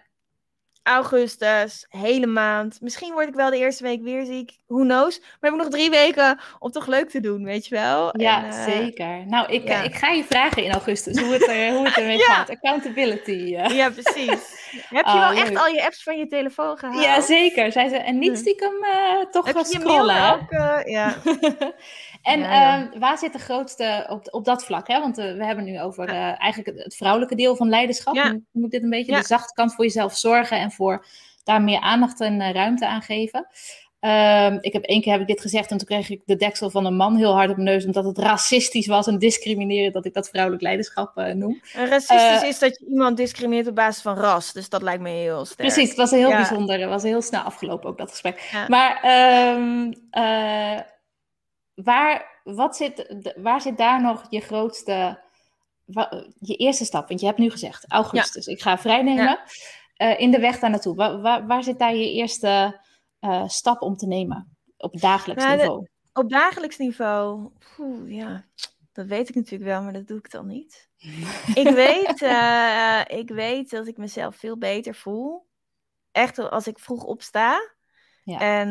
augustus, 0.87 1.85
hele 1.89 2.25
maand. 2.25 2.81
Misschien 2.81 3.13
word 3.13 3.27
ik 3.27 3.33
wel 3.33 3.49
de 3.49 3.57
eerste 3.57 3.83
week 3.83 4.01
weer 4.01 4.25
ziek. 4.25 4.57
Who 4.67 4.81
knows? 4.81 5.19
Maar 5.19 5.51
heb 5.51 5.53
ik 5.53 5.59
nog 5.59 5.69
drie 5.69 5.89
weken 5.89 6.39
om 6.59 6.71
toch 6.71 6.87
leuk 6.87 7.09
te 7.09 7.19
doen, 7.19 7.43
weet 7.43 7.67
je 7.67 7.75
wel? 7.75 8.19
Ja, 8.19 8.43
en, 8.43 8.47
uh, 8.47 8.63
zeker. 8.63 9.25
Nou, 9.25 9.51
ik, 9.51 9.67
ja. 9.67 9.81
ik 9.81 9.95
ga 9.95 10.09
je 10.09 10.23
vragen 10.23 10.63
in 10.63 10.71
augustus 10.71 11.19
hoe 11.19 11.33
het, 11.33 11.47
er, 11.47 11.73
hoe 11.73 11.85
het 11.85 11.97
ermee 11.97 12.17
ja. 12.27 12.33
gaat. 12.33 12.49
Accountability. 12.49 13.31
Uh. 13.31 13.69
Ja, 13.69 13.89
precies. 13.89 14.69
heb 14.97 15.05
je 15.05 15.11
oh, 15.11 15.29
wel 15.29 15.39
echt 15.39 15.57
al 15.57 15.67
je 15.67 15.85
apps 15.85 16.03
van 16.03 16.17
je 16.17 16.27
telefoon 16.27 16.77
gehaald? 16.77 17.03
Ja, 17.03 17.21
zeker. 17.21 17.71
Zei 17.71 17.89
ze. 17.89 17.95
En 17.95 18.19
niet 18.19 18.37
stiekem 18.37 18.73
uh, 18.81 19.25
toch 19.31 19.45
heb 19.45 19.55
gaan 19.55 19.65
scrollen. 19.65 20.33
Ook, 20.33 20.51
ja. 20.85 21.15
en 22.21 22.39
ja, 22.39 22.79
uh, 22.79 22.99
waar 22.99 23.17
zit 23.17 23.33
de 23.33 23.39
grootste 23.39 24.05
op, 24.09 24.27
op 24.31 24.45
dat 24.45 24.65
vlak? 24.65 24.87
Hè? 24.87 24.99
Want 24.99 25.19
uh, 25.19 25.35
we 25.37 25.45
hebben 25.45 25.65
nu 25.65 25.81
over 25.81 26.09
uh, 26.09 26.41
eigenlijk 26.41 26.77
het 26.83 26.95
vrouwelijke 26.95 27.35
deel 27.35 27.55
van 27.55 27.69
leiderschap. 27.69 28.15
Ja. 28.15 28.31
Moet, 28.31 28.43
moet 28.51 28.71
dit 28.71 28.83
een 28.83 28.89
beetje 28.89 29.15
de 29.15 29.25
zachte 29.25 29.53
kant 29.53 29.75
voor 29.75 29.85
jezelf 29.85 30.17
zorgen 30.17 30.59
en 30.59 30.71
voor 30.71 31.05
daar 31.43 31.61
meer 31.61 31.79
aandacht 31.79 32.21
en 32.21 32.51
ruimte 32.51 32.87
aan 32.87 33.01
geven. 33.01 33.47
Um, 33.99 34.57
ik 34.61 34.73
heb 34.73 34.83
één 34.83 35.01
keer 35.01 35.11
heb 35.11 35.21
ik 35.21 35.27
dit 35.27 35.41
gezegd 35.41 35.71
en 35.71 35.77
toen 35.77 35.87
kreeg 35.87 36.09
ik 36.09 36.21
de 36.25 36.35
deksel 36.35 36.69
van 36.69 36.85
een 36.85 36.95
man 36.95 37.15
heel 37.15 37.33
hard 37.33 37.49
op 37.49 37.55
mijn 37.55 37.67
neus 37.67 37.85
omdat 37.85 38.05
het 38.05 38.17
racistisch 38.17 38.87
was 38.87 39.07
en 39.07 39.19
discriminerend 39.19 39.93
dat 39.93 40.05
ik 40.05 40.13
dat 40.13 40.29
vrouwelijk 40.29 40.63
leiderschap 40.63 41.17
uh, 41.17 41.31
noem. 41.31 41.61
En 41.73 41.87
racistisch 41.87 42.41
uh, 42.41 42.47
is 42.47 42.59
dat 42.59 42.79
je 42.79 42.85
iemand 42.89 43.17
discrimineert 43.17 43.67
op 43.67 43.75
basis 43.75 44.01
van 44.01 44.17
ras, 44.17 44.53
dus 44.53 44.69
dat 44.69 44.81
lijkt 44.81 45.01
me 45.01 45.09
heel 45.09 45.45
sterk. 45.45 45.59
Precies, 45.59 45.89
het 45.89 45.97
was 45.97 46.11
heel 46.11 46.29
ja. 46.29 46.35
bijzonder. 46.35 46.79
Het 46.79 46.89
was 46.89 47.03
heel 47.03 47.21
snel 47.21 47.41
afgelopen 47.41 47.89
ook 47.89 47.97
dat 47.97 48.09
gesprek. 48.09 48.49
Ja. 48.51 48.65
Maar 48.67 48.99
um, 49.55 49.93
uh, 50.11 50.79
waar, 51.83 52.41
wat 52.43 52.75
zit, 52.75 53.15
waar 53.35 53.61
zit 53.61 53.77
daar 53.77 54.01
nog 54.01 54.25
je 54.29 54.39
grootste, 54.39 55.23
je 56.39 56.55
eerste 56.55 56.85
stap? 56.85 57.07
Want 57.07 57.19
je 57.19 57.25
hebt 57.25 57.37
nu 57.37 57.49
gezegd 57.49 57.91
augustus, 57.91 58.47
ik 58.47 58.61
ga 58.61 58.77
vrijnemen 58.77 59.39
in 60.17 60.31
de 60.31 60.39
weg 60.39 60.59
daar 60.59 60.69
naartoe. 60.69 60.95
Waar, 60.95 61.21
waar, 61.21 61.47
waar 61.47 61.63
zit 61.63 61.79
daar 61.79 61.95
je 61.95 62.11
eerste 62.11 62.79
uh, 63.21 63.47
stap 63.47 63.81
om 63.81 63.95
te 63.95 64.07
nemen 64.07 64.57
op 64.77 64.99
dagelijks 64.99 65.43
nou, 65.43 65.57
niveau? 65.57 65.81
De, 65.81 66.19
op 66.19 66.29
dagelijks 66.29 66.77
niveau, 66.77 67.49
Oeh, 67.77 68.11
ja, 68.11 68.45
dat 68.91 69.05
weet 69.05 69.29
ik 69.29 69.35
natuurlijk 69.35 69.69
wel, 69.69 69.81
maar 69.81 69.93
dat 69.93 70.07
doe 70.07 70.17
ik 70.17 70.31
dan 70.31 70.47
niet. 70.47 70.89
ik, 71.63 71.69
weet, 71.69 72.21
uh, 72.21 73.01
ik 73.07 73.29
weet 73.29 73.69
dat 73.69 73.87
ik 73.87 73.97
mezelf 73.97 74.35
veel 74.35 74.57
beter 74.57 74.95
voel. 74.95 75.45
Echt 76.11 76.39
als 76.39 76.67
ik 76.67 76.79
vroeg 76.79 77.03
opsta. 77.03 77.75
Ja. 78.27 78.39
En 78.39 78.69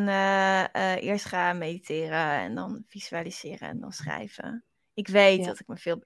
uh, 0.76 1.02
eerst 1.02 1.24
ga 1.24 1.52
mediteren 1.52 2.30
en 2.30 2.54
dan 2.54 2.82
visualiseren 2.86 3.68
en 3.68 3.80
dan 3.80 3.92
schrijven. 3.92 4.64
Ik 4.94 5.08
weet 5.08 5.38
ja. 5.38 5.46
dat 5.46 5.60
ik 5.60 5.66
me 5.66 5.76
veel. 5.76 6.02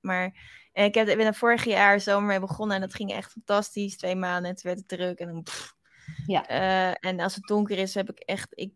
Maar 0.00 0.24
ik, 0.72 0.94
heb, 0.94 1.08
ik 1.08 1.16
ben 1.16 1.26
er 1.26 1.34
vorig 1.34 1.64
jaar 1.64 2.00
zomer 2.00 2.28
mee 2.28 2.40
begonnen 2.40 2.76
en 2.76 2.82
dat 2.82 2.94
ging 2.94 3.12
echt 3.12 3.30
fantastisch. 3.30 3.96
Twee 3.96 4.16
maanden 4.16 4.50
en 4.50 4.56
toen 4.56 4.70
werd 4.72 4.78
het 4.78 4.88
druk 4.88 5.18
en 5.18 5.26
dan. 5.26 5.42
Pff, 5.42 5.74
ja. 6.26 6.50
Uh, 6.50 6.94
en 7.10 7.20
als 7.20 7.34
het 7.34 7.44
donker 7.44 7.78
is, 7.78 7.94
heb 7.94 8.10
ik 8.10 8.18
echt. 8.18 8.48
Ik, 8.50 8.72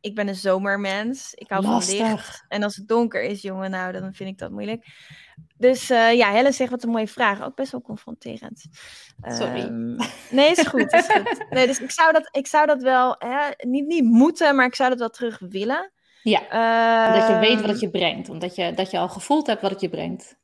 ik 0.00 0.14
ben 0.14 0.28
een 0.28 0.34
zomermens. 0.34 1.34
Ik 1.34 1.48
hou 1.48 1.62
Lastig. 1.62 1.98
van 1.98 2.10
licht. 2.10 2.44
En 2.48 2.62
als 2.62 2.76
het 2.76 2.88
donker 2.88 3.22
is, 3.22 3.42
jongen, 3.42 3.70
nou, 3.70 3.92
dan 3.92 4.14
vind 4.14 4.28
ik 4.28 4.38
dat 4.38 4.50
moeilijk. 4.50 4.86
Dus 5.56 5.90
uh, 5.90 6.12
ja, 6.12 6.30
Helle 6.30 6.52
zegt 6.52 6.70
wat 6.70 6.82
een 6.82 6.90
mooie 6.90 7.08
vraag. 7.08 7.42
Ook 7.42 7.54
best 7.54 7.72
wel 7.72 7.80
confronterend. 7.80 8.64
Sorry. 9.22 9.60
Um, 9.60 9.96
nee, 10.30 10.50
is 10.50 10.66
goed, 10.66 10.92
is 10.92 11.06
goed. 11.06 11.44
Nee, 11.50 11.66
dus 11.66 11.80
ik 11.80 11.90
zou 11.90 12.12
dat, 12.12 12.28
ik 12.30 12.46
zou 12.46 12.66
dat 12.66 12.82
wel 12.82 13.16
hè, 13.18 13.48
niet, 13.58 13.86
niet 13.86 14.04
moeten, 14.04 14.56
maar 14.56 14.66
ik 14.66 14.74
zou 14.74 14.90
dat 14.90 14.98
wel 14.98 15.10
terug 15.10 15.38
willen. 15.38 15.92
Ja, 16.22 16.40
uh, 16.40 17.20
dat 17.20 17.28
je 17.28 17.38
weet 17.38 17.60
wat 17.60 17.70
het 17.70 17.80
je 17.80 17.90
brengt. 17.90 18.28
Omdat 18.28 18.54
je, 18.54 18.74
dat 18.74 18.90
je 18.90 18.98
al 18.98 19.08
gevoeld 19.08 19.46
hebt 19.46 19.62
wat 19.62 19.70
het 19.70 19.80
je 19.80 19.88
brengt. 19.88 20.36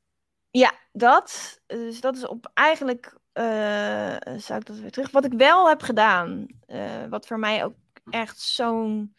Ja, 0.51 0.73
dat. 0.93 1.61
Dus 1.67 2.01
dat 2.01 2.17
is 2.17 2.27
op 2.27 2.51
eigenlijk 2.55 3.19
uh, 3.35 3.45
zou 4.37 4.61
ik 4.61 4.67
dat 4.67 4.79
weer 4.79 4.91
terug. 4.91 5.11
Wat 5.11 5.25
ik 5.25 5.33
wel 5.33 5.69
heb 5.69 5.83
gedaan, 5.83 6.47
wat 7.11 7.27
voor 7.27 7.39
mij 7.39 7.65
ook 7.65 7.75
echt 8.11 8.41
zo'n 8.41 9.15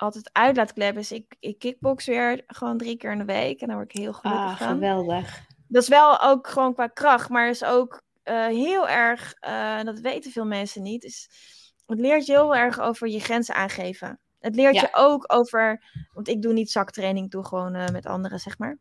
altijd 0.00 0.30
uitlaatklep 0.32 0.96
is, 0.96 1.12
ik, 1.12 1.36
ik 1.40 1.58
kickbox 1.58 2.06
weer 2.06 2.44
gewoon 2.46 2.78
drie 2.78 2.96
keer 2.96 3.12
in 3.12 3.18
de 3.18 3.24
week 3.24 3.60
en 3.60 3.66
daar 3.66 3.76
word 3.76 3.94
ik 3.94 4.00
heel 4.00 4.12
gelukkig 4.12 4.44
ah, 4.44 4.56
van. 4.56 4.68
geweldig. 4.68 5.40
Dat 5.68 5.82
is 5.82 5.88
wel 5.88 6.20
ook 6.20 6.46
gewoon 6.46 6.74
qua 6.74 6.86
kracht, 6.86 7.28
maar 7.28 7.48
is 7.48 7.64
ook 7.64 8.02
uh, 8.24 8.46
heel 8.46 8.88
erg, 8.88 9.32
en 9.40 9.86
dat 9.86 10.00
weten 10.00 10.30
veel 10.30 10.44
mensen 10.44 10.82
niet, 10.82 11.04
is, 11.04 11.30
het 11.86 11.98
leert 11.98 12.26
je 12.26 12.32
heel 12.32 12.56
erg 12.56 12.80
over 12.80 13.08
je 13.08 13.20
grenzen 13.20 13.54
aangeven. 13.54 14.20
Het 14.38 14.54
leert 14.54 14.74
ja. 14.74 14.80
je 14.80 14.88
ook 14.92 15.24
over, 15.32 15.82
want 16.12 16.28
ik 16.28 16.42
doe 16.42 16.52
niet 16.52 16.70
zaktraining, 16.70 17.24
ik 17.24 17.32
doe 17.32 17.44
gewoon 17.44 17.72
met 17.92 18.06
anderen, 18.06 18.38
zeg 18.38 18.58
maar. 18.58 18.78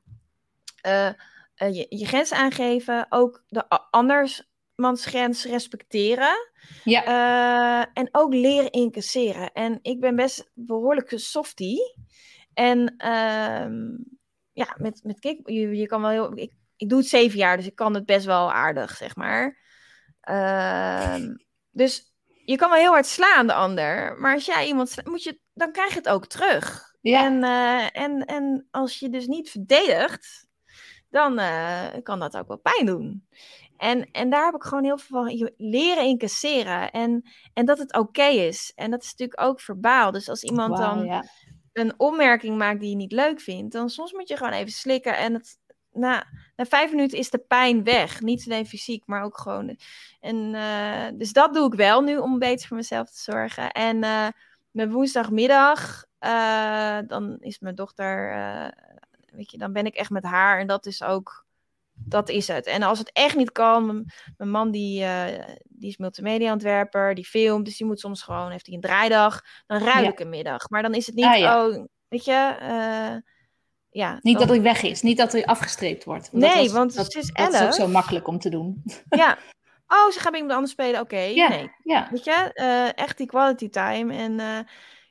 je, 1.56 1.86
je 1.90 2.06
grenzen 2.06 2.38
aangeven, 2.38 3.06
ook 3.10 3.44
de 3.48 3.68
anders 3.90 4.49
grens 4.94 5.46
respecteren. 5.46 6.50
Ja. 6.84 7.06
Uh, 7.08 7.86
en 7.94 8.10
ook 8.12 8.34
leren 8.34 8.72
incasseren. 8.72 9.52
En 9.52 9.80
ik 9.82 10.00
ben 10.00 10.16
best 10.16 10.52
behoorlijk 10.54 11.14
softie. 11.16 11.96
En 12.54 12.80
uh, 12.98 13.68
ja, 14.52 14.76
met, 14.78 15.00
met 15.04 15.20
kick, 15.20 15.50
je, 15.50 15.76
je 15.76 15.88
kan 15.88 16.02
wel 16.02 16.10
heel. 16.10 16.38
Ik, 16.38 16.54
ik 16.76 16.90
doe 16.90 17.00
het 17.00 17.08
zeven 17.08 17.38
jaar, 17.38 17.58
dus 17.58 17.66
ik 17.66 17.76
kan 17.76 17.94
het 17.94 18.06
best 18.06 18.26
wel 18.26 18.52
aardig, 18.52 18.96
zeg 18.96 19.16
maar. 19.16 19.58
Uh, 20.30 21.16
dus 21.72 22.14
je 22.46 22.56
kan 22.56 22.70
wel 22.70 22.80
heel 22.80 22.92
hard 22.92 23.06
slaan, 23.06 23.48
de 23.48 23.54
ander. 23.54 24.18
Maar 24.20 24.34
als 24.34 24.46
jij 24.46 24.68
iemand 24.68 24.90
slaat, 24.90 25.06
moet 25.06 25.24
je, 25.24 25.40
dan 25.54 25.72
krijg 25.72 25.90
je 25.90 25.98
het 25.98 26.10
ook 26.10 26.26
terug. 26.26 26.96
Ja. 27.02 27.26
En, 27.26 27.44
uh, 27.44 28.04
en, 28.04 28.26
en 28.26 28.68
als 28.72 29.00
je 29.00 29.10
dus 29.10 29.28
niet 29.28 29.50
verdedigt, 29.50 30.48
dan 31.10 31.40
uh, 31.40 31.88
kan 32.04 32.20
dat 32.20 32.38
ook 32.38 32.48
wel 32.48 32.58
pijn 32.58 32.86
doen. 32.86 33.28
En, 33.80 34.12
en 34.12 34.30
daar 34.30 34.46
heb 34.46 34.56
ik 34.56 34.64
gewoon 34.64 34.84
heel 34.84 34.98
veel 34.98 35.24
van 35.24 35.52
leren 35.58 36.04
incasseren. 36.04 36.92
En, 36.92 37.30
en 37.54 37.66
dat 37.66 37.78
het 37.78 37.94
oké 37.94 38.00
okay 38.00 38.36
is. 38.36 38.72
En 38.76 38.92
dat 38.92 39.04
is 39.04 39.12
natuurlijk 39.12 39.42
ook 39.42 39.62
verbaal. 39.62 40.12
Dus 40.12 40.30
als 40.30 40.44
iemand 40.44 40.78
wow, 40.78 40.88
dan 40.88 41.06
ja. 41.06 41.24
een 41.74 41.94
opmerking 41.98 42.58
maakt 42.58 42.80
die 42.80 42.90
je 42.90 42.96
niet 42.96 43.12
leuk 43.12 43.40
vindt, 43.42 43.72
dan 43.72 43.90
soms 43.90 44.12
moet 44.12 44.28
je 44.28 44.38
gewoon 44.38 44.54
even 44.54 44.72
slikken. 44.72 45.18
En 45.18 45.34
het, 45.34 45.60
na, 45.92 46.28
na 46.56 46.66
vijf 46.66 46.92
minuten 46.92 47.18
is 47.18 47.30
de 47.30 47.38
pijn 47.38 47.84
weg. 47.84 48.22
Niet 48.22 48.46
alleen 48.46 48.66
fysiek, 48.66 49.04
maar 49.06 49.24
ook 49.24 49.38
gewoon. 49.38 49.78
En, 50.20 50.36
uh, 50.36 51.08
dus 51.14 51.34
dat 51.34 51.54
doe 51.54 51.68
ik 51.68 51.74
wel 51.74 52.02
nu 52.02 52.18
om 52.18 52.40
beter 52.40 52.68
voor 52.68 52.78
mezelf 52.78 53.10
te 53.10 53.20
zorgen. 53.20 53.72
En 53.72 54.04
uh, 54.04 54.28
mijn 54.72 54.92
woensdagmiddag, 54.92 56.06
uh, 56.20 56.98
dan 57.08 57.38
is 57.40 57.60
mijn 57.60 57.76
dochter, 57.76 58.34
weet 59.32 59.52
je, 59.52 59.58
dan 59.58 59.74
ben 59.74 59.86
ik 59.86 59.96
echt 59.96 60.10
met 60.10 60.24
haar. 60.24 60.60
En 60.60 60.68
dat 60.68 60.86
is 60.86 61.04
ook 61.04 61.48
dat 62.06 62.30
is 62.30 62.48
het. 62.48 62.66
En 62.66 62.84
als 62.84 63.00
het 63.00 63.12
echt 63.14 63.36
niet 63.36 63.52
kan, 63.52 64.06
mijn, 64.38 64.50
man 64.50 64.72
die, 64.72 65.02
uh, 65.04 65.26
die 65.64 65.90
is 65.90 65.98
multimedia-ontwerper, 65.98 67.16
die 67.16 67.26
filmt, 67.26 67.66
dus 67.66 67.78
die 67.78 67.88
moet 67.88 68.00
soms 68.00 68.22
gewoon, 68.22 68.52
heeft 68.52 68.66
hij 68.66 68.76
een 68.76 68.82
draaidag, 68.82 69.42
dan 69.68 69.84
ruil 69.84 70.04
Ja. 70.04 70.10
ik 70.10 70.20
een 70.20 70.30
middag. 70.30 70.70
Maar 70.70 70.82
dan 70.82 70.94
is 70.94 71.06
het 71.06 71.16
niet, 71.16 71.26
Ah, 71.26 71.38
ja. 71.38 71.68
oh, 71.68 71.86
weet 72.08 72.26
je, 72.26 72.56
eh, 72.60 73.16
ja. 73.90 74.20
Niet 74.22 74.38
dan- 74.38 74.48
dat 74.48 74.56
hij 74.56 74.62
weg 74.62 74.82
is, 74.82 75.02
niet 75.02 75.18
dat 75.18 75.32
hij 75.32 75.46
afgestreept 75.46 76.04
wordt. 76.04 76.32
Nee, 76.32 76.50
dat 76.50 76.58
was- 76.64 76.72
want 76.72 76.96
dat, 76.96 77.08
is 77.08 77.14
dat 77.14 77.24
is 77.24 77.30
ook 77.56 77.62
11. 77.62 77.74
zo 77.76 77.88
makkelijk 77.88 78.28
om 78.28 78.40
te 78.40 78.50
doen. 78.50 78.84
Ja. 79.10 79.38
Oh, 79.92 80.12
ze 80.12 80.20
gaat 80.20 80.30
bij 80.32 80.40
iemand 80.40 80.54
anders 80.56 80.72
spelen, 80.72 81.00
oké. 81.02 81.20
Ja, 81.20 81.48
Nee. 81.50 81.72
ja. 81.84 82.08
Weet 82.12 82.24
je, 82.24 82.52
eh, 82.54 82.98
echt 83.04 83.18
die 83.18 83.28
quality 83.28 83.70
time. 83.70 84.14
En 84.14 84.40
eh 84.40 84.60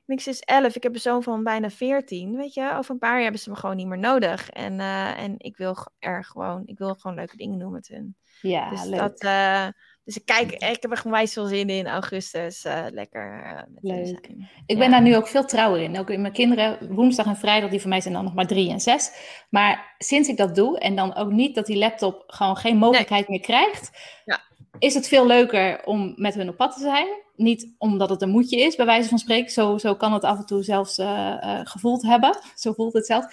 niks 0.09 0.27
is 0.27 0.41
11. 0.41 0.77
Ik 0.77 0.83
heb 0.83 0.95
een 0.95 1.01
zoon 1.01 1.23
van 1.23 1.45
bijna 1.45 1.71
14. 1.71 2.37
Weet 2.37 2.55
je, 2.55 2.73
over 2.77 2.91
een 2.91 2.99
paar 2.99 3.13
jaar 3.15 3.23
hebben 3.23 3.41
ze 3.41 3.51
me 3.51 3.57
gewoon 3.57 3.77
niet 3.77 3.87
meer 3.87 3.99
nodig. 3.99 4.51
En, 4.51 4.81
eh, 4.81 5.23
en 5.23 5.35
ik 5.39 5.57
wil 5.57 5.77
er 5.99 6.25
gewoon, 6.25 6.63
ik 6.67 6.79
wil 6.79 6.95
gewoon 6.95 7.17
leuke 7.17 7.37
dingen 7.37 7.59
doen 7.59 7.73
met 7.73 7.89
hun. 7.89 8.17
Ja, 8.41 8.71
dus, 8.71 8.85
leuk. 8.85 8.99
dat, 8.99 9.21
eh, 9.21 9.67
dus 10.05 10.17
ik 10.17 10.25
kijk, 10.25 10.53
ik 10.53 10.83
heb 10.83 10.91
er 10.91 10.97
gewoon 10.97 11.13
wijs 11.13 11.33
veel 11.33 11.47
zin 11.47 11.69
in 11.69 11.87
augustus. 11.87 12.65
eh, 12.65 12.85
lekker 12.91 13.65
met 13.69 13.83
Leuk. 13.83 14.07
zijn. 14.07 14.49
Ik 14.67 14.79
ben 14.79 14.91
daar 14.91 15.03
nu 15.03 15.17
ook 15.17 15.29
veel 15.29 15.45
trouwer 15.45 15.81
in. 15.81 15.99
Ook 15.99 16.11
in 16.11 16.21
mijn 16.21 16.33
kinderen, 16.33 16.95
woensdag 16.95 17.27
en 17.27 17.37
vrijdag, 17.37 17.71
die 17.71 17.81
voor 17.81 17.89
mij 17.89 18.01
zijn 18.01 18.15
dan 18.15 18.25
nog 18.25 18.35
maar 18.35 18.47
drie 18.47 18.71
en 18.71 18.81
zes. 18.81 19.11
Maar 19.51 19.95
sinds 19.99 20.29
ik 20.29 20.37
dat 20.37 20.55
doe 20.55 20.79
en 20.79 20.97
dan 20.97 21.15
ook 21.15 21.31
niet 21.31 21.55
dat 21.55 21.67
die 21.67 21.77
laptop 21.79 22.25
gewoon 22.27 22.57
geen 22.57 22.77
mogelijkheid 22.77 23.29
meer 23.29 23.41
krijgt, 23.41 23.91
Ja. 24.25 24.41
Is 24.79 24.95
het 24.95 25.09
veel 25.09 25.27
leuker 25.27 25.85
om 25.85 26.13
met 26.17 26.35
hun 26.35 26.49
op 26.49 26.57
pad 26.57 26.75
te 26.75 26.81
zijn. 26.81 27.07
Niet 27.37 27.75
omdat 27.79 28.11
het 28.11 28.23
een 28.23 28.29
moedje 28.29 28.61
is, 28.61 28.77
bij 28.77 28.87
wijze 28.87 29.09
van 29.09 29.19
spreken. 29.19 29.51
Zo, 29.51 29.79
zo 29.79 29.95
kan 29.95 30.13
het 30.13 30.25
af 30.25 30.39
en 30.39 30.47
toe 30.47 30.63
zelfs 30.63 30.99
eh, 30.99 31.43
eh, 31.43 31.61
gevoeld 31.67 32.03
hebben. 32.03 32.39
Zo 32.55 32.73
voelt 32.73 32.93
het 32.93 33.07
zelf. 33.07 33.25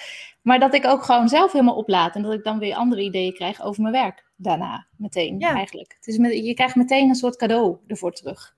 Maar 0.42 0.60
dat 0.60 0.74
ik 0.74 0.86
ook 0.86 1.04
gewoon 1.04 1.30
zelf 1.30 1.52
helemaal 1.52 1.76
oplaad. 1.76 2.16
En 2.16 2.22
dat 2.22 2.34
ik 2.34 2.44
dan 2.44 2.60
weer 2.60 2.76
andere 2.76 3.02
ideeën 3.02 3.34
krijg 3.34 3.62
over 3.62 3.82
mijn 3.82 3.94
werk 3.94 4.26
daarna. 4.36 4.88
Meteen, 4.98 5.40
Ja. 5.40 5.54
eigenlijk. 5.54 5.94
Het 5.98 6.08
is 6.08 6.18
met, 6.18 6.46
je 6.46 6.54
krijgt 6.54 6.76
meteen 6.76 7.10
een 7.10 7.16
soort 7.16 7.36
cadeau 7.36 7.78
ervoor 7.88 8.12
terug. 8.12 8.54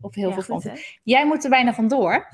Op 0.00 0.14
heel 0.14 0.28
Ja, 0.28 0.34
veel 0.34 0.42
fronten. 0.42 0.78
Jij 1.02 1.26
moet 1.26 1.44
er 1.44 1.50
bijna 1.50 1.74
vandoor. 1.74 2.28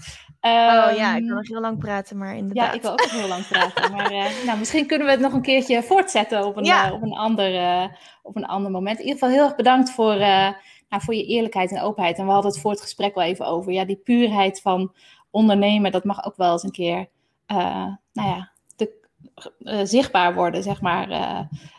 Oh 0.46 0.96
ja, 0.96 1.14
ik 1.14 1.18
Ehm, 1.20 1.26
kan 1.26 1.36
nog 1.36 1.48
heel 1.48 1.60
lang 1.60 1.78
praten, 1.78 2.16
maar 2.18 2.36
inderdaad. 2.36 2.66
ja, 2.66 2.72
ik 2.72 2.82
wil 2.82 2.90
ook 2.90 3.00
nog 3.00 3.10
heel 3.10 3.28
lang 3.28 3.46
praten. 3.48 3.92
Maar 3.92 4.10
eh, 4.10 4.24
nou, 4.46 4.58
misschien 4.58 4.86
kunnen 4.86 5.06
we 5.06 5.12
het 5.12 5.22
nog 5.22 5.32
een 5.32 5.42
keertje 5.42 5.82
voortzetten 5.82 6.46
op 6.46 6.56
een, 6.56 6.64
Ja. 6.64 6.86
eh, 6.86 6.92
op 6.92 7.02
een, 7.02 7.12
ander, 7.12 7.54
eh, 7.56 7.84
op 8.22 8.36
een 8.36 8.46
ander 8.46 8.70
moment. 8.70 8.98
In 8.98 9.04
ieder 9.04 9.18
geval 9.18 9.34
heel 9.34 9.44
erg 9.44 9.56
bedankt 9.56 9.90
voor, 9.90 10.16
nou, 10.16 10.54
voor 10.88 11.14
je 11.14 11.24
eerlijkheid 11.26 11.70
en 11.72 11.82
openheid. 11.82 12.18
En 12.18 12.26
we 12.26 12.32
hadden 12.32 12.50
het 12.50 12.60
voor 12.60 12.70
het 12.70 12.80
gesprek 12.80 13.14
wel 13.14 13.24
even 13.24 13.46
over. 13.46 13.72
Ja, 13.72 13.84
die 13.84 13.96
puurheid 14.04 14.60
van 14.60 14.94
ondernemen, 15.30 15.92
dat 15.92 16.04
mag 16.04 16.24
ook 16.24 16.36
wel 16.36 16.52
eens 16.52 16.62
een 16.62 16.70
keer 16.70 17.08
nou 17.46 17.98
ja, 18.28 18.50
te, 18.76 18.92
zichtbaar 19.84 20.34
worden, 20.34 20.62
zeg 20.62 20.80
maar. 20.80 21.08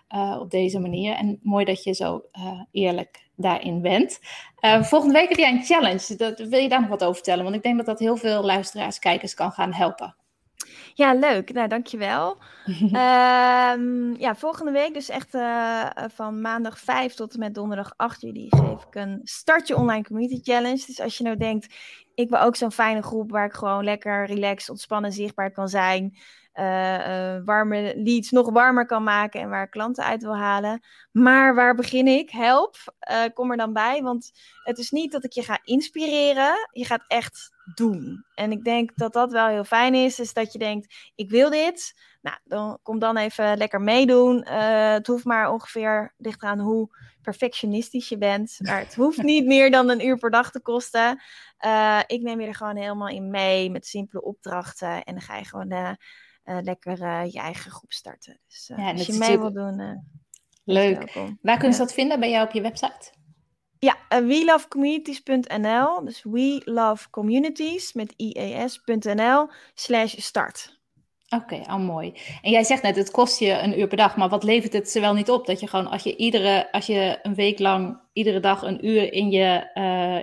Eh, 0.08 0.38
op 0.40 0.52
deze 0.52 0.80
manier. 0.80 1.14
En 1.16 1.40
mooi 1.44 1.66
dat 1.66 1.84
je 1.84 1.94
zo 1.94 2.22
eerlijk 2.72 3.30
daarin 3.36 3.82
bent. 3.82 4.20
volgende 4.82 5.14
week 5.14 5.30
heb 5.30 5.38
jij 5.38 5.52
een 5.52 5.64
challenge. 5.64 6.16
Dat, 6.16 6.40
wil 6.40 6.60
je 6.60 6.70
daar 6.70 6.82
nog 6.82 6.90
wat 6.90 7.04
over 7.04 7.16
vertellen? 7.16 7.44
Want 7.44 7.56
ik 7.56 7.64
denk 7.64 7.78
dat 7.78 7.86
dat 7.86 8.00
heel 8.00 8.18
veel 8.18 8.44
luisteraars, 8.44 9.00
kijkers 9.00 9.34
kan 9.34 9.52
gaan 9.52 9.74
helpen. 9.74 10.16
Ja, 10.94 11.14
leuk. 11.14 11.54
Nou, 11.54 11.68
dankjewel. 11.68 12.38
um, 12.68 14.16
ja, 14.26 14.36
volgende 14.36 14.72
week, 14.72 14.94
dus 14.94 15.10
echt 15.10 15.34
uh, 15.34 15.90
van 16.08 16.42
maandag 16.42 16.80
5 16.80 17.14
tot 17.14 17.34
en 17.34 17.40
met 17.40 17.54
donderdag 17.54 17.94
8 17.96 18.22
juli, 18.22 18.48
geef 18.50 18.84
ik 18.84 18.96
een 18.96 19.20
Start 19.24 19.68
Je 19.68 19.76
Online 19.76 20.04
Community 20.04 20.52
Challenge. 20.52 20.84
Dus 20.86 21.02
als 21.02 21.18
je 21.18 21.24
nou 21.24 21.38
denkt, 21.38 21.76
ik 22.14 22.30
wil 22.30 22.40
ook 22.40 22.56
zo'n 22.56 22.72
fijne 22.72 23.02
groep 23.02 23.32
waar 23.32 23.46
ik 23.46 23.54
gewoon 23.54 23.84
lekker 23.84 24.26
relaxed, 24.26 24.70
ontspannen, 24.70 25.12
zichtbaar 25.12 25.52
kan 25.52 25.68
zijn 25.68 26.04
uh, 26.14 26.20
warme 27.46 27.94
leads 27.96 28.32
nog 28.32 28.50
warmer 28.50 28.86
kan 28.86 29.04
maken 29.04 29.42
en 29.42 29.50
waar 29.50 29.70
klanten 29.70 30.04
uit 30.04 30.24
wil 30.24 30.38
halen. 30.38 30.82
Maar 31.12 31.56
waar 31.56 31.76
begin 31.76 32.08
ik? 32.08 32.30
Help, 32.30 32.76
uh, 33.12 33.24
kom 33.34 33.52
er 33.52 33.58
dan 33.58 33.74
bij. 33.74 34.02
Want 34.02 34.32
het 34.64 34.78
is 34.78 34.92
niet 34.92 35.12
dat 35.12 35.24
ik 35.24 35.32
je 35.32 35.44
ga 35.44 35.60
inspireren, 35.64 36.70
je 36.72 36.86
gaat 36.86 37.06
echt 37.08 37.52
doen. 37.74 38.26
En 38.36 38.52
ik 38.52 38.64
denk 38.64 38.92
dat 38.96 39.14
dat 39.14 39.32
wel 39.32 39.48
heel 39.48 39.64
fijn 39.64 39.94
is, 39.94 40.20
is 40.20 40.34
dat 40.34 40.54
je 40.54 40.60
denkt, 40.60 40.96
ik 41.16 41.30
wil 41.30 41.50
dit. 41.50 41.94
Nou, 42.22 42.38
dan 42.44 42.80
kom 42.84 43.00
dan 43.00 43.18
even 43.18 43.58
lekker 43.58 43.82
meedoen. 43.82 44.48
het 44.48 45.08
hoeft 45.08 45.26
maar 45.26 45.52
ongeveer 45.52 46.14
ligt 46.18 46.44
aan 46.44 46.60
hoe 46.60 46.90
perfectionistisch 47.22 48.10
je 48.10 48.18
bent. 48.18 48.58
Maar 48.60 48.80
het 48.80 48.96
hoeft 48.96 49.22
niet 49.34 49.46
meer 49.46 49.72
dan 49.72 49.90
een 49.90 50.06
uur 50.06 50.18
per 50.18 50.32
dag 50.32 50.52
te 50.52 50.62
kosten. 50.62 51.22
ik 52.08 52.22
neem 52.22 52.42
je 52.42 52.48
er 52.48 52.56
gewoon 52.56 52.78
helemaal 52.78 53.08
in 53.08 53.30
mee 53.30 53.72
met 53.72 53.88
simpele 53.88 54.22
opdrachten. 54.22 55.04
En 55.04 55.14
dan 55.14 55.22
ga 55.22 55.38
je 55.38 55.46
gewoon 55.46 55.74
uh, 55.74 55.92
lekker 56.46 57.02
uh, 57.02 57.32
je 57.32 57.40
eigen 57.40 57.72
groep 57.72 57.92
starten. 57.92 58.40
Dus 58.48 58.70
uh, 58.70 58.78
ja, 58.78 58.92
als 58.92 59.06
je 59.06 59.14
mee 59.14 59.40
wil 59.40 59.54
doen. 59.54 60.04
Leuk. 60.64 61.14
Waar 61.42 61.58
kunnen 61.58 61.74
ze 61.74 61.84
dat 61.84 61.94
vinden? 61.94 62.20
bij 62.20 62.30
jou 62.30 62.48
op 62.48 62.54
je 62.54 62.62
website? 62.62 63.14
Ja, 63.80 63.98
welovecommunities.nl. 64.24 66.06
Dus 66.06 66.24
we 66.24 66.62
love 66.66 67.10
communities 67.10 67.94
met 67.94 68.14
ies.nl 68.16 69.48
slash 69.74 70.16
start. 70.18 70.80
Oké, 71.30 71.44
okay, 71.44 71.76
oh 71.76 71.86
mooi. 71.86 72.14
En 72.42 72.52
jij 72.52 72.64
zegt 72.64 72.82
net, 72.82 72.96
het 72.96 73.12
kost 73.12 73.40
je 73.40 73.52
een 73.52 73.80
uur 73.80 73.88
per 73.88 73.98
dag, 73.98 74.18
maar 74.18 74.30
wat 74.30 74.44
levert 74.44 74.74
het 74.74 74.90
ze 74.90 75.00
wel 75.00 75.14
niet 75.14 75.30
op? 75.30 75.46
Dat 75.46 75.60
je 75.60 75.68
gewoon, 75.68 75.88
als 75.88 76.04
je, 76.04 76.16
iedere, 76.16 76.72
als 76.72 76.86
je 76.86 77.20
een 77.22 77.36
week 77.36 77.60
lang 77.60 78.00
iedere 78.14 78.40
dag 78.40 78.62
een 78.62 78.88
uur 78.88 79.14
in 79.14 79.32
je, 79.32 79.70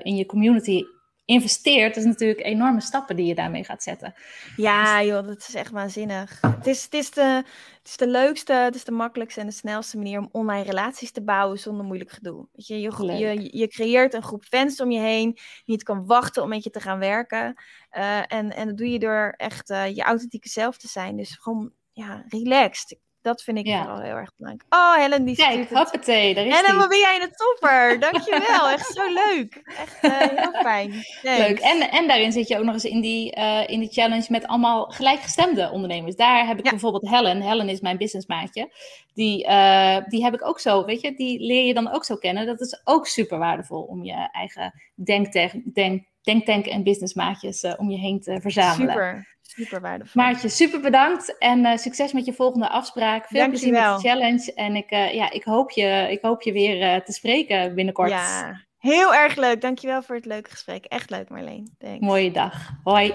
in 0.03 0.17
je 0.17 0.27
community 0.27 0.83
investeert, 1.25 1.97
is 1.97 2.05
natuurlijk 2.05 2.41
enorme 2.47 2.81
stappen 2.81 3.17
die 3.17 3.27
je 3.27 3.35
daarmee 3.35 3.65
gaat 3.65 3.83
zetten. 3.83 4.15
Ja, 4.57 4.99
dus- 4.99 5.09
joh, 5.09 5.27
dat 5.27 5.39
is 5.39 5.55
echt 5.55 5.71
waanzinnig. 5.71 6.41
Het 6.41 6.67
is, 6.67 6.85
het, 6.85 6.95
is 6.95 7.11
de, 7.11 7.43
het 7.79 7.89
is 7.89 7.97
de 7.97 8.09
leukste, 8.09 8.53
het 8.53 8.75
is 8.75 8.85
de 8.85 8.93
makkelijkste 8.93 9.41
en 9.41 9.47
de 9.47 9.53
snelste 9.53 9.97
manier 9.97 10.19
om 10.19 10.29
online 10.33 10.65
relaties 10.65 11.13
te 11.13 11.23
bouwen 11.23 11.59
zonder 11.59 11.85
moeilijk 11.85 12.11
gedoe. 12.11 12.49
Weet 12.53 12.67
je, 12.67 12.81
je, 12.81 13.17
je, 13.19 13.59
je 13.59 13.69
creëert 13.69 14.15
een 14.15 14.23
groep 14.23 14.45
fans 14.45 14.81
om 14.81 14.91
je 14.91 15.01
heen, 15.01 15.33
die 15.33 15.43
niet 15.65 15.83
kan 15.83 16.07
wachten 16.07 16.43
om 16.43 16.49
met 16.49 16.65
je 16.65 16.71
te 16.71 16.81
gaan 16.81 16.99
werken. 16.99 17.55
Uh, 17.97 18.19
en, 18.19 18.51
en 18.51 18.67
dat 18.67 18.77
doe 18.77 18.91
je 18.91 18.99
door 18.99 19.35
echt 19.37 19.71
uh, 19.71 19.95
je 19.95 20.03
authentieke 20.03 20.49
zelf 20.49 20.77
te 20.77 20.89
zijn. 20.89 21.17
Dus 21.17 21.37
gewoon, 21.41 21.73
ja, 21.93 22.25
relaxed. 22.29 22.99
Dat 23.23 23.43
vind 23.43 23.59
ik 23.59 23.67
ja. 23.67 23.83
vooral 23.83 24.01
heel 24.01 24.15
erg 24.15 24.31
belangrijk. 24.37 24.75
Oh, 24.75 24.95
Helen, 24.95 25.25
die 25.25 25.37
Kijk, 25.37 25.69
hoppatee, 25.69 26.35
daar 26.35 26.47
is 26.47 26.55
Helen, 26.55 26.77
wat 26.77 26.89
ben 26.89 26.99
jij 26.99 27.23
een 27.23 27.33
topper. 27.33 27.99
Dankjewel, 28.11 28.69
echt 28.69 28.95
zo 28.95 29.03
leuk. 29.13 29.63
Echt 29.65 30.05
uh, 30.05 30.39
heel 30.39 30.53
fijn. 30.53 31.05
Leuk. 31.23 31.59
En, 31.59 31.91
en 31.91 32.09
daarin 32.09 32.33
zit 32.33 32.49
je 32.49 32.59
ook 32.59 32.65
nog 32.65 32.75
eens 32.75 32.85
in 32.85 33.01
die, 33.01 33.37
uh, 33.37 33.69
in 33.69 33.81
die 33.81 33.93
challenge 33.93 34.27
met 34.29 34.47
allemaal 34.47 34.85
gelijkgestemde 34.85 35.71
ondernemers. 35.71 36.17
Daar 36.17 36.47
heb 36.47 36.59
ik 36.59 36.65
ja. 36.65 36.71
bijvoorbeeld 36.71 37.09
Helen. 37.09 37.41
Helen 37.41 37.69
is 37.69 37.81
mijn 37.81 37.97
businessmaatje. 37.97 38.73
Die, 39.15 39.47
uh, 39.47 39.97
die 40.09 40.25
heb 40.25 40.35
ik 40.35 40.47
ook 40.47 40.61
zo, 40.61 40.85
weet 40.85 41.01
je, 41.01 41.15
die 41.15 41.41
leer 41.41 41.65
je 41.67 41.75
dan 41.75 41.93
ook 41.93 42.05
zo 42.05 42.17
kennen. 42.17 42.47
Dat 42.47 42.61
is 42.61 42.81
ook 42.85 43.07
super 43.07 43.39
waardevol 43.39 43.83
om 43.83 44.05
je 44.05 44.29
eigen 44.33 44.83
denktank, 44.95 45.75
denk, 45.75 46.05
denktank 46.23 46.67
en 46.67 46.83
businessmaatjes 46.83 47.77
om 47.77 47.91
je 47.91 47.99
heen 47.99 48.21
te 48.21 48.41
verzamelen. 48.41 48.93
Super. 48.93 49.32
Super 49.55 49.81
waardevol. 49.81 50.23
Maartje, 50.23 50.49
super 50.49 50.81
bedankt 50.81 51.39
en 51.39 51.65
uh, 51.65 51.77
succes 51.77 52.13
met 52.13 52.25
je 52.25 52.33
volgende 52.33 52.69
afspraak. 52.69 53.27
Veel 53.27 53.39
Dank 53.39 53.51
plezier 53.51 53.73
met 53.73 53.83
de 53.83 54.09
challenge 54.09 54.53
en 54.55 54.77
ik, 54.77 54.91
uh, 54.91 55.15
ja, 55.15 55.31
ik, 55.31 55.45
hoop 55.45 55.71
je, 55.71 56.07
ik 56.11 56.23
hoop 56.23 56.43
je 56.43 56.53
weer 56.53 56.95
uh, 56.95 57.01
te 57.01 57.13
spreken 57.13 57.75
binnenkort. 57.75 58.11
Ja, 58.11 58.61
heel 58.79 59.15
erg 59.15 59.37
leuk. 59.37 59.61
Dankjewel 59.61 60.03
voor 60.03 60.15
het 60.15 60.27
leuke 60.27 60.51
gesprek. 60.51 60.85
Echt 60.85 61.11
leuk 61.11 61.29
Marleen. 61.29 61.75
Thanks. 61.79 62.07
Mooie 62.07 62.31
dag. 62.31 62.71
Hoi. 62.83 63.15